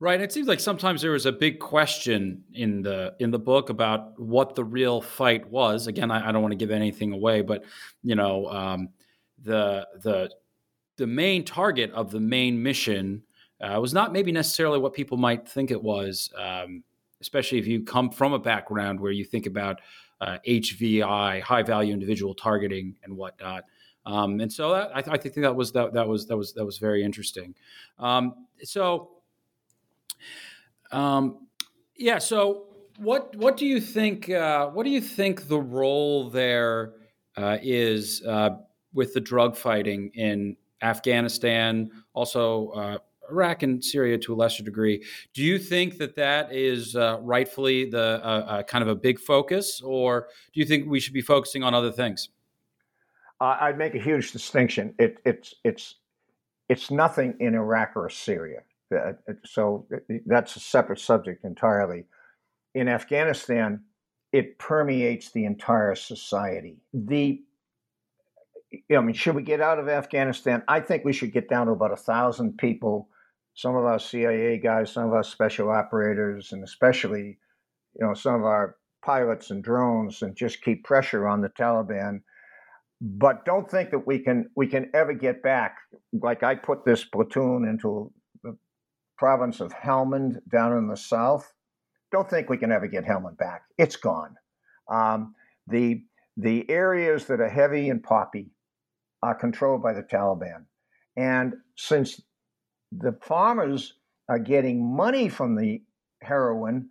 Right. 0.00 0.20
It 0.20 0.32
seems 0.32 0.48
like 0.48 0.60
sometimes 0.60 1.00
there 1.00 1.12
was 1.12 1.26
a 1.26 1.32
big 1.32 1.60
question 1.60 2.42
in 2.52 2.82
the 2.82 3.14
in 3.20 3.30
the 3.30 3.38
book 3.38 3.70
about 3.70 4.18
what 4.20 4.54
the 4.54 4.64
real 4.64 5.00
fight 5.00 5.48
was. 5.48 5.86
Again, 5.86 6.10
I, 6.10 6.28
I 6.28 6.32
don't 6.32 6.42
want 6.42 6.52
to 6.52 6.56
give 6.56 6.72
anything 6.72 7.12
away, 7.12 7.40
but 7.40 7.64
you 8.02 8.16
know, 8.16 8.48
um, 8.48 8.88
the 9.40 9.86
the 10.02 10.28
the 10.96 11.06
main 11.06 11.44
target 11.44 11.92
of 11.92 12.10
the 12.10 12.20
main 12.20 12.62
mission 12.62 13.22
uh, 13.62 13.78
was 13.80 13.94
not 13.94 14.12
maybe 14.12 14.32
necessarily 14.32 14.78
what 14.78 14.92
people 14.92 15.16
might 15.16 15.48
think 15.48 15.70
it 15.70 15.82
was, 15.82 16.30
um, 16.36 16.82
especially 17.20 17.58
if 17.58 17.66
you 17.66 17.82
come 17.82 18.10
from 18.10 18.32
a 18.32 18.38
background 18.38 18.98
where 18.98 19.12
you 19.12 19.24
think 19.24 19.46
about 19.46 19.80
uh, 20.20 20.38
HVI, 20.46 21.40
high 21.40 21.62
value 21.62 21.92
individual 21.92 22.34
targeting, 22.34 22.96
and 23.04 23.16
whatnot. 23.16 23.64
Um, 24.04 24.40
and 24.40 24.52
so 24.52 24.72
that, 24.72 24.90
I, 24.96 25.12
I, 25.12 25.16
think 25.16 25.36
that 25.36 25.54
was 25.54 25.70
that, 25.72 25.92
that 25.92 26.06
was 26.06 26.26
that 26.26 26.36
was 26.36 26.52
that 26.54 26.64
was 26.64 26.78
very 26.78 27.04
interesting. 27.04 27.54
Um, 28.00 28.46
so, 28.64 29.10
um, 30.90 31.46
yeah. 31.96 32.18
So, 32.18 32.64
what 32.98 33.34
what 33.36 33.56
do 33.56 33.64
you 33.64 33.80
think? 33.80 34.28
Uh, 34.28 34.68
what 34.68 34.84
do 34.84 34.90
you 34.90 35.00
think 35.00 35.46
the 35.46 35.60
role 35.60 36.30
there 36.30 36.94
uh, 37.36 37.58
is 37.62 38.22
uh, 38.26 38.56
with 38.92 39.14
the 39.14 39.20
drug 39.20 39.56
fighting 39.56 40.10
in 40.14 40.56
Afghanistan? 40.82 41.90
Also 42.14 42.68
uh, 42.70 42.98
Iraq 43.30 43.62
and 43.62 43.84
Syria 43.84 44.18
to 44.18 44.34
a 44.34 44.36
lesser 44.36 44.62
degree. 44.62 45.04
Do 45.34 45.42
you 45.42 45.58
think 45.58 45.98
that 45.98 46.16
that 46.16 46.52
is 46.52 46.96
uh, 46.96 47.18
rightfully 47.20 47.88
the 47.88 48.20
uh, 48.24 48.28
uh, 48.28 48.62
kind 48.64 48.82
of 48.82 48.88
a 48.88 48.94
big 48.94 49.18
focus, 49.18 49.80
or 49.82 50.28
do 50.52 50.60
you 50.60 50.66
think 50.66 50.88
we 50.88 51.00
should 51.00 51.14
be 51.14 51.22
focusing 51.22 51.62
on 51.62 51.74
other 51.74 51.92
things? 51.92 52.28
I'd 53.40 53.76
make 53.76 53.96
a 53.96 53.98
huge 53.98 54.30
distinction. 54.30 54.94
It, 54.98 55.18
it's 55.24 55.54
it's 55.64 55.96
it's 56.68 56.90
nothing 56.90 57.34
in 57.40 57.54
Iraq 57.54 57.92
or 57.96 58.08
Syria, 58.08 58.60
so 59.44 59.86
that's 60.26 60.54
a 60.54 60.60
separate 60.60 61.00
subject 61.00 61.44
entirely. 61.44 62.04
In 62.74 62.88
Afghanistan, 62.88 63.82
it 64.32 64.58
permeates 64.58 65.32
the 65.32 65.44
entire 65.44 65.94
society. 65.96 66.76
The 66.94 67.42
I 68.90 69.00
mean, 69.00 69.14
should 69.14 69.34
we 69.34 69.42
get 69.42 69.60
out 69.60 69.78
of 69.78 69.88
Afghanistan? 69.88 70.62
I 70.68 70.80
think 70.80 71.04
we 71.04 71.12
should 71.12 71.32
get 71.32 71.48
down 71.48 71.66
to 71.66 71.72
about 71.72 71.92
a 71.92 71.96
thousand 71.96 72.56
people. 72.58 73.08
Some 73.54 73.76
of 73.76 73.84
our 73.84 73.98
CIA 73.98 74.58
guys, 74.58 74.92
some 74.92 75.04
of 75.04 75.12
our 75.12 75.22
special 75.22 75.70
operators, 75.70 76.52
and 76.52 76.64
especially, 76.64 77.38
you 77.98 78.06
know, 78.06 78.14
some 78.14 78.34
of 78.34 78.44
our 78.44 78.76
pilots 79.04 79.50
and 79.50 79.62
drones, 79.62 80.22
and 80.22 80.36
just 80.36 80.62
keep 80.62 80.84
pressure 80.84 81.26
on 81.28 81.40
the 81.40 81.50
Taliban. 81.50 82.20
But 83.00 83.44
don't 83.44 83.70
think 83.70 83.90
that 83.90 84.06
we 84.06 84.20
can 84.20 84.48
we 84.56 84.66
can 84.66 84.90
ever 84.94 85.12
get 85.12 85.42
back. 85.42 85.76
Like 86.12 86.42
I 86.42 86.54
put 86.54 86.84
this 86.84 87.04
platoon 87.04 87.66
into 87.68 88.12
the 88.42 88.56
province 89.18 89.60
of 89.60 89.72
Helmand 89.72 90.40
down 90.50 90.76
in 90.76 90.88
the 90.88 90.96
south. 90.96 91.52
Don't 92.10 92.28
think 92.28 92.48
we 92.48 92.58
can 92.58 92.72
ever 92.72 92.86
get 92.86 93.04
Helmand 93.04 93.38
back. 93.38 93.62
It's 93.76 93.96
gone. 93.96 94.36
Um, 94.88 95.34
the 95.66 96.04
the 96.36 96.68
areas 96.70 97.26
that 97.26 97.40
are 97.40 97.48
heavy 97.48 97.90
and 97.90 98.02
poppy 98.02 98.50
are 99.22 99.34
controlled 99.34 99.82
by 99.82 99.92
the 99.92 100.02
Taliban. 100.02 100.64
And 101.16 101.54
since 101.76 102.20
the 102.98 103.16
farmers 103.22 103.94
are 104.28 104.38
getting 104.38 104.84
money 104.84 105.28
from 105.28 105.56
the 105.56 105.82
heroin, 106.22 106.88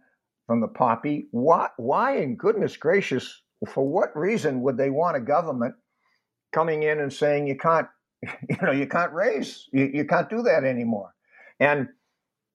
from 0.47 0.61
the 0.61 0.67
poppy, 0.67 1.27
why, 1.31 1.69
why 1.77 2.17
in 2.17 2.35
goodness 2.35 2.75
gracious, 2.77 3.41
for 3.67 3.87
what 3.87 4.15
reason 4.17 4.61
would 4.61 4.77
they 4.77 4.89
want 4.89 5.17
a 5.17 5.21
government 5.21 5.75
coming 6.51 6.83
in 6.83 6.99
and 6.99 7.13
saying 7.13 7.47
you 7.47 7.57
can't, 7.57 7.87
you 8.49 8.57
know, 8.61 8.71
you 8.71 8.87
can't 8.87 9.13
raise, 9.13 9.67
you, 9.71 9.89
you 9.93 10.05
can't 10.05 10.29
do 10.29 10.41
that 10.41 10.63
anymore? 10.63 11.13
And 11.59 11.87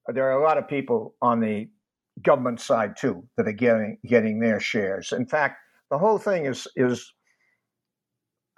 there 0.07 0.29
are 0.29 0.39
a 0.39 0.43
lot 0.43 0.57
of 0.57 0.67
people 0.67 1.15
on 1.21 1.39
the 1.39 1.69
government 2.21 2.59
side 2.59 2.95
too 2.97 3.23
that 3.37 3.47
are 3.47 3.51
getting 3.51 3.97
getting 4.05 4.39
their 4.39 4.59
shares. 4.59 5.11
In 5.11 5.25
fact, 5.25 5.59
the 5.91 5.97
whole 5.97 6.17
thing 6.17 6.45
is 6.45 6.67
is 6.75 7.13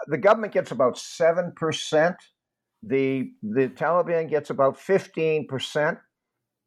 the 0.07 0.17
government 0.17 0.53
gets 0.53 0.71
about 0.71 0.95
7%. 0.95 2.15
The, 2.83 3.31
the 3.43 3.69
Taliban 3.69 4.29
gets 4.29 4.49
about 4.49 4.77
15%. 4.77 5.99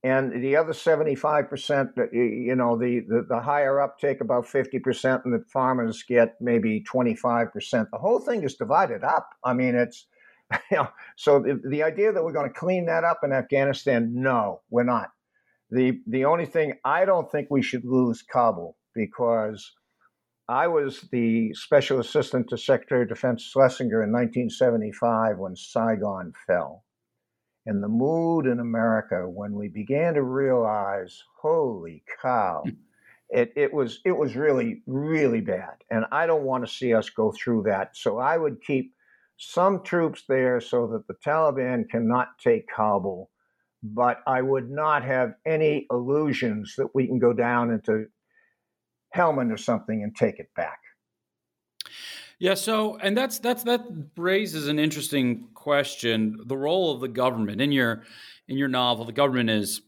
And 0.04 0.42
the 0.42 0.56
other 0.56 0.72
75%, 0.72 1.96
uh, 1.96 2.02
you 2.12 2.56
know, 2.56 2.76
the, 2.76 3.00
the, 3.06 3.24
the 3.28 3.40
higher 3.40 3.80
up 3.80 4.00
take 4.00 4.20
about 4.20 4.46
50%, 4.46 5.24
and 5.24 5.32
the 5.32 5.44
farmers 5.52 6.02
get 6.02 6.34
maybe 6.40 6.82
25%. 6.92 7.52
The 7.90 7.98
whole 7.98 8.18
thing 8.18 8.42
is 8.42 8.56
divided 8.56 9.04
up. 9.04 9.30
I 9.44 9.54
mean, 9.54 9.76
it's, 9.76 10.06
you 10.72 10.78
know, 10.78 10.88
so 11.16 11.38
the, 11.38 11.60
the 11.68 11.84
idea 11.84 12.12
that 12.12 12.24
we're 12.24 12.32
going 12.32 12.52
to 12.52 12.58
clean 12.58 12.86
that 12.86 13.04
up 13.04 13.20
in 13.22 13.32
Afghanistan, 13.32 14.10
no, 14.12 14.62
we're 14.70 14.82
not. 14.82 15.10
The, 15.70 16.00
the 16.08 16.24
only 16.24 16.46
thing 16.46 16.74
I 16.84 17.04
don't 17.04 17.30
think 17.30 17.46
we 17.48 17.62
should 17.62 17.84
lose 17.84 18.22
Kabul 18.22 18.76
because 18.94 19.72
I 20.48 20.66
was 20.66 21.02
the 21.12 21.54
special 21.54 22.00
assistant 22.00 22.48
to 22.48 22.58
Secretary 22.58 23.02
of 23.02 23.08
Defense 23.08 23.42
Schlesinger 23.42 24.02
in 24.02 24.12
1975 24.12 25.38
when 25.38 25.54
Saigon 25.54 26.32
fell. 26.46 26.84
And 27.64 27.82
the 27.82 27.88
mood 27.88 28.46
in 28.46 28.58
America 28.58 29.28
when 29.28 29.54
we 29.54 29.68
began 29.68 30.14
to 30.14 30.22
realize, 30.22 31.22
holy 31.40 32.02
cow, 32.20 32.62
hmm. 32.64 32.70
it, 33.30 33.52
it 33.54 33.72
was 33.72 34.00
it 34.04 34.16
was 34.16 34.34
really 34.34 34.82
really 34.86 35.40
bad, 35.40 35.76
and 35.90 36.04
I 36.10 36.26
don't 36.26 36.42
want 36.42 36.66
to 36.66 36.72
see 36.72 36.92
us 36.92 37.08
go 37.08 37.32
through 37.32 37.62
that. 37.68 37.96
So 37.96 38.18
I 38.18 38.36
would 38.36 38.62
keep 38.62 38.94
some 39.36 39.82
troops 39.84 40.24
there 40.28 40.60
so 40.60 40.88
that 40.88 41.06
the 41.06 41.14
Taliban 41.14 41.88
cannot 41.88 42.38
take 42.42 42.68
Kabul, 42.68 43.30
but 43.82 44.18
I 44.26 44.42
would 44.42 44.68
not 44.68 45.04
have 45.04 45.34
any 45.46 45.86
illusions 45.90 46.74
that 46.78 46.94
we 46.94 47.06
can 47.06 47.20
go 47.20 47.32
down 47.32 47.70
into 47.70 48.06
Helmand 49.14 49.52
or 49.52 49.56
something 49.56 50.02
and 50.02 50.14
take 50.14 50.38
it 50.38 50.48
back. 50.54 50.78
Yeah, 52.38 52.54
so 52.54 52.96
and 52.96 53.16
that's 53.16 53.38
that's 53.38 53.62
that 53.64 53.82
raises 54.16 54.66
an 54.66 54.80
interesting 54.80 55.48
question. 55.54 56.40
The 56.46 56.56
role 56.56 56.92
of 56.92 57.00
the 57.00 57.06
government 57.06 57.60
in 57.60 57.70
your 57.70 58.02
in 58.48 58.58
your 58.58 58.66
novel, 58.66 59.04
the 59.04 59.12
government 59.12 59.48
is 59.48 59.82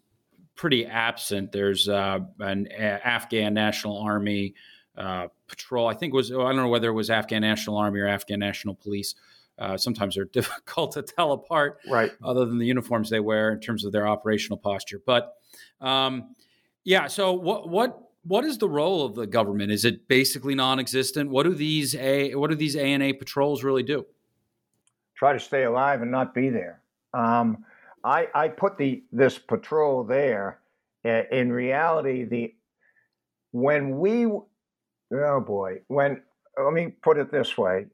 pretty 0.55 0.87
absent. 0.87 1.51
There's 1.51 1.89
uh, 1.89 2.21
an 2.39 2.69
Afghan 2.71 3.55
National 3.55 3.99
Army 3.99 4.55
uh, 4.97 5.27
patrol. 5.49 5.89
I 5.89 5.95
think 5.95 6.15
was 6.15 6.31
I 6.31 6.37
don't 6.37 6.57
know 6.57 6.69
whether 6.69 6.91
it 6.91 6.95
was 6.95 7.11
Afghan 7.11 7.43
National 7.43 7.77
Army 7.77 7.99
or 7.99 8.07
Afghan 8.07 8.39
National 8.39 8.77
Police. 8.77 9.17
Uh, 9.59 9.77
sometimes 9.77 10.15
they're 10.15 10.25
difficult 10.33 10.93
to 10.93 11.03
tell 11.03 11.33
apart, 11.33 11.79
right? 11.89 12.13
Other 12.23 12.45
than 12.45 12.59
the 12.59 12.67
uniforms 12.67 13.11
they 13.11 13.21
wear 13.21 13.53
in 13.53 13.59
terms 13.59 13.85
of 13.85 13.91
their 13.91 14.07
operational 14.07 14.59
posture, 14.59 15.01
but 15.05 15.35
um, 15.81 16.37
yeah. 16.85 17.09
So 17.09 17.33
what 17.33 17.69
what 17.69 17.99
what 18.25 18.45
is 18.45 18.59
the 18.59 18.69
role 18.69 19.05
of 19.05 19.15
the 19.15 19.27
government? 19.27 19.71
Is 19.71 19.85
it 19.85 20.09
basically 20.09 20.55
non-existent? 20.55 21.31
What 21.31 21.45
do 21.45 21.55
these 21.55 21.95
a 21.95 22.35
what 22.35 22.51
do 22.51 22.57
these 22.57 22.77
ANA 22.77 23.15
patrols 23.15 23.63
really 23.63 23.83
do? 23.83 24.07
Try 25.15 25.33
to 25.33 25.41
stay 25.41 25.65
alive 25.65 26.03
and 26.03 26.11
not 26.11 26.35
be 26.35 26.49
there. 26.49 26.81
Um, 27.13 27.65
I, 28.03 28.29
I 28.35 28.49
put 28.49 28.77
the 28.77 29.03
this 29.13 29.39
patrol 29.39 30.05
there. 30.05 30.61
In 31.05 31.53
reality, 31.53 32.25
the 32.25 32.55
when 33.53 33.99
we 33.99 34.25
oh 34.25 35.41
boy 35.47 35.81
when 35.89 36.23
let 36.63 36.73
me 36.73 36.89
put 37.03 37.19
it 37.19 37.31
this 37.31 37.59
way, 37.59 37.87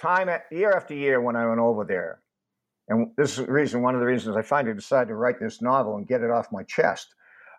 time 0.00 0.28
at, 0.28 0.44
year 0.52 0.72
after 0.72 0.94
year 0.94 1.20
when 1.20 1.34
I 1.34 1.48
went 1.48 1.60
over 1.60 1.84
there, 1.84 2.20
and 2.88 3.10
this 3.16 3.36
is 3.36 3.46
the 3.46 3.52
reason 3.52 3.82
one 3.82 3.94
of 3.94 4.00
the 4.00 4.06
reasons 4.06 4.36
I 4.36 4.42
finally 4.42 4.74
decided 4.74 5.08
to 5.08 5.16
write 5.16 5.40
this 5.40 5.60
novel 5.60 5.96
and 5.96 6.06
get 6.06 6.22
it 6.22 6.30
off 6.30 6.52
my 6.52 6.62
chest. 6.62 7.14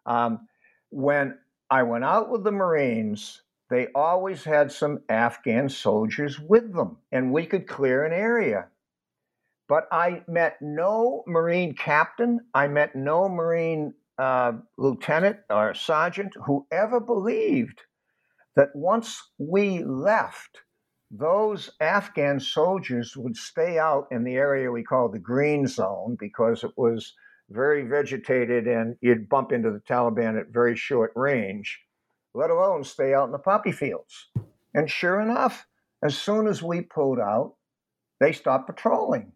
Um, 0.06 0.48
when 0.90 1.38
I 1.72 1.84
went 1.84 2.04
out 2.04 2.30
with 2.30 2.44
the 2.44 2.52
Marines. 2.52 3.44
They 3.70 3.88
always 3.96 4.44
had 4.44 4.74
some 4.74 5.00
Afghan 5.08 5.70
soldiers 5.70 6.38
with 6.38 6.74
them, 6.74 6.98
and 7.14 7.32
we 7.32 7.46
could 7.46 7.66
clear 7.66 8.04
an 8.04 8.12
area. 8.12 8.68
But 9.70 9.88
I 9.90 10.24
met 10.28 10.58
no 10.62 11.24
Marine 11.26 11.74
captain, 11.74 12.42
I 12.54 12.68
met 12.68 12.94
no 12.94 13.30
Marine 13.30 13.94
uh, 14.18 14.52
lieutenant 14.78 15.38
or 15.50 15.74
sergeant 15.74 16.34
who 16.46 16.68
ever 16.72 17.00
believed 17.00 17.80
that 18.58 18.76
once 18.76 19.32
we 19.38 19.82
left, 19.82 20.58
those 21.10 21.72
Afghan 21.80 22.42
soldiers 22.42 23.16
would 23.16 23.38
stay 23.38 23.80
out 23.80 24.08
in 24.12 24.26
the 24.26 24.36
area 24.36 24.70
we 24.70 24.84
call 24.84 25.08
the 25.08 25.20
green 25.20 25.68
zone 25.68 26.18
because 26.20 26.66
it 26.66 26.72
was 26.76 27.14
very 27.52 27.84
vegetated, 27.84 28.68
and 28.68 28.96
you'd 29.02 29.30
bump 29.30 29.52
into 29.52 29.72
the 29.72 29.82
Taliban 29.90 30.40
at 30.40 30.54
very 30.54 30.76
short 30.76 31.12
range, 31.16 31.80
let 32.34 32.50
alone 32.50 32.84
stay 32.84 33.14
out 33.14 33.26
in 33.26 33.32
the 33.32 33.40
poppy 33.40 33.72
fields. 33.72 34.30
And 34.74 34.90
sure 34.90 35.20
enough, 35.20 35.66
as 36.04 36.18
soon 36.18 36.48
as 36.48 36.64
we 36.64 36.82
pulled 36.82 37.20
out, 37.20 37.56
they 38.20 38.32
stopped 38.32 38.68
patrolling. 38.68 39.34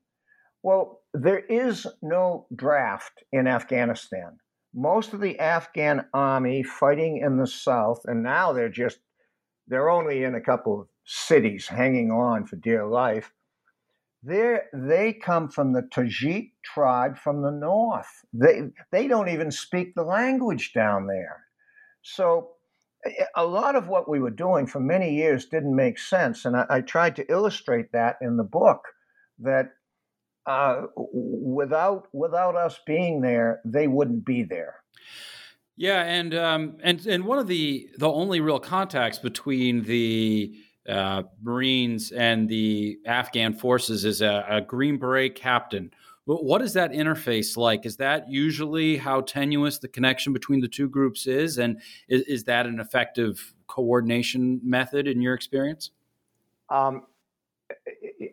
Well, 0.63 1.01
there 1.13 1.39
is 1.39 1.85
no 2.01 2.47
draft 2.55 3.23
in 3.31 3.47
Afghanistan. 3.47 4.37
Most 4.73 5.13
of 5.13 5.21
the 5.21 5.39
Afghan 5.39 6.05
army 6.13 6.63
fighting 6.63 7.17
in 7.17 7.37
the 7.37 7.47
south, 7.47 8.01
and 8.05 8.23
now 8.23 8.51
they're 8.51 8.69
just, 8.69 8.99
they're 9.67 9.89
only 9.89 10.23
in 10.23 10.35
a 10.35 10.41
couple 10.41 10.81
of 10.81 10.87
cities 11.05 11.67
hanging 11.67 12.11
on 12.11 12.45
for 12.45 12.55
dear 12.55 12.85
life 12.85 13.31
they 14.25 14.57
they 14.73 15.13
come 15.13 15.49
from 15.49 15.73
the 15.73 15.83
Tajik 15.83 16.51
tribe 16.63 17.17
from 17.17 17.41
the 17.41 17.51
north. 17.51 18.25
They 18.33 18.63
they 18.91 19.07
don't 19.07 19.29
even 19.29 19.51
speak 19.51 19.93
the 19.93 20.03
language 20.03 20.73
down 20.73 21.07
there. 21.07 21.45
So 22.01 22.51
a 23.35 23.45
lot 23.45 23.75
of 23.75 23.87
what 23.87 24.09
we 24.09 24.19
were 24.19 24.31
doing 24.31 24.65
for 24.65 24.79
many 24.79 25.13
years 25.15 25.45
didn't 25.45 25.75
make 25.75 25.99
sense, 25.99 26.45
and 26.45 26.55
I, 26.55 26.65
I 26.69 26.81
tried 26.81 27.15
to 27.17 27.31
illustrate 27.31 27.91
that 27.91 28.17
in 28.21 28.37
the 28.37 28.43
book. 28.43 28.81
That 29.39 29.73
uh, 30.45 30.83
without 30.95 32.07
without 32.13 32.55
us 32.55 32.79
being 32.85 33.21
there, 33.21 33.61
they 33.63 33.87
wouldn't 33.87 34.25
be 34.25 34.43
there. 34.43 34.75
Yeah, 35.77 36.01
and 36.03 36.33
um, 36.33 36.77
and 36.81 37.05
and 37.05 37.25
one 37.25 37.37
of 37.37 37.47
the 37.47 37.89
the 37.97 38.09
only 38.09 38.39
real 38.39 38.59
contacts 38.59 39.19
between 39.19 39.83
the 39.83 40.55
uh, 40.87 41.23
Marines 41.41 42.11
and 42.11 42.47
the 42.47 42.99
Afghan 43.05 43.53
forces 43.53 44.05
is 44.05 44.21
a, 44.21 44.45
a, 44.47 44.61
Green 44.61 44.97
Beret 44.97 45.35
captain. 45.35 45.91
But 46.27 46.43
what 46.43 46.61
is 46.61 46.73
that 46.73 46.91
interface 46.91 47.57
like? 47.57 47.85
Is 47.85 47.97
that 47.97 48.29
usually 48.29 48.97
how 48.97 49.21
tenuous 49.21 49.79
the 49.79 49.87
connection 49.87 50.33
between 50.33 50.59
the 50.59 50.67
two 50.67 50.89
groups 50.89 51.27
is? 51.27 51.57
And 51.57 51.81
is, 52.07 52.21
is 52.23 52.43
that 52.45 52.65
an 52.65 52.79
effective 52.79 53.53
coordination 53.67 54.59
method 54.63 55.07
in 55.07 55.21
your 55.21 55.33
experience? 55.33 55.91
Um, 56.69 57.03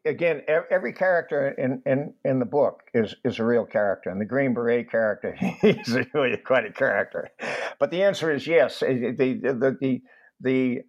again, 0.05 0.43
every 0.71 0.93
character 0.93 1.51
in, 1.51 1.83
in, 1.87 2.15
in 2.25 2.39
the 2.39 2.47
book 2.47 2.83
is, 2.95 3.15
is 3.25 3.39
a 3.39 3.45
real 3.45 3.65
character, 3.65 4.11
and 4.11 4.21
the 4.21 4.27
Green 4.27 4.55
Beret 4.55 4.91
character, 4.91 5.33
he's 5.61 5.97
really 6.15 6.37
quite 6.39 6.67
a 6.67 6.73
character. 6.73 7.29
But 7.79 7.91
the 7.91 8.03
answer 8.03 8.31
is 8.31 8.47
yes. 8.47 8.81
The, 8.81 9.15
the, 9.17 9.77
the, 9.81 10.03
the 10.41 10.83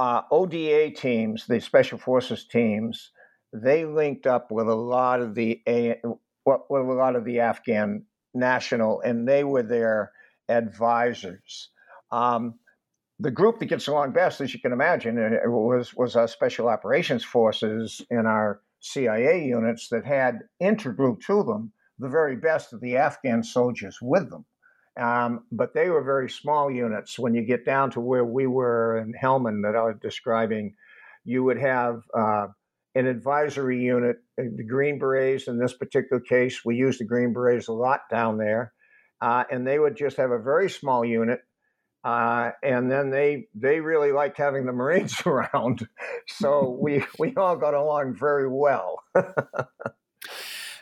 uh, 0.00 0.22
ODA 0.30 0.92
teams, 0.92 1.46
the 1.46 1.60
special 1.60 1.98
forces 1.98 2.46
teams, 2.46 3.12
they 3.52 3.84
linked 3.84 4.26
up 4.26 4.50
with 4.50 4.66
a 4.66 4.74
lot 4.74 5.20
of 5.20 5.34
the 5.34 5.60
a, 5.68 6.00
with 6.46 6.88
a 6.88 6.94
lot 6.94 7.16
of 7.16 7.26
the 7.26 7.40
Afghan 7.40 8.06
national, 8.32 9.02
and 9.02 9.28
they 9.28 9.44
were 9.44 9.62
their 9.62 10.12
advisors. 10.48 11.68
Um, 12.10 12.54
the 13.18 13.30
group 13.30 13.58
that 13.58 13.66
gets 13.66 13.88
along 13.88 14.12
best, 14.12 14.40
as 14.40 14.54
you 14.54 14.60
can 14.60 14.72
imagine, 14.72 15.18
uh, 15.18 15.50
was 15.50 15.92
was 15.92 16.16
our 16.16 16.28
special 16.28 16.68
operations 16.68 17.22
forces 17.22 18.00
in 18.10 18.24
our 18.24 18.62
CIA 18.80 19.44
units 19.44 19.88
that 19.90 20.06
had 20.06 20.38
intergroup 20.62 21.20
to 21.26 21.42
them 21.42 21.72
the 21.98 22.08
very 22.08 22.36
best 22.36 22.72
of 22.72 22.80
the 22.80 22.96
Afghan 22.96 23.42
soldiers 23.42 23.98
with 24.00 24.30
them. 24.30 24.46
Um, 25.00 25.44
but 25.50 25.74
they 25.74 25.88
were 25.88 26.02
very 26.02 26.28
small 26.28 26.70
units. 26.70 27.18
When 27.18 27.34
you 27.34 27.42
get 27.42 27.64
down 27.64 27.90
to 27.92 28.00
where 28.00 28.24
we 28.24 28.46
were 28.46 28.98
in 28.98 29.14
Helmand 29.14 29.62
that 29.62 29.76
I 29.76 29.82
was 29.82 29.96
describing, 30.00 30.74
you 31.24 31.42
would 31.44 31.58
have 31.58 32.02
uh, 32.16 32.48
an 32.94 33.06
advisory 33.06 33.82
unit, 33.82 34.16
uh, 34.38 34.44
the 34.54 34.64
Green 34.64 34.98
Berets 34.98 35.48
in 35.48 35.58
this 35.58 35.72
particular 35.72 36.20
case. 36.20 36.64
We 36.64 36.76
used 36.76 37.00
the 37.00 37.04
Green 37.04 37.32
Berets 37.32 37.68
a 37.68 37.72
lot 37.72 38.02
down 38.10 38.36
there. 38.36 38.72
Uh, 39.22 39.44
and 39.50 39.66
they 39.66 39.78
would 39.78 39.96
just 39.96 40.16
have 40.16 40.30
a 40.30 40.38
very 40.38 40.70
small 40.70 41.04
unit 41.04 41.40
uh, 42.02 42.52
and 42.62 42.90
then 42.90 43.10
they 43.10 43.46
they 43.54 43.80
really 43.80 44.12
liked 44.12 44.38
having 44.38 44.64
the 44.64 44.72
Marines 44.72 45.20
around, 45.26 45.86
so 46.26 46.78
we 46.80 47.04
we 47.18 47.34
all 47.36 47.56
got 47.56 47.74
along 47.74 48.16
very 48.18 48.48
well. 48.48 49.02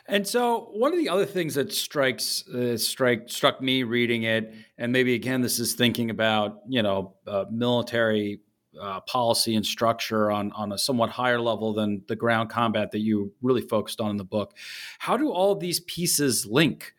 and 0.09 0.27
so 0.27 0.69
one 0.73 0.91
of 0.91 0.99
the 0.99 1.09
other 1.09 1.25
things 1.25 1.55
that 1.55 1.71
strikes 1.71 2.47
uh, 2.49 2.77
strike 2.77 3.29
struck 3.29 3.61
me 3.61 3.83
reading 3.83 4.23
it, 4.23 4.53
and 4.77 4.91
maybe 4.91 5.13
again 5.13 5.41
this 5.41 5.59
is 5.59 5.73
thinking 5.73 6.09
about 6.09 6.59
you 6.67 6.81
know 6.81 7.13
uh, 7.27 7.45
military 7.51 8.41
uh, 8.79 9.01
policy 9.01 9.55
and 9.55 9.65
structure 9.65 10.31
on 10.31 10.51
on 10.53 10.71
a 10.71 10.77
somewhat 10.77 11.09
higher 11.09 11.39
level 11.39 11.73
than 11.73 12.01
the 12.07 12.15
ground 12.15 12.49
combat 12.49 12.91
that 12.91 12.99
you 12.99 13.31
really 13.41 13.61
focused 13.61 14.01
on 14.01 14.11
in 14.11 14.17
the 14.17 14.23
book. 14.23 14.55
How 14.99 15.17
do 15.17 15.31
all 15.31 15.55
these 15.55 15.79
pieces 15.81 16.45
link? 16.45 16.93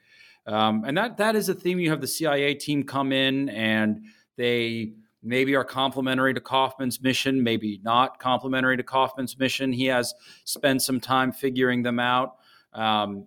Um, 0.46 0.84
and 0.86 0.96
that 0.96 1.16
that 1.18 1.36
is 1.36 1.48
a 1.48 1.54
theme. 1.54 1.78
You 1.78 1.90
have 1.90 2.00
the 2.00 2.06
CIA 2.06 2.54
team 2.54 2.84
come 2.84 3.12
in 3.12 3.48
and 3.50 4.04
they 4.36 4.94
maybe 5.22 5.54
are 5.54 5.64
complementary 5.64 6.32
to 6.34 6.40
Kaufman's 6.40 7.00
mission, 7.02 7.42
maybe 7.42 7.80
not 7.82 8.18
complementary 8.18 8.76
to 8.76 8.82
Kaufman's 8.82 9.38
mission. 9.38 9.72
He 9.72 9.86
has 9.86 10.14
spent 10.44 10.82
some 10.82 11.00
time 11.00 11.32
figuring 11.32 11.82
them 11.82 11.98
out. 11.98 12.36
Um, 12.72 13.26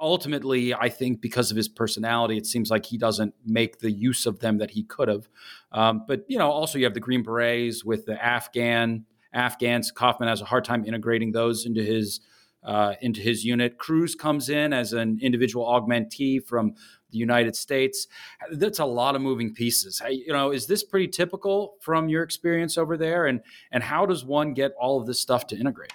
ultimately, 0.00 0.74
I 0.74 0.88
think 0.88 1.20
because 1.20 1.50
of 1.50 1.56
his 1.56 1.68
personality, 1.68 2.36
it 2.36 2.46
seems 2.46 2.70
like 2.70 2.84
he 2.84 2.98
doesn't 2.98 3.34
make 3.44 3.78
the 3.78 3.90
use 3.90 4.26
of 4.26 4.40
them 4.40 4.58
that 4.58 4.70
he 4.70 4.82
could 4.84 5.08
have. 5.08 5.28
Um, 5.72 6.04
but 6.06 6.24
you 6.28 6.38
know, 6.38 6.50
also 6.50 6.78
you 6.78 6.84
have 6.84 6.94
the 6.94 7.00
Green 7.00 7.22
Berets 7.22 7.84
with 7.84 8.06
the 8.06 8.22
Afghan 8.22 9.06
Afghans. 9.32 9.90
Kaufman 9.90 10.28
has 10.28 10.40
a 10.40 10.44
hard 10.44 10.64
time 10.64 10.84
integrating 10.84 11.32
those 11.32 11.66
into 11.66 11.82
his 11.82 12.20
uh, 12.62 12.94
into 13.02 13.20
his 13.20 13.44
unit. 13.44 13.78
Cruz 13.78 14.14
comes 14.14 14.48
in 14.48 14.72
as 14.72 14.94
an 14.94 15.18
individual 15.20 15.66
augmentee 15.66 16.42
from 16.42 16.74
the 17.10 17.18
United 17.18 17.54
States. 17.54 18.06
That's 18.52 18.78
a 18.78 18.86
lot 18.86 19.14
of 19.14 19.20
moving 19.20 19.52
pieces. 19.52 20.00
You 20.08 20.32
know, 20.32 20.50
is 20.50 20.66
this 20.66 20.82
pretty 20.82 21.08
typical 21.08 21.74
from 21.80 22.08
your 22.08 22.22
experience 22.22 22.78
over 22.78 22.96
there? 22.96 23.26
And 23.26 23.40
and 23.70 23.82
how 23.82 24.06
does 24.06 24.24
one 24.24 24.54
get 24.54 24.72
all 24.80 25.00
of 25.00 25.06
this 25.06 25.20
stuff 25.20 25.46
to 25.48 25.56
integrate? 25.56 25.92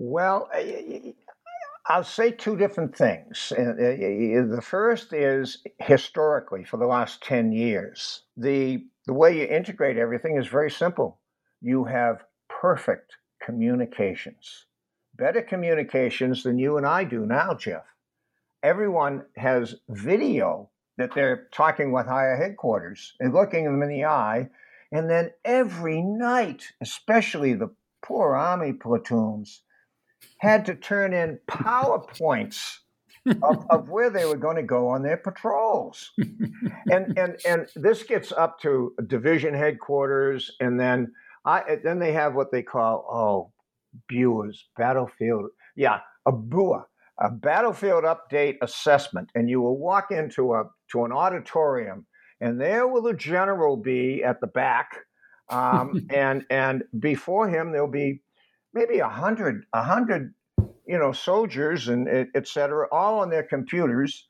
Well, 0.00 0.48
I'll 1.86 2.04
say 2.04 2.30
two 2.30 2.56
different 2.56 2.96
things. 2.96 3.50
Uh, 3.50 3.74
the 3.76 4.62
first 4.62 5.12
is 5.12 5.64
historically, 5.80 6.62
for 6.62 6.76
the 6.76 6.86
last 6.86 7.20
10 7.24 7.50
years, 7.50 8.22
the, 8.36 8.86
the 9.06 9.12
way 9.12 9.36
you 9.36 9.44
integrate 9.46 9.96
everything 9.96 10.36
is 10.36 10.46
very 10.46 10.70
simple. 10.70 11.18
You 11.60 11.82
have 11.82 12.22
perfect 12.48 13.16
communications, 13.42 14.66
better 15.16 15.42
communications 15.42 16.44
than 16.44 16.60
you 16.60 16.76
and 16.76 16.86
I 16.86 17.02
do 17.02 17.26
now, 17.26 17.54
Jeff. 17.54 17.82
Everyone 18.62 19.24
has 19.34 19.74
video 19.88 20.70
that 20.96 21.12
they're 21.12 21.48
talking 21.52 21.90
with 21.90 22.06
higher 22.06 22.36
headquarters 22.36 23.14
and 23.18 23.34
looking 23.34 23.64
them 23.64 23.82
in 23.82 23.88
the 23.88 24.04
eye. 24.04 24.48
And 24.92 25.10
then 25.10 25.32
every 25.44 26.02
night, 26.02 26.72
especially 26.80 27.54
the 27.54 27.74
poor 28.00 28.36
army 28.36 28.72
platoons, 28.72 29.62
had 30.38 30.66
to 30.66 30.74
turn 30.74 31.12
in 31.12 31.38
PowerPoints 31.48 32.78
of, 33.42 33.66
of, 33.70 33.88
where 33.88 34.10
they 34.10 34.24
were 34.24 34.36
going 34.36 34.56
to 34.56 34.62
go 34.62 34.88
on 34.88 35.02
their 35.02 35.16
patrols. 35.16 36.12
and, 36.18 37.18
and, 37.18 37.36
and 37.46 37.66
this 37.76 38.02
gets 38.02 38.32
up 38.32 38.60
to 38.60 38.94
division 39.06 39.54
headquarters, 39.54 40.50
and 40.60 40.78
then 40.78 41.12
I 41.44 41.78
then 41.82 41.98
they 41.98 42.12
have 42.12 42.34
what 42.34 42.50
they 42.52 42.62
call 42.62 43.06
oh, 43.10 43.52
BUAs, 44.12 44.64
battlefield. 44.76 45.50
Yeah, 45.76 46.00
a 46.26 46.32
BUA, 46.32 46.84
a 47.20 47.30
battlefield 47.30 48.04
update 48.04 48.58
assessment, 48.62 49.30
and 49.34 49.48
you 49.48 49.60
will 49.60 49.78
walk 49.78 50.10
into 50.10 50.54
a 50.54 50.64
to 50.92 51.04
an 51.04 51.12
auditorium, 51.12 52.06
and 52.40 52.60
there 52.60 52.86
will 52.86 53.02
the 53.02 53.14
general 53.14 53.76
be 53.76 54.22
at 54.24 54.40
the 54.40 54.46
back, 54.46 54.90
um, 55.48 56.06
and 56.10 56.44
and 56.50 56.84
before 56.98 57.48
him 57.48 57.72
there'll 57.72 57.88
be 57.88 58.20
maybe 58.78 59.00
a 59.00 59.08
hundred 59.08 59.64
a 59.72 59.82
hundred 59.82 60.34
you 60.86 60.98
know 60.98 61.12
soldiers 61.12 61.88
and 61.88 62.08
et 62.08 62.46
cetera, 62.46 62.86
all 62.92 63.20
on 63.20 63.30
their 63.30 63.42
computers 63.42 64.28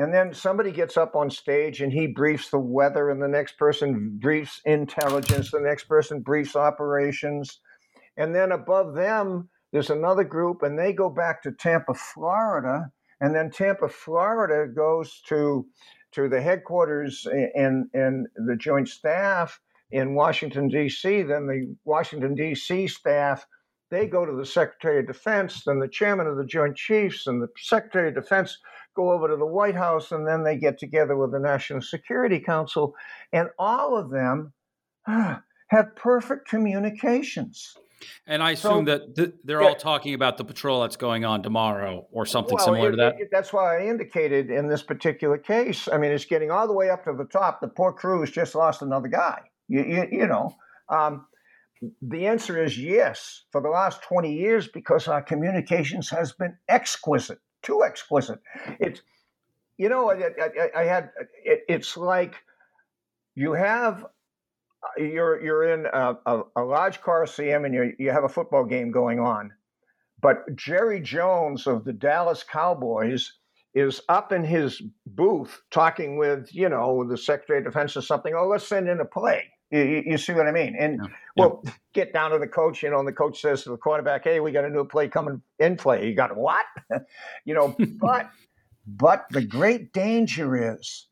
and 0.00 0.14
then 0.14 0.32
somebody 0.32 0.72
gets 0.72 0.96
up 0.96 1.14
on 1.14 1.28
stage 1.28 1.82
and 1.82 1.92
he 1.92 2.06
briefs 2.06 2.48
the 2.48 2.58
weather, 2.58 3.10
and 3.10 3.20
the 3.20 3.28
next 3.28 3.58
person 3.58 4.16
briefs 4.18 4.62
intelligence, 4.64 5.50
the 5.50 5.60
next 5.60 5.84
person 5.84 6.20
briefs 6.20 6.56
operations. 6.56 7.60
And 8.16 8.34
then 8.34 8.50
above 8.50 8.94
them, 8.94 9.50
there's 9.72 9.90
another 9.90 10.24
group, 10.24 10.62
and 10.62 10.78
they 10.78 10.94
go 10.94 11.10
back 11.10 11.42
to 11.42 11.52
Tampa, 11.52 11.92
Florida. 11.92 12.90
And 13.20 13.34
then 13.34 13.50
Tampa, 13.50 13.90
Florida 13.90 14.72
goes 14.72 15.20
to 15.28 15.66
to 16.12 16.30
the 16.30 16.40
headquarters 16.40 17.26
and 17.54 17.90
and 17.92 18.26
the 18.36 18.56
Joint 18.56 18.88
Staff 18.88 19.60
in 19.90 20.14
Washington 20.14 20.68
D.C. 20.68 21.24
Then 21.24 21.46
the 21.46 21.76
Washington 21.84 22.34
D.C. 22.34 22.86
staff 22.86 23.46
they 23.90 24.06
go 24.06 24.24
to 24.24 24.32
the 24.32 24.46
Secretary 24.46 25.00
of 25.00 25.06
Defense, 25.06 25.64
then 25.64 25.78
the 25.78 25.88
Chairman 25.88 26.26
of 26.26 26.36
the 26.36 26.44
Joint 26.44 26.76
Chiefs 26.76 27.26
and 27.26 27.42
the 27.42 27.48
Secretary 27.56 28.08
of 28.08 28.14
Defense 28.14 28.58
go 28.94 29.12
over 29.12 29.28
to 29.28 29.36
the 29.36 29.46
White 29.46 29.74
House, 29.74 30.12
and 30.12 30.26
then 30.26 30.42
they 30.42 30.56
get 30.56 30.78
together 30.78 31.16
with 31.16 31.32
the 31.32 31.38
National 31.38 31.80
Security 31.80 32.38
Council, 32.38 32.94
and 33.32 33.48
all 33.58 33.96
of 33.96 34.10
them 34.10 34.52
have 35.06 35.96
perfect 35.96 36.48
communications. 36.48 37.76
And 38.26 38.42
I 38.42 38.52
assume 38.52 38.86
so, 38.86 38.92
that 38.92 39.14
th- 39.14 39.34
they're 39.44 39.60
yeah, 39.60 39.68
all 39.68 39.74
talking 39.74 40.14
about 40.14 40.38
the 40.38 40.44
patrol 40.44 40.80
that's 40.80 40.96
going 40.96 41.24
on 41.24 41.42
tomorrow 41.42 42.06
or 42.12 42.24
something 42.24 42.56
well, 42.56 42.64
similar 42.64 42.88
it, 42.88 42.92
to 42.92 42.96
that. 42.96 43.20
It, 43.20 43.28
that's 43.30 43.52
why 43.52 43.78
I 43.78 43.86
indicated 43.86 44.50
in 44.50 44.68
this 44.68 44.82
particular 44.82 45.36
case. 45.36 45.88
I 45.92 45.98
mean, 45.98 46.10
it's 46.10 46.24
getting 46.24 46.50
all 46.50 46.66
the 46.66 46.72
way 46.72 46.88
up 46.90 47.04
to 47.04 47.12
the 47.12 47.24
top. 47.24 47.60
The 47.60 47.68
poor 47.68 47.92
Cruz 47.92 48.30
just 48.30 48.54
lost 48.54 48.80
another 48.82 49.08
guy. 49.08 49.40
You, 49.68 49.84
you, 49.84 50.08
you 50.10 50.26
know, 50.26 50.56
um, 50.88 51.26
the 52.02 52.26
answer 52.26 52.62
is 52.62 52.78
yes 52.78 53.44
for 53.50 53.60
the 53.60 53.68
last 53.68 54.02
20 54.02 54.32
years 54.32 54.68
because 54.68 55.08
our 55.08 55.22
communications 55.22 56.10
has 56.10 56.32
been 56.32 56.56
exquisite 56.68 57.38
too 57.62 57.82
exquisite. 57.84 58.40
It's 58.78 59.02
you 59.78 59.88
know, 59.88 60.10
I, 60.10 60.16
I, 60.16 60.80
I 60.80 60.84
had 60.84 61.10
it, 61.44 61.62
it's 61.68 61.96
like 61.96 62.36
you 63.34 63.52
have 63.52 64.04
uh, 64.04 65.02
you're 65.02 65.42
you're 65.42 65.72
in 65.72 65.86
a, 65.86 66.16
a, 66.26 66.42
a 66.56 66.62
large 66.62 67.00
coliseum 67.00 67.64
and 67.64 67.74
you 67.74 67.92
you 67.98 68.10
have 68.10 68.24
a 68.24 68.28
football 68.28 68.64
game 68.64 68.90
going 68.90 69.20
on, 69.20 69.52
but 70.20 70.54
Jerry 70.54 71.00
Jones 71.00 71.66
of 71.66 71.84
the 71.84 71.92
Dallas 71.92 72.42
Cowboys 72.42 73.32
is 73.72 74.00
up 74.08 74.32
in 74.32 74.44
his 74.44 74.82
booth 75.06 75.62
talking 75.70 76.18
with 76.18 76.54
you 76.54 76.68
know 76.68 77.04
the 77.04 77.16
Secretary 77.16 77.60
of 77.60 77.64
Defense 77.64 77.96
or 77.96 78.02
something. 78.02 78.34
Oh, 78.36 78.48
let's 78.48 78.66
send 78.66 78.88
in 78.88 79.00
a 79.00 79.04
play. 79.04 79.50
You, 79.70 80.02
you, 80.04 80.18
see 80.18 80.32
what 80.32 80.48
I 80.48 80.52
mean? 80.52 80.74
And 80.78 81.00
yeah. 81.00 81.08
well, 81.36 81.64
get 81.92 82.12
down 82.12 82.32
to 82.32 82.38
the 82.38 82.48
coach, 82.48 82.82
you 82.82 82.90
know, 82.90 82.98
and 82.98 83.06
the 83.06 83.12
coach 83.12 83.40
says 83.40 83.62
to 83.64 83.70
the 83.70 83.76
quarterback, 83.76 84.24
"Hey, 84.24 84.40
we 84.40 84.50
got 84.50 84.64
a 84.64 84.68
new 84.68 84.84
play 84.84 85.08
coming 85.08 85.42
in 85.58 85.76
play." 85.76 86.08
You 86.08 86.14
got 86.14 86.36
what? 86.36 86.66
you 87.44 87.54
know, 87.54 87.76
but 88.00 88.30
but 88.86 89.26
the 89.30 89.42
great 89.42 89.92
danger 89.92 90.74
is, 90.74 91.06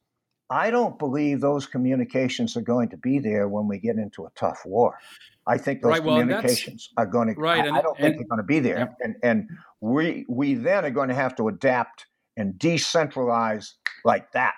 I 0.51 0.71
don't 0.71 0.99
believe 0.99 1.41
those 1.41 1.67
communications 1.67 2.57
are 2.57 2.63
going 2.63 2.89
to 2.89 2.97
be 2.97 3.19
there 3.19 3.49
when 3.49 3.69
we 3.69 3.79
get 3.79 3.97
into 3.97 4.25
a 4.25 4.31
tough 4.35 4.63
war. 4.65 4.99
I 5.47 5.57
think 5.57 5.83
those 5.83 5.93
right, 5.93 6.05
well, 6.05 6.19
communications 6.19 6.91
are 6.97 7.07
going 7.07 7.35
to. 7.35 7.41
Right, 7.41 7.65
I, 7.65 7.67
and, 7.69 7.77
I 7.77 7.81
don't 7.81 7.97
think 7.97 8.17
and, 8.17 8.19
they're 8.19 8.29
going 8.29 8.39
to 8.39 8.43
be 8.43 8.61
there, 8.61 8.79
yeah. 8.79 8.87
and 9.01 9.17
and 9.23 9.49
we 9.81 10.27
we 10.29 10.55
then 10.55 10.85
are 10.85 10.91
going 10.91 11.09
to 11.09 11.15
have 11.15 11.37
to 11.37 11.49
adapt 11.49 12.07
and 12.37 12.55
decentralize 12.55 13.73
like 14.05 14.33
that. 14.33 14.55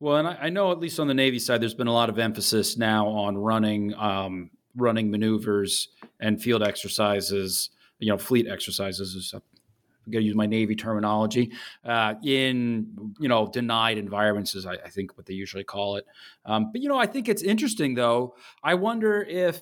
Well, 0.00 0.16
and 0.16 0.28
I, 0.28 0.38
I, 0.42 0.50
know 0.50 0.72
at 0.72 0.78
least 0.78 1.00
on 1.00 1.08
the 1.08 1.14
Navy 1.14 1.38
side, 1.38 1.60
there's 1.62 1.74
been 1.74 1.86
a 1.86 1.92
lot 1.92 2.08
of 2.08 2.18
emphasis 2.18 2.76
now 2.76 3.06
on 3.06 3.36
running 3.36 3.94
um, 3.94 4.50
running 4.76 5.10
maneuvers 5.10 5.88
and 6.20 6.40
field 6.40 6.62
exercises. 6.62 7.70
You 7.98 8.10
know, 8.10 8.18
fleet 8.18 8.46
exercises. 8.46 9.32
I'm 9.34 9.42
going 10.12 10.22
to 10.22 10.26
use 10.26 10.36
my 10.36 10.46
Navy 10.46 10.76
terminology 10.76 11.52
uh, 11.84 12.14
in 12.22 13.14
you 13.18 13.28
know 13.28 13.46
denied 13.46 13.98
environments, 13.98 14.54
is 14.54 14.66
I, 14.66 14.74
I 14.74 14.88
think 14.90 15.16
what 15.16 15.26
they 15.26 15.34
usually 15.34 15.64
call 15.64 15.96
it. 15.96 16.06
Um, 16.44 16.70
but 16.72 16.80
you 16.80 16.88
know, 16.88 16.98
I 16.98 17.06
think 17.06 17.28
it's 17.28 17.42
interesting 17.42 17.94
though. 17.94 18.36
I 18.62 18.74
wonder 18.74 19.22
if 19.22 19.60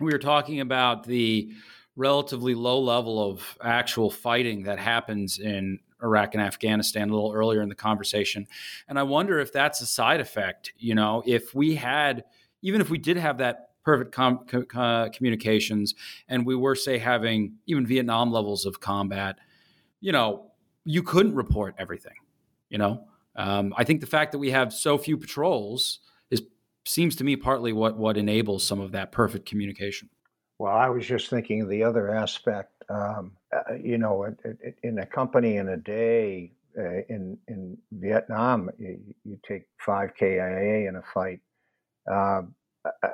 we 0.00 0.12
were 0.12 0.18
talking 0.18 0.60
about 0.60 1.04
the 1.04 1.52
relatively 1.96 2.54
low 2.54 2.80
level 2.80 3.30
of 3.30 3.58
actual 3.62 4.10
fighting 4.10 4.62
that 4.64 4.78
happens 4.78 5.38
in 5.38 5.80
Iraq 6.02 6.34
and 6.34 6.42
Afghanistan 6.42 7.10
a 7.10 7.14
little 7.14 7.32
earlier 7.32 7.62
in 7.62 7.68
the 7.68 7.74
conversation, 7.74 8.46
and 8.88 8.98
I 8.98 9.02
wonder 9.02 9.38
if 9.38 9.52
that's 9.52 9.80
a 9.80 9.86
side 9.86 10.20
effect. 10.20 10.72
You 10.78 10.94
know, 10.94 11.22
if 11.26 11.54
we 11.54 11.74
had, 11.74 12.24
even 12.62 12.80
if 12.80 12.90
we 12.90 12.98
did 12.98 13.16
have 13.16 13.38
that 13.38 13.70
perfect 13.84 14.12
com- 14.12 14.44
co- 14.46 15.08
communications, 15.12 15.94
and 16.28 16.44
we 16.44 16.54
were 16.54 16.74
say 16.74 16.98
having 16.98 17.54
even 17.66 17.86
Vietnam 17.86 18.30
levels 18.30 18.66
of 18.66 18.80
combat, 18.80 19.38
you 20.00 20.12
know, 20.12 20.52
you 20.84 21.02
couldn't 21.02 21.34
report 21.34 21.74
everything. 21.78 22.12
You 22.68 22.78
know, 22.78 23.04
um, 23.34 23.72
I 23.76 23.84
think 23.84 24.00
the 24.00 24.06
fact 24.06 24.32
that 24.32 24.38
we 24.38 24.50
have 24.50 24.72
so 24.72 24.98
few 24.98 25.16
patrols 25.16 26.00
is 26.30 26.42
seems 26.84 27.16
to 27.16 27.24
me 27.24 27.36
partly 27.36 27.72
what 27.72 27.96
what 27.96 28.18
enables 28.18 28.62
some 28.62 28.80
of 28.80 28.92
that 28.92 29.10
perfect 29.10 29.46
communication. 29.46 30.10
Well, 30.58 30.74
I 30.74 30.88
was 30.88 31.06
just 31.06 31.30
thinking 31.30 31.66
the 31.68 31.84
other 31.84 32.14
aspect. 32.14 32.84
Um, 32.90 33.37
uh, 33.54 33.74
you 33.74 33.98
know, 33.98 34.34
in 34.82 34.98
a 34.98 35.06
company 35.06 35.56
in 35.56 35.68
a 35.68 35.76
day 35.76 36.52
uh, 36.78 37.02
in 37.08 37.38
in 37.48 37.76
Vietnam, 37.92 38.70
you, 38.78 39.00
you, 39.24 39.38
take 39.46 39.64
five 39.78 40.14
KIA 40.18 40.88
in 40.88 40.96
a 40.96 41.02
fight. 41.14 41.40
Um, 42.10 42.54
uh, 42.84 42.90
uh, 43.02 43.08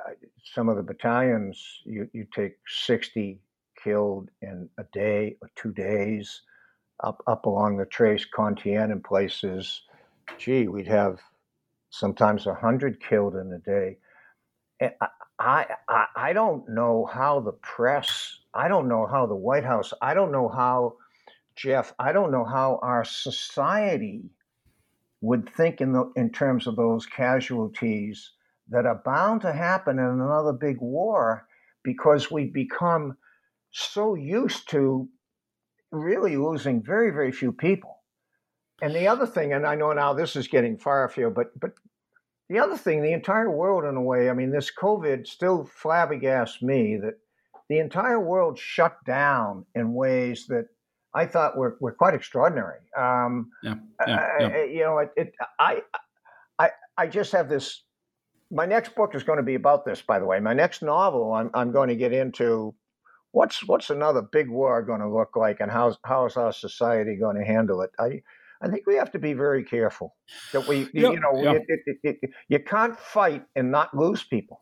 some 0.53 0.69
of 0.69 0.75
the 0.75 0.83
battalions, 0.83 1.81
you, 1.85 2.09
you 2.13 2.27
take 2.33 2.57
sixty 2.67 3.39
killed 3.81 4.29
in 4.41 4.69
a 4.77 4.83
day 4.93 5.37
or 5.41 5.49
two 5.55 5.71
days, 5.71 6.41
up 7.03 7.23
up 7.27 7.45
along 7.45 7.77
the 7.77 7.85
Trace, 7.85 8.25
Con 8.25 8.55
Thien 8.55 8.91
in 8.91 9.01
places. 9.01 9.81
Gee, 10.37 10.67
we'd 10.67 10.87
have 10.87 11.19
sometimes 11.89 12.45
hundred 12.45 13.01
killed 13.01 13.35
in 13.35 13.51
a 13.53 13.59
day. 13.59 13.97
And 14.79 14.91
I, 15.39 15.65
I, 15.87 16.05
I 16.15 16.33
don't 16.33 16.67
know 16.69 17.05
how 17.05 17.39
the 17.39 17.53
press, 17.53 18.39
I 18.55 18.69
don't 18.69 18.87
know 18.87 19.05
how 19.05 19.25
the 19.25 19.35
White 19.35 19.65
House, 19.65 19.93
I 20.01 20.13
don't 20.13 20.31
know 20.31 20.47
how, 20.47 20.95
Jeff, 21.55 21.93
I 21.99 22.13
don't 22.13 22.31
know 22.31 22.45
how 22.45 22.79
our 22.81 23.03
society 23.03 24.29
would 25.21 25.49
think 25.49 25.81
in 25.81 25.91
the 25.91 26.11
in 26.15 26.29
terms 26.29 26.67
of 26.67 26.75
those 26.75 27.05
casualties 27.05 28.31
that 28.69 28.85
are 28.85 29.01
bound 29.03 29.41
to 29.41 29.51
happen 29.51 29.99
in 29.99 30.05
another 30.05 30.53
big 30.53 30.77
war 30.79 31.47
because 31.83 32.31
we've 32.31 32.53
become 32.53 33.17
so 33.71 34.15
used 34.15 34.69
to 34.69 35.09
really 35.91 36.37
losing 36.37 36.81
very 36.81 37.11
very 37.11 37.31
few 37.31 37.51
people. 37.51 38.03
And 38.81 38.93
the 38.93 39.07
other 39.07 39.25
thing, 39.25 39.53
and 39.53 39.65
I 39.65 39.75
know 39.75 39.93
now 39.93 40.13
this 40.13 40.35
is 40.35 40.47
getting 40.47 40.77
far 40.77 41.05
afield, 41.05 41.33
but 41.33 41.57
but 41.59 41.71
the 42.49 42.59
other 42.59 42.77
thing, 42.77 43.01
the 43.01 43.13
entire 43.13 43.49
world, 43.49 43.85
in 43.85 43.95
a 43.95 44.01
way, 44.01 44.29
I 44.29 44.33
mean, 44.33 44.51
this 44.51 44.71
COVID 44.71 45.25
still 45.25 45.67
flabbergasts 45.81 46.61
me 46.61 46.97
that 46.97 47.15
the 47.69 47.79
entire 47.79 48.19
world 48.19 48.57
shut 48.57 48.97
down 49.05 49.65
in 49.75 49.93
ways 49.93 50.45
that 50.47 50.65
I 51.13 51.25
thought 51.25 51.57
were, 51.57 51.77
were 51.79 51.93
quite 51.93 52.13
extraordinary. 52.13 52.79
Um, 52.97 53.49
yeah, 53.63 53.75
yeah, 54.05 54.27
yeah. 54.39 54.47
I, 54.47 54.63
you 54.65 54.79
know, 54.81 54.97
it, 54.99 55.11
it, 55.15 55.33
I, 55.59 55.81
I, 56.59 56.69
I 56.97 57.07
just 57.07 57.31
have 57.31 57.49
this. 57.49 57.83
My 58.51 58.65
next 58.65 58.95
book 58.95 59.15
is 59.15 59.23
going 59.23 59.37
to 59.37 59.43
be 59.43 59.55
about 59.55 59.85
this, 59.85 60.01
by 60.01 60.19
the 60.19 60.25
way. 60.25 60.39
My 60.39 60.53
next 60.53 60.83
novel, 60.83 61.33
I'm, 61.33 61.49
I'm 61.53 61.71
going 61.71 61.89
to 61.89 61.95
get 61.95 62.13
into 62.13 62.75
what's 63.31 63.65
what's 63.67 63.89
another 63.89 64.21
big 64.21 64.49
war 64.49 64.81
going 64.83 65.01
to 65.01 65.09
look 65.09 65.35
like, 65.35 65.59
and 65.61 65.71
how's 65.71 65.97
how 66.05 66.25
is 66.25 66.37
our 66.37 66.53
society 66.53 67.15
going 67.15 67.37
to 67.37 67.43
handle 67.43 67.81
it. 67.81 67.89
I 67.99 68.21
I 68.61 68.69
think 68.69 68.85
we 68.87 68.95
have 68.95 69.11
to 69.11 69.19
be 69.19 69.33
very 69.33 69.63
careful 69.63 70.15
that 70.53 70.67
we, 70.67 70.87
you 70.93 71.19
know, 71.19 71.31
it, 71.33 71.63
it, 71.85 71.97
it, 72.03 72.29
you 72.47 72.59
can't 72.59 72.97
fight 72.97 73.43
and 73.55 73.71
not 73.71 73.95
lose 73.95 74.23
people. 74.23 74.61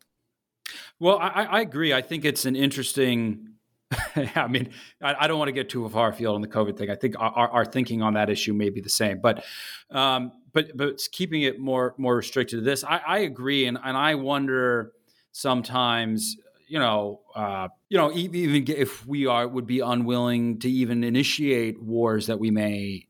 Well, 1.04 1.20
I, 1.20 1.44
I 1.44 1.60
agree. 1.60 1.92
I 1.92 2.02
think 2.02 2.24
it's 2.24 2.46
an 2.46 2.56
interesting. 2.56 3.50
I 4.16 4.48
mean, 4.48 4.70
I, 5.02 5.16
I, 5.20 5.28
don't 5.28 5.38
want 5.38 5.50
to 5.50 5.52
get 5.52 5.68
too 5.68 5.88
far 5.90 6.08
afield 6.08 6.36
on 6.36 6.42
the 6.42 6.48
COVID 6.48 6.78
thing. 6.78 6.90
I 6.90 6.96
think 6.96 7.16
our, 7.20 7.50
our 7.50 7.66
thinking 7.66 8.02
on 8.02 8.14
that 8.14 8.30
issue 8.30 8.54
may 8.54 8.70
be 8.70 8.80
the 8.80 8.90
same, 8.90 9.20
but 9.20 9.44
um, 9.92 10.32
but 10.54 10.78
but 10.78 11.02
keeping 11.12 11.42
it 11.42 11.60
more 11.60 11.94
more 11.98 12.16
restricted 12.16 12.60
to 12.60 12.64
this, 12.64 12.86
I, 12.86 13.02
I 13.06 13.18
agree, 13.20 13.66
and 13.66 13.78
and 13.84 13.98
I 13.98 14.16
wonder 14.16 14.94
sometimes 15.34 16.38
you 16.70 16.80
know, 16.80 17.20
uh, 17.36 17.68
you 17.90 17.98
know, 17.98 18.14
even 18.14 18.64
if 18.70 19.06
we 19.06 19.28
are 19.28 19.46
would 19.46 19.68
be 19.68 19.82
unwilling 19.82 20.58
to 20.60 20.72
even 20.72 21.04
initiate 21.04 21.84
wars 21.84 22.28
that 22.28 22.40
we 22.40 22.50
may 22.50 23.08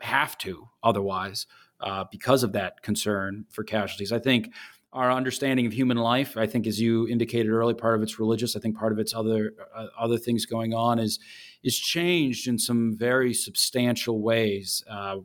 have 0.00 0.38
to 0.38 0.68
otherwise 0.84 1.48
uh, 1.80 2.04
because 2.10 2.44
of 2.44 2.52
that 2.52 2.80
concern 2.82 3.44
for 3.50 3.64
casualties. 3.64 4.12
I 4.12 4.20
think 4.20 4.52
our 4.94 5.10
understanding 5.10 5.66
of 5.66 5.72
human 5.72 5.96
life, 5.96 6.36
I 6.36 6.46
think, 6.46 6.66
as 6.68 6.80
you 6.80 7.08
indicated 7.08 7.50
early, 7.50 7.74
part 7.74 7.96
of 7.96 8.02
it's 8.02 8.20
religious. 8.20 8.54
I 8.56 8.60
think 8.60 8.78
part 8.78 8.92
of 8.92 8.98
it's 9.00 9.12
other 9.12 9.52
uh, 9.74 9.88
other 9.98 10.16
things 10.16 10.46
going 10.46 10.72
on 10.72 11.00
is 11.00 11.18
is 11.64 11.76
changed 11.76 12.46
in 12.46 12.58
some 12.58 12.96
very 12.96 13.34
substantial 13.34 14.22
ways. 14.22 14.84
Uh, 14.88 15.18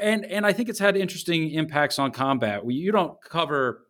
and 0.00 0.24
and 0.24 0.46
I 0.46 0.52
think 0.52 0.70
it's 0.70 0.78
had 0.78 0.96
interesting 0.96 1.50
impacts 1.50 1.98
on 1.98 2.10
combat. 2.10 2.64
We, 2.64 2.74
you 2.74 2.90
don't 2.90 3.20
cover 3.20 3.86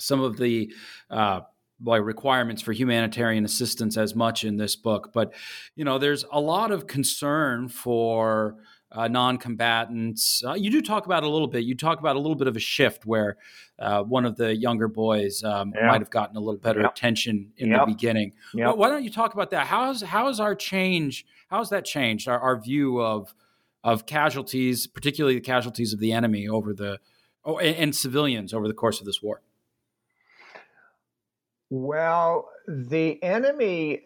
some 0.00 0.20
of 0.20 0.36
the 0.36 0.72
uh, 1.08 1.40
requirements 1.84 2.62
for 2.62 2.72
humanitarian 2.72 3.44
assistance 3.44 3.96
as 3.96 4.14
much 4.14 4.44
in 4.44 4.56
this 4.56 4.74
book, 4.74 5.10
but 5.14 5.32
you 5.76 5.84
know, 5.84 5.98
there's 5.98 6.24
a 6.32 6.40
lot 6.40 6.72
of 6.72 6.88
concern 6.88 7.68
for 7.68 8.56
uh, 8.92 9.08
non-combatants. 9.08 10.44
Uh, 10.44 10.54
you 10.54 10.70
do 10.70 10.80
talk 10.80 11.06
about 11.06 11.22
a 11.22 11.28
little 11.28 11.48
bit. 11.48 11.64
You 11.64 11.74
talk 11.74 11.98
about 11.98 12.16
a 12.16 12.18
little 12.18 12.36
bit 12.36 12.46
of 12.46 12.56
a 12.56 12.60
shift 12.60 13.04
where 13.04 13.36
uh, 13.78 14.02
one 14.02 14.24
of 14.24 14.36
the 14.36 14.56
younger 14.56 14.88
boys 14.88 15.42
um, 15.42 15.72
yeah. 15.74 15.86
might 15.88 16.00
have 16.00 16.10
gotten 16.10 16.36
a 16.36 16.40
little 16.40 16.60
better 16.60 16.80
yep. 16.80 16.92
attention 16.92 17.52
in 17.56 17.70
yep. 17.70 17.80
the 17.80 17.86
beginning. 17.86 18.32
Yep. 18.54 18.66
Well, 18.66 18.76
why 18.76 18.88
don't 18.88 19.04
you 19.04 19.10
talk 19.10 19.34
about 19.34 19.50
that? 19.50 19.66
How's 19.66 20.02
how's 20.02 20.40
our 20.40 20.54
change? 20.54 21.26
How's 21.48 21.70
that 21.70 21.84
changed 21.84 22.28
our, 22.28 22.38
our 22.38 22.60
view 22.60 23.00
of 23.00 23.34
of 23.82 24.06
casualties, 24.06 24.86
particularly 24.86 25.34
the 25.34 25.40
casualties 25.40 25.92
of 25.92 26.00
the 26.00 26.12
enemy 26.12 26.48
over 26.48 26.72
the 26.72 26.98
oh, 27.44 27.58
and, 27.58 27.76
and 27.76 27.96
civilians 27.96 28.54
over 28.54 28.68
the 28.68 28.74
course 28.74 29.00
of 29.00 29.06
this 29.06 29.22
war? 29.22 29.42
Well, 31.68 32.48
the 32.68 33.22
enemy 33.22 34.02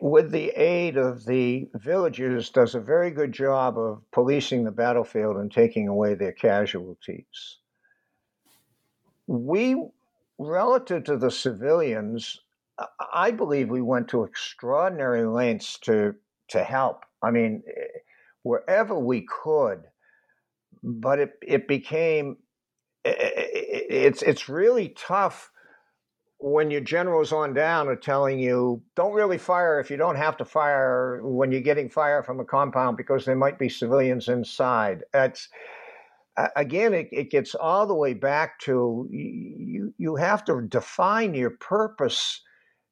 with 0.00 0.30
the 0.30 0.50
aid 0.50 0.96
of 0.96 1.24
the 1.24 1.68
villagers, 1.74 2.50
does 2.50 2.74
a 2.74 2.80
very 2.80 3.10
good 3.10 3.32
job 3.32 3.78
of 3.78 4.02
policing 4.12 4.64
the 4.64 4.70
battlefield 4.70 5.36
and 5.36 5.50
taking 5.50 5.88
away 5.88 6.14
their 6.14 6.32
casualties. 6.32 7.58
We, 9.26 9.76
relative 10.38 11.04
to 11.04 11.16
the 11.16 11.30
civilians, 11.30 12.40
I 13.12 13.30
believe 13.30 13.70
we 13.70 13.82
went 13.82 14.08
to 14.08 14.24
extraordinary 14.24 15.24
lengths 15.24 15.78
to 15.80 16.14
to 16.48 16.62
help. 16.62 17.04
I 17.22 17.32
mean, 17.32 17.62
eh, 17.66 17.98
wherever 18.42 18.96
we 18.96 19.22
could, 19.22 19.82
but 20.82 21.18
it 21.18 21.32
it 21.42 21.66
became 21.66 22.36
eh, 23.04 23.14
eh, 23.18 23.46
it's 23.90 24.22
it's 24.22 24.48
really 24.48 24.90
tough 24.90 25.50
when 26.38 26.70
your 26.70 26.82
generals 26.82 27.32
on 27.32 27.54
down 27.54 27.88
are 27.88 27.96
telling 27.96 28.38
you 28.38 28.82
don't 28.94 29.14
really 29.14 29.38
fire 29.38 29.80
if 29.80 29.90
you 29.90 29.96
don't 29.96 30.16
have 30.16 30.36
to 30.36 30.44
fire 30.44 31.20
when 31.22 31.50
you're 31.50 31.60
getting 31.60 31.88
fire 31.88 32.22
from 32.22 32.40
a 32.40 32.44
compound 32.44 32.96
because 32.96 33.24
there 33.24 33.36
might 33.36 33.58
be 33.58 33.68
civilians 33.68 34.28
inside. 34.28 35.02
That's 35.12 35.48
again, 36.56 36.94
it, 36.94 37.08
it 37.12 37.30
gets 37.30 37.54
all 37.54 37.86
the 37.86 37.94
way 37.94 38.14
back 38.14 38.58
to 38.60 39.08
you. 39.10 39.94
You 39.98 40.16
have 40.16 40.44
to 40.46 40.62
define 40.62 41.34
your 41.34 41.50
purpose, 41.50 42.42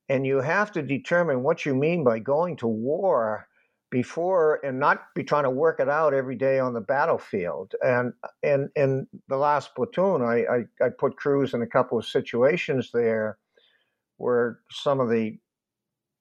and 0.08 0.26
you 0.26 0.40
have 0.40 0.72
to 0.72 0.82
determine 0.82 1.42
what 1.42 1.66
you 1.66 1.74
mean 1.74 2.04
by 2.04 2.18
going 2.18 2.56
to 2.58 2.66
war 2.66 3.46
before 3.90 4.60
and 4.64 4.80
not 4.80 5.02
be 5.14 5.22
trying 5.22 5.44
to 5.44 5.50
work 5.50 5.78
it 5.78 5.88
out 5.88 6.14
every 6.14 6.36
day 6.36 6.58
on 6.58 6.74
the 6.74 6.80
battlefield. 6.80 7.74
And 7.82 8.12
in 8.42 9.06
the 9.28 9.36
last 9.36 9.74
platoon, 9.74 10.22
I, 10.22 10.44
I, 10.44 10.86
I 10.86 10.88
put 10.88 11.16
Cruz 11.16 11.54
in 11.54 11.62
a 11.62 11.66
couple 11.66 11.98
of 11.98 12.06
situations 12.06 12.90
there 12.92 13.38
where 14.16 14.58
some 14.70 15.00
of 15.00 15.10
the 15.10 15.38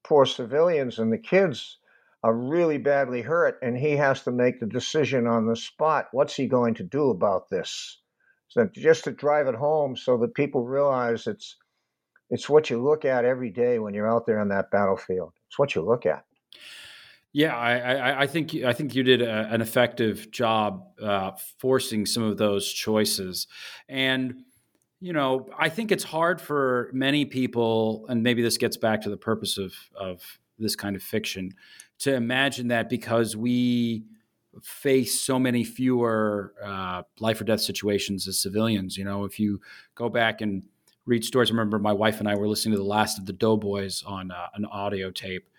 poor 0.03 0.26
civilians 0.26 0.99
and 0.99 1.11
the 1.11 1.18
kids 1.18 1.80
are 2.24 2.34
really 2.34 2.78
badly 2.78 3.22
hurt, 3.22 3.59
and 3.61 3.78
he 3.78 3.97
has 3.97 4.24
to 4.24 4.32
make 4.32 4.59
the 4.59 4.66
decision 4.66 5.28
on 5.28 5.45
the 5.45 5.55
spot. 5.55 6.07
What's 6.14 6.36
he 6.36 6.47
going 6.47 6.74
to 6.76 6.84
do 6.84 7.09
about 7.09 7.49
this? 7.49 7.99
So 8.47 8.70
just 8.74 9.03
to 9.05 9.11
drive 9.11 9.47
it 9.47 9.55
home, 9.55 9.97
so 9.97 10.18
that 10.18 10.36
people 10.36 10.64
realize 10.64 11.28
it's 11.28 11.57
it's 12.30 12.49
what 12.49 12.70
you 12.70 12.82
look 12.82 13.03
at 13.03 13.26
every 13.26 13.49
day 13.49 13.78
when 13.80 13.93
you're 13.93 14.09
out 14.09 14.26
there 14.26 14.39
on 14.39 14.49
that 14.49 14.72
battlefield. 14.72 15.34
It's 15.47 15.59
what 15.59 15.76
you 15.76 15.82
look 15.82 16.05
at. 16.05 16.24
Yeah, 17.36 17.56
I, 17.56 17.78
I, 17.78 18.22
I, 18.22 18.28
think 18.28 18.54
I 18.64 18.74
think 18.74 18.94
you 18.94 19.02
did 19.02 19.24
a, 19.24 19.52
an 19.52 19.60
effective 19.60 20.30
job 20.30 20.86
uh, 21.02 21.32
forcing 21.58 22.06
some 22.06 22.22
of 22.22 22.38
those 22.38 22.72
choices, 22.72 23.48
and 23.90 24.44
you 25.00 25.14
know 25.14 25.50
I 25.58 25.70
think 25.70 25.92
it's 25.92 26.04
hard 26.04 26.40
for 26.40 26.92
many 26.94 27.26
people, 27.26 28.06
and 28.08 28.22
maybe 28.22 28.44
this 28.44 28.58
gets 28.58 28.78
back 28.78 29.02
to 29.02 29.10
the 29.10 29.18
purpose 29.18 29.58
of 29.58 29.74
of 30.00 30.22
this 30.60 30.76
kind 30.76 30.96
of 30.96 31.02
fiction, 31.02 31.56
to 32.00 32.14
imagine 32.14 32.68
that 32.68 32.88
because 32.88 33.36
we 33.36 34.04
face 34.62 35.20
so 35.20 35.40
many 35.40 35.64
fewer 35.64 36.54
uh, 36.64 37.02
life 37.20 37.42
or 37.42 37.46
death 37.46 37.62
situations 37.62 38.28
as 38.28 38.40
civilians. 38.40 38.96
You 38.96 39.06
know, 39.06 39.26
if 39.26 39.40
you 39.40 39.60
go 39.96 40.08
back 40.08 40.42
and 40.42 40.64
read 41.08 41.26
stories, 41.26 41.50
I 41.50 41.54
remember 41.54 41.80
my 41.80 41.94
wife 41.94 42.20
and 42.20 42.30
I 42.30 42.36
were 42.36 42.48
listening 42.48 42.74
to 42.74 42.78
the 42.78 42.88
last 42.88 43.18
of 43.18 43.26
the 43.26 43.34
Doughboys 43.34 44.04
on 44.04 44.30
uh, 44.30 44.50
an 44.54 44.66
audio 44.66 45.10
tape, 45.10 45.50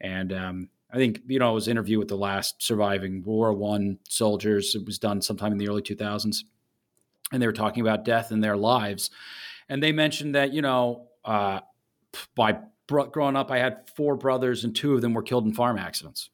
and 0.00 0.32
um, 0.32 0.68
I 0.94 0.96
think 0.96 1.22
you 1.26 1.40
know 1.40 1.50
it 1.50 1.54
was 1.54 1.66
an 1.66 1.72
interview 1.72 1.98
with 1.98 2.06
the 2.06 2.16
last 2.16 2.62
surviving 2.62 3.24
World 3.24 3.26
War 3.26 3.52
One 3.52 3.98
soldiers. 4.08 4.76
It 4.76 4.86
was 4.86 4.98
done 4.98 5.20
sometime 5.20 5.50
in 5.50 5.58
the 5.58 5.68
early 5.68 5.82
2000s, 5.82 6.44
and 7.32 7.42
they 7.42 7.46
were 7.46 7.52
talking 7.52 7.80
about 7.80 8.04
death 8.04 8.30
in 8.30 8.40
their 8.40 8.56
lives, 8.56 9.10
and 9.68 9.82
they 9.82 9.90
mentioned 9.90 10.36
that 10.36 10.52
you 10.52 10.62
know 10.62 11.08
uh, 11.24 11.60
by 12.36 12.58
growing 12.86 13.34
up, 13.34 13.50
I 13.50 13.58
had 13.58 13.90
four 13.96 14.14
brothers, 14.14 14.62
and 14.62 14.74
two 14.74 14.94
of 14.94 15.00
them 15.00 15.14
were 15.14 15.22
killed 15.22 15.44
in 15.46 15.52
farm 15.52 15.78
accidents. 15.78 16.30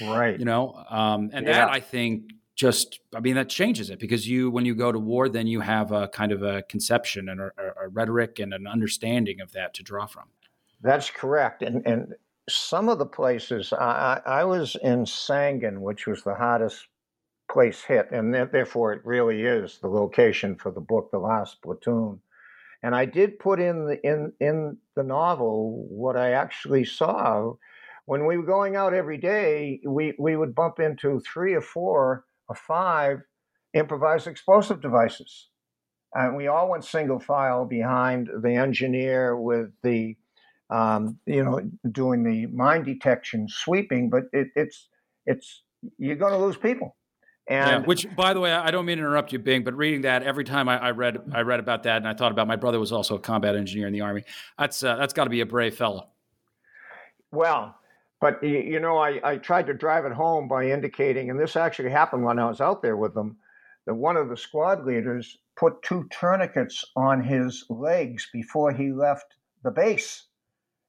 right. 0.00 0.38
You 0.38 0.44
know, 0.44 0.84
um, 0.88 1.30
and 1.32 1.44
yeah. 1.44 1.52
that 1.66 1.70
I 1.70 1.80
think 1.80 2.30
just 2.54 3.00
i 3.16 3.18
mean 3.18 3.34
that 3.34 3.48
changes 3.48 3.90
it 3.90 3.98
because 3.98 4.28
you 4.28 4.48
when 4.48 4.64
you 4.64 4.76
go 4.76 4.92
to 4.92 4.98
war 4.98 5.28
then 5.28 5.46
you 5.46 5.60
have 5.60 5.90
a 5.90 6.06
kind 6.06 6.30
of 6.30 6.44
a 6.44 6.62
conception 6.62 7.28
and 7.28 7.40
a, 7.40 7.50
a, 7.82 7.88
rhetoric 7.88 8.38
and 8.38 8.54
an 8.54 8.66
understanding 8.66 9.40
of 9.40 9.50
that 9.52 9.74
to 9.74 9.82
draw 9.82 10.06
from 10.06 10.24
that's 10.80 11.10
correct 11.10 11.62
and 11.62 11.84
and 11.84 12.14
some 12.48 12.88
of 12.88 12.98
the 12.98 13.06
places 13.06 13.72
I, 13.72 14.20
I 14.24 14.44
was 14.44 14.76
in 14.82 15.04
Sangin, 15.04 15.78
which 15.78 16.06
was 16.06 16.22
the 16.22 16.34
hottest 16.34 16.86
place 17.50 17.82
hit, 17.82 18.10
and 18.10 18.34
therefore 18.34 18.92
it 18.92 19.04
really 19.04 19.42
is 19.42 19.78
the 19.78 19.88
location 19.88 20.56
for 20.56 20.70
the 20.70 20.80
book, 20.80 21.10
The 21.10 21.18
Last 21.18 21.62
Platoon. 21.62 22.20
And 22.82 22.94
I 22.94 23.06
did 23.06 23.38
put 23.38 23.60
in 23.60 23.86
the 23.86 23.98
in 24.06 24.32
in 24.40 24.76
the 24.94 25.02
novel 25.02 25.86
what 25.88 26.16
I 26.16 26.32
actually 26.32 26.84
saw. 26.84 27.54
When 28.06 28.26
we 28.26 28.36
were 28.36 28.44
going 28.44 28.76
out 28.76 28.92
every 28.92 29.16
day, 29.16 29.80
we, 29.86 30.14
we 30.18 30.36
would 30.36 30.54
bump 30.54 30.78
into 30.78 31.20
three 31.20 31.54
or 31.54 31.62
four 31.62 32.26
or 32.48 32.54
five 32.54 33.22
improvised 33.72 34.26
explosive 34.26 34.82
devices. 34.82 35.48
And 36.12 36.36
we 36.36 36.46
all 36.46 36.68
went 36.68 36.84
single 36.84 37.18
file 37.18 37.64
behind 37.64 38.28
the 38.42 38.54
engineer 38.54 39.34
with 39.34 39.70
the 39.82 40.16
um, 40.70 41.18
you 41.26 41.44
know, 41.44 41.60
doing 41.90 42.22
the 42.24 42.46
mine 42.46 42.84
detection 42.84 43.48
sweeping, 43.48 44.10
but 44.10 44.24
it, 44.32 44.48
it's 44.54 44.88
it's 45.26 45.62
you're 45.98 46.16
going 46.16 46.32
to 46.32 46.38
lose 46.38 46.56
people. 46.56 46.96
And 47.46 47.70
yeah, 47.70 47.78
which, 47.86 48.06
by 48.16 48.32
the 48.32 48.40
way, 48.40 48.52
I 48.52 48.70
don't 48.70 48.86
mean 48.86 48.96
to 48.96 49.02
interrupt 49.02 49.32
you, 49.32 49.38
Bing, 49.38 49.64
but 49.64 49.74
reading 49.74 50.00
that 50.02 50.22
every 50.22 50.44
time 50.44 50.66
I, 50.66 50.78
I, 50.78 50.90
read 50.92 51.18
I 51.34 51.42
read 51.42 51.60
about 51.60 51.82
that, 51.82 51.98
and 51.98 52.08
I 52.08 52.14
thought 52.14 52.32
about 52.32 52.46
my 52.46 52.56
brother 52.56 52.80
was 52.80 52.90
also 52.90 53.16
a 53.16 53.18
combat 53.18 53.54
engineer 53.54 53.86
in 53.86 53.92
the 53.92 54.00
army. 54.00 54.24
That's 54.58 54.82
uh, 54.82 54.96
that's 54.96 55.12
got 55.12 55.24
to 55.24 55.30
be 55.30 55.40
a 55.40 55.46
brave 55.46 55.76
fellow. 55.76 56.08
Well, 57.32 57.76
but 58.20 58.42
you 58.42 58.80
know, 58.80 58.96
I, 58.96 59.20
I 59.22 59.36
tried 59.36 59.66
to 59.66 59.74
drive 59.74 60.06
it 60.06 60.12
home 60.12 60.48
by 60.48 60.70
indicating, 60.70 61.28
and 61.28 61.38
this 61.38 61.56
actually 61.56 61.90
happened 61.90 62.24
when 62.24 62.38
I 62.38 62.48
was 62.48 62.62
out 62.62 62.80
there 62.80 62.96
with 62.96 63.12
them, 63.12 63.36
that 63.86 63.94
one 63.94 64.16
of 64.16 64.30
the 64.30 64.36
squad 64.36 64.86
leaders 64.86 65.36
put 65.56 65.82
two 65.82 66.08
tourniquets 66.10 66.82
on 66.96 67.22
his 67.22 67.66
legs 67.68 68.26
before 68.32 68.72
he 68.72 68.92
left 68.92 69.34
the 69.62 69.70
base. 69.70 70.28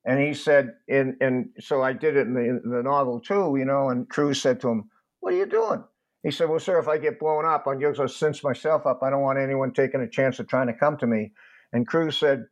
And 0.05 0.19
he 0.19 0.33
said, 0.35 0.73
and, 0.87 1.15
and 1.19 1.49
so 1.59 1.81
I 1.81 1.93
did 1.93 2.15
it 2.15 2.27
in 2.27 2.33
the, 2.33 2.41
in 2.41 2.61
the 2.63 2.83
novel 2.83 3.19
too, 3.19 3.55
you 3.57 3.65
know, 3.65 3.89
and 3.89 4.07
Cruz 4.07 4.41
said 4.41 4.61
to 4.61 4.69
him, 4.69 4.89
What 5.19 5.33
are 5.33 5.37
you 5.37 5.47
doing? 5.47 5.83
He 6.21 6.31
said, 6.31 6.49
Well, 6.49 6.59
sir, 6.59 6.79
if 6.79 6.87
I 6.87 6.97
get 6.99 7.19
blown 7.19 7.45
up, 7.45 7.65
I'm 7.67 7.79
going 7.79 7.95
to 7.95 8.07
cinch 8.07 8.43
myself 8.43 8.85
up. 8.85 9.01
I 9.01 9.09
don't 9.09 9.21
want 9.21 9.39
anyone 9.39 9.73
taking 9.73 10.01
a 10.01 10.09
chance 10.09 10.39
of 10.39 10.47
trying 10.47 10.67
to 10.67 10.73
come 10.73 10.97
to 10.97 11.07
me. 11.07 11.31
And 11.73 11.87
Cruz 11.87 12.17
said, 12.17 12.45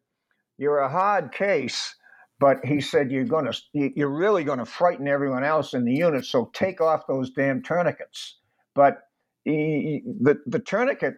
You're 0.57 0.79
a 0.79 0.89
hard 0.89 1.31
case, 1.31 1.95
but 2.39 2.65
he 2.65 2.81
said, 2.81 3.11
You're 3.11 3.25
going 3.25 3.45
to, 3.45 3.61
you're 3.73 4.15
really 4.15 4.43
going 4.43 4.59
to 4.59 4.65
frighten 4.65 5.07
everyone 5.07 5.43
else 5.43 5.75
in 5.75 5.85
the 5.85 5.93
unit. 5.93 6.25
So 6.25 6.49
take 6.53 6.81
off 6.81 7.07
those 7.07 7.29
damn 7.31 7.61
tourniquets. 7.61 8.39
But 8.73 8.97
he, 9.43 10.01
the, 10.21 10.39
the 10.47 10.59
tourniquet, 10.59 11.15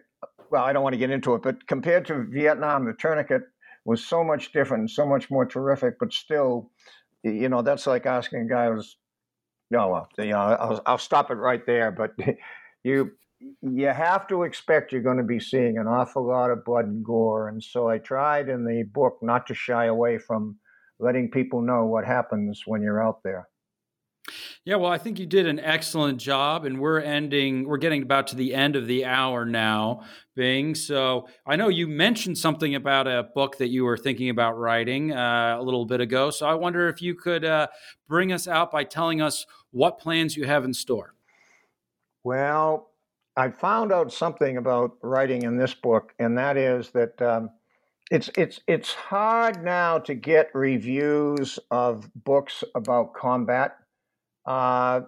well, 0.50 0.64
I 0.64 0.74
don't 0.74 0.82
want 0.82 0.92
to 0.92 0.98
get 0.98 1.10
into 1.10 1.34
it, 1.34 1.42
but 1.42 1.66
compared 1.66 2.06
to 2.06 2.26
Vietnam, 2.30 2.84
the 2.84 2.92
tourniquet 2.92 3.42
was 3.86 4.04
so 4.04 4.24
much 4.24 4.52
different, 4.52 4.90
so 4.90 5.06
much 5.06 5.30
more 5.30 5.46
terrific, 5.46 5.94
but 6.00 6.12
still, 6.12 6.70
you 7.22 7.48
know, 7.48 7.62
that's 7.62 7.86
like 7.86 8.04
asking 8.04 8.40
a 8.40 8.48
guy 8.48 8.66
who's, 8.66 8.96
no, 9.70 9.88
well, 9.88 10.08
you 10.18 10.32
know, 10.32 10.38
I'll, 10.38 10.82
I'll 10.84 10.98
stop 10.98 11.30
it 11.30 11.34
right 11.34 11.64
there. 11.66 11.92
But 11.92 12.10
you, 12.84 13.12
you 13.62 13.86
have 13.86 14.26
to 14.26 14.42
expect 14.42 14.92
you're 14.92 15.02
going 15.02 15.18
to 15.18 15.22
be 15.22 15.38
seeing 15.38 15.78
an 15.78 15.86
awful 15.86 16.26
lot 16.26 16.50
of 16.50 16.64
blood 16.64 16.86
and 16.86 17.04
gore. 17.04 17.48
And 17.48 17.62
so 17.62 17.88
I 17.88 17.98
tried 17.98 18.48
in 18.48 18.64
the 18.64 18.82
book 18.92 19.18
not 19.22 19.46
to 19.46 19.54
shy 19.54 19.86
away 19.86 20.18
from 20.18 20.56
letting 20.98 21.30
people 21.30 21.62
know 21.62 21.84
what 21.84 22.04
happens 22.04 22.62
when 22.66 22.82
you're 22.82 23.02
out 23.02 23.20
there. 23.22 23.48
Yeah, 24.66 24.74
well, 24.74 24.90
I 24.90 24.98
think 24.98 25.20
you 25.20 25.26
did 25.26 25.46
an 25.46 25.60
excellent 25.60 26.18
job, 26.18 26.64
and 26.64 26.80
we're 26.80 26.98
ending, 26.98 27.68
we're 27.68 27.76
getting 27.76 28.02
about 28.02 28.26
to 28.28 28.36
the 28.36 28.52
end 28.52 28.74
of 28.74 28.88
the 28.88 29.04
hour 29.04 29.44
now, 29.44 30.02
Bing. 30.34 30.74
So 30.74 31.28
I 31.46 31.54
know 31.54 31.68
you 31.68 31.86
mentioned 31.86 32.36
something 32.36 32.74
about 32.74 33.06
a 33.06 33.28
book 33.32 33.58
that 33.58 33.68
you 33.68 33.84
were 33.84 33.96
thinking 33.96 34.28
about 34.28 34.58
writing 34.58 35.12
uh, 35.12 35.54
a 35.56 35.62
little 35.62 35.86
bit 35.86 36.00
ago. 36.00 36.30
So 36.30 36.48
I 36.48 36.54
wonder 36.54 36.88
if 36.88 37.00
you 37.00 37.14
could 37.14 37.44
uh, 37.44 37.68
bring 38.08 38.32
us 38.32 38.48
out 38.48 38.72
by 38.72 38.82
telling 38.82 39.20
us 39.22 39.46
what 39.70 40.00
plans 40.00 40.36
you 40.36 40.46
have 40.46 40.64
in 40.64 40.74
store. 40.74 41.14
Well, 42.24 42.90
I 43.36 43.50
found 43.50 43.92
out 43.92 44.12
something 44.12 44.56
about 44.56 44.96
writing 45.00 45.42
in 45.42 45.56
this 45.56 45.74
book, 45.74 46.12
and 46.18 46.36
that 46.38 46.56
is 46.56 46.90
that 46.90 47.22
um, 47.22 47.50
it's 48.10 48.30
it's 48.36 48.58
it's 48.66 48.92
hard 48.92 49.62
now 49.62 50.00
to 50.00 50.14
get 50.14 50.50
reviews 50.54 51.60
of 51.70 52.10
books 52.24 52.64
about 52.74 53.14
combat 53.14 53.76
uh, 54.46 55.00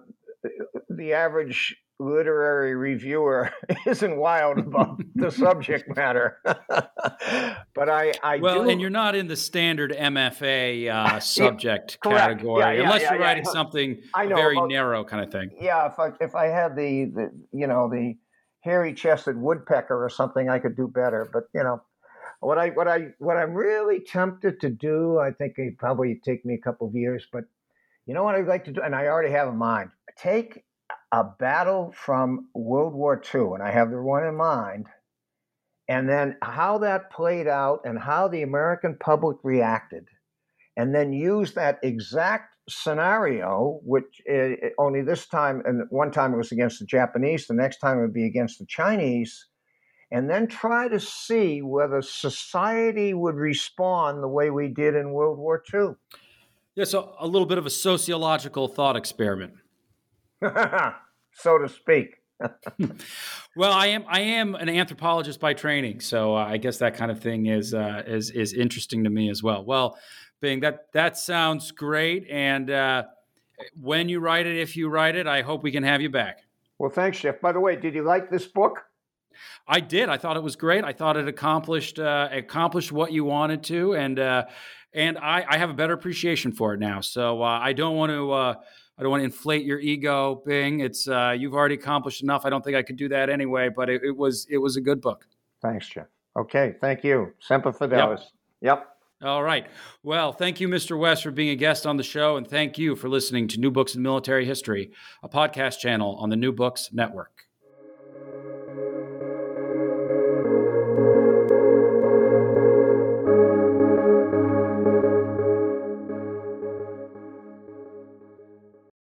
the 0.89 1.13
average 1.13 1.75
literary 1.99 2.75
reviewer 2.75 3.51
isn't 3.85 4.17
wild 4.17 4.57
about 4.57 5.01
the 5.15 5.29
subject 5.45 5.95
matter. 5.95 6.37
but 6.43 7.89
I, 7.89 8.13
I 8.23 8.37
well, 8.37 8.63
do... 8.63 8.69
and 8.69 8.79
you're 8.79 8.89
not 8.89 9.15
in 9.15 9.27
the 9.27 9.35
standard 9.35 9.91
MFA 9.91 10.89
uh, 10.89 11.19
subject 11.19 11.97
yeah, 12.05 12.11
category 12.11 12.61
yeah, 12.61 12.71
yeah, 12.71 12.83
unless 12.83 13.09
you're 13.09 13.19
writing 13.19 13.45
something 13.45 14.01
know, 14.15 14.35
very 14.35 14.57
about, 14.57 14.69
narrow 14.69 15.03
kind 15.03 15.23
of 15.23 15.31
thing. 15.31 15.51
Yeah, 15.59 15.87
if 15.87 15.99
I 15.99 16.11
if 16.21 16.35
I 16.35 16.47
had 16.47 16.75
the, 16.75 17.05
the 17.05 17.31
you 17.51 17.67
know 17.67 17.89
the 17.89 18.15
hairy 18.61 18.93
chested 18.93 19.37
woodpecker 19.37 20.03
or 20.03 20.09
something, 20.09 20.49
I 20.49 20.59
could 20.59 20.75
do 20.75 20.87
better. 20.87 21.29
But 21.31 21.43
you 21.53 21.63
know. 21.63 21.81
What 22.41 22.57
I 22.57 22.69
what 22.69 22.87
I 22.87 23.07
what 23.17 23.35
I'm 23.35 23.53
really 23.53 23.99
tempted 23.99 24.61
to 24.61 24.69
do, 24.69 25.19
I 25.19 25.31
think 25.31 25.55
it 25.57 25.77
probably 25.77 26.21
take 26.23 26.45
me 26.45 26.53
a 26.53 26.57
couple 26.57 26.87
of 26.87 26.95
years, 26.95 27.27
but 27.33 27.43
you 28.09 28.15
know 28.15 28.23
what 28.23 28.33
I'd 28.33 28.47
like 28.47 28.65
to 28.65 28.71
do? 28.71 28.81
And 28.81 28.95
I 28.95 29.05
already 29.05 29.31
have 29.33 29.49
in 29.49 29.55
mind. 29.55 29.91
Take 30.17 30.63
a 31.11 31.23
battle 31.23 31.93
from 31.95 32.47
World 32.55 32.95
War 32.95 33.21
II, 33.35 33.51
and 33.53 33.61
I 33.61 33.69
have 33.69 33.91
the 33.91 34.01
one 34.01 34.25
in 34.25 34.35
mind, 34.35 34.87
and 35.87 36.09
then 36.09 36.35
how 36.41 36.79
that 36.79 37.11
played 37.11 37.45
out 37.45 37.81
and 37.85 37.99
how 37.99 38.27
the 38.27 38.41
American 38.41 38.97
public 38.99 39.37
reacted, 39.43 40.07
and 40.75 40.93
then 40.95 41.13
use 41.13 41.53
that 41.53 41.77
exact 41.83 42.49
scenario, 42.67 43.79
which 43.83 44.23
uh, 44.27 44.69
only 44.79 45.03
this 45.03 45.27
time, 45.27 45.61
and 45.65 45.83
one 45.91 46.09
time 46.09 46.33
it 46.33 46.37
was 46.37 46.51
against 46.51 46.79
the 46.79 46.87
Japanese, 46.87 47.45
the 47.45 47.53
next 47.53 47.77
time 47.77 47.99
it 47.99 48.01
would 48.01 48.13
be 48.13 48.25
against 48.25 48.57
the 48.57 48.65
Chinese, 48.65 49.45
and 50.09 50.27
then 50.27 50.47
try 50.47 50.87
to 50.87 50.99
see 50.99 51.61
whether 51.61 52.01
society 52.01 53.13
would 53.13 53.35
respond 53.35 54.23
the 54.23 54.27
way 54.27 54.49
we 54.49 54.67
did 54.67 54.95
in 54.95 55.11
World 55.11 55.37
War 55.37 55.61
II. 55.71 55.89
Yeah, 56.79 56.85
so 56.85 57.13
a 57.19 57.27
little 57.27 57.45
bit 57.45 57.57
of 57.57 57.65
a 57.65 57.69
sociological 57.69 58.69
thought 58.69 58.95
experiment. 58.95 59.51
so 60.41 61.57
to 61.57 61.67
speak. 61.67 62.15
well, 63.57 63.73
I 63.73 63.87
am 63.87 64.05
I 64.07 64.21
am 64.21 64.55
an 64.55 64.69
anthropologist 64.69 65.41
by 65.41 65.53
training, 65.53 65.99
so 65.99 66.37
uh, 66.37 66.45
I 66.45 66.55
guess 66.55 66.77
that 66.77 66.95
kind 66.95 67.11
of 67.11 67.19
thing 67.19 67.47
is 67.47 67.73
uh, 67.73 68.03
is 68.07 68.31
is 68.31 68.53
interesting 68.53 69.03
to 69.03 69.09
me 69.09 69.29
as 69.29 69.43
well. 69.43 69.65
Well, 69.65 69.97
Bing, 70.39 70.61
that 70.61 70.85
that 70.93 71.17
sounds 71.17 71.71
great, 71.71 72.29
and 72.29 72.71
uh, 72.71 73.03
when 73.81 74.07
you 74.07 74.21
write 74.21 74.47
it, 74.47 74.55
if 74.55 74.77
you 74.77 74.87
write 74.87 75.17
it, 75.17 75.27
I 75.27 75.41
hope 75.41 75.63
we 75.63 75.73
can 75.73 75.83
have 75.83 75.99
you 75.99 76.09
back. 76.09 76.43
Well, 76.77 76.89
thanks, 76.89 77.19
Jeff. 77.19 77.41
By 77.41 77.51
the 77.51 77.59
way, 77.59 77.75
did 77.75 77.93
you 77.93 78.03
like 78.03 78.29
this 78.29 78.45
book? 78.45 78.85
I 79.67 79.81
did. 79.81 80.07
I 80.07 80.17
thought 80.17 80.37
it 80.37 80.43
was 80.43 80.55
great. 80.55 80.83
I 80.83 80.93
thought 80.93 81.17
it 81.17 81.27
accomplished 81.27 81.99
uh, 81.99 82.29
accomplished 82.31 82.93
what 82.93 83.11
you 83.11 83.25
wanted 83.25 83.63
to, 83.63 83.95
and 83.95 84.17
uh, 84.17 84.45
and 84.93 85.17
I, 85.17 85.45
I 85.47 85.57
have 85.57 85.69
a 85.69 85.73
better 85.73 85.93
appreciation 85.93 86.51
for 86.51 86.73
it 86.73 86.79
now. 86.79 87.01
So 87.01 87.41
uh, 87.41 87.59
I 87.61 87.73
don't 87.73 87.95
want 87.95 88.11
to 88.11 88.31
uh, 88.31 88.55
I 88.97 89.01
don't 89.01 89.11
want 89.11 89.21
to 89.21 89.25
inflate 89.25 89.65
your 89.65 89.79
ego, 89.79 90.41
Bing. 90.45 90.81
It's 90.81 91.07
uh, 91.07 91.35
you've 91.37 91.53
already 91.53 91.75
accomplished 91.75 92.21
enough. 92.21 92.45
I 92.45 92.49
don't 92.49 92.63
think 92.63 92.75
I 92.75 92.83
could 92.83 92.97
do 92.97 93.09
that 93.09 93.29
anyway. 93.29 93.69
But 93.73 93.89
it, 93.89 94.01
it 94.03 94.15
was 94.15 94.47
it 94.49 94.57
was 94.57 94.75
a 94.75 94.81
good 94.81 95.01
book. 95.01 95.25
Thanks, 95.61 95.87
Jim. 95.87 96.05
Okay, 96.37 96.75
thank 96.79 97.03
you. 97.03 97.33
Semper 97.39 97.71
Fidelis. 97.71 98.19
Yep. 98.61 98.79
yep. 98.79 98.87
All 99.21 99.43
right. 99.43 99.67
Well, 100.03 100.31
thank 100.31 100.61
you, 100.61 100.69
Mr. 100.69 100.97
West, 100.97 101.23
for 101.23 101.31
being 101.31 101.49
a 101.49 101.55
guest 101.55 101.85
on 101.85 101.97
the 101.97 102.03
show, 102.03 102.37
and 102.37 102.47
thank 102.47 102.77
you 102.77 102.95
for 102.95 103.09
listening 103.09 103.49
to 103.49 103.59
New 103.59 103.71
Books 103.71 103.95
in 103.95 104.01
Military 104.01 104.45
History, 104.45 104.91
a 105.21 105.27
podcast 105.27 105.79
channel 105.79 106.15
on 106.15 106.29
the 106.29 106.37
New 106.37 106.53
Books 106.53 106.89
Network. 106.93 107.48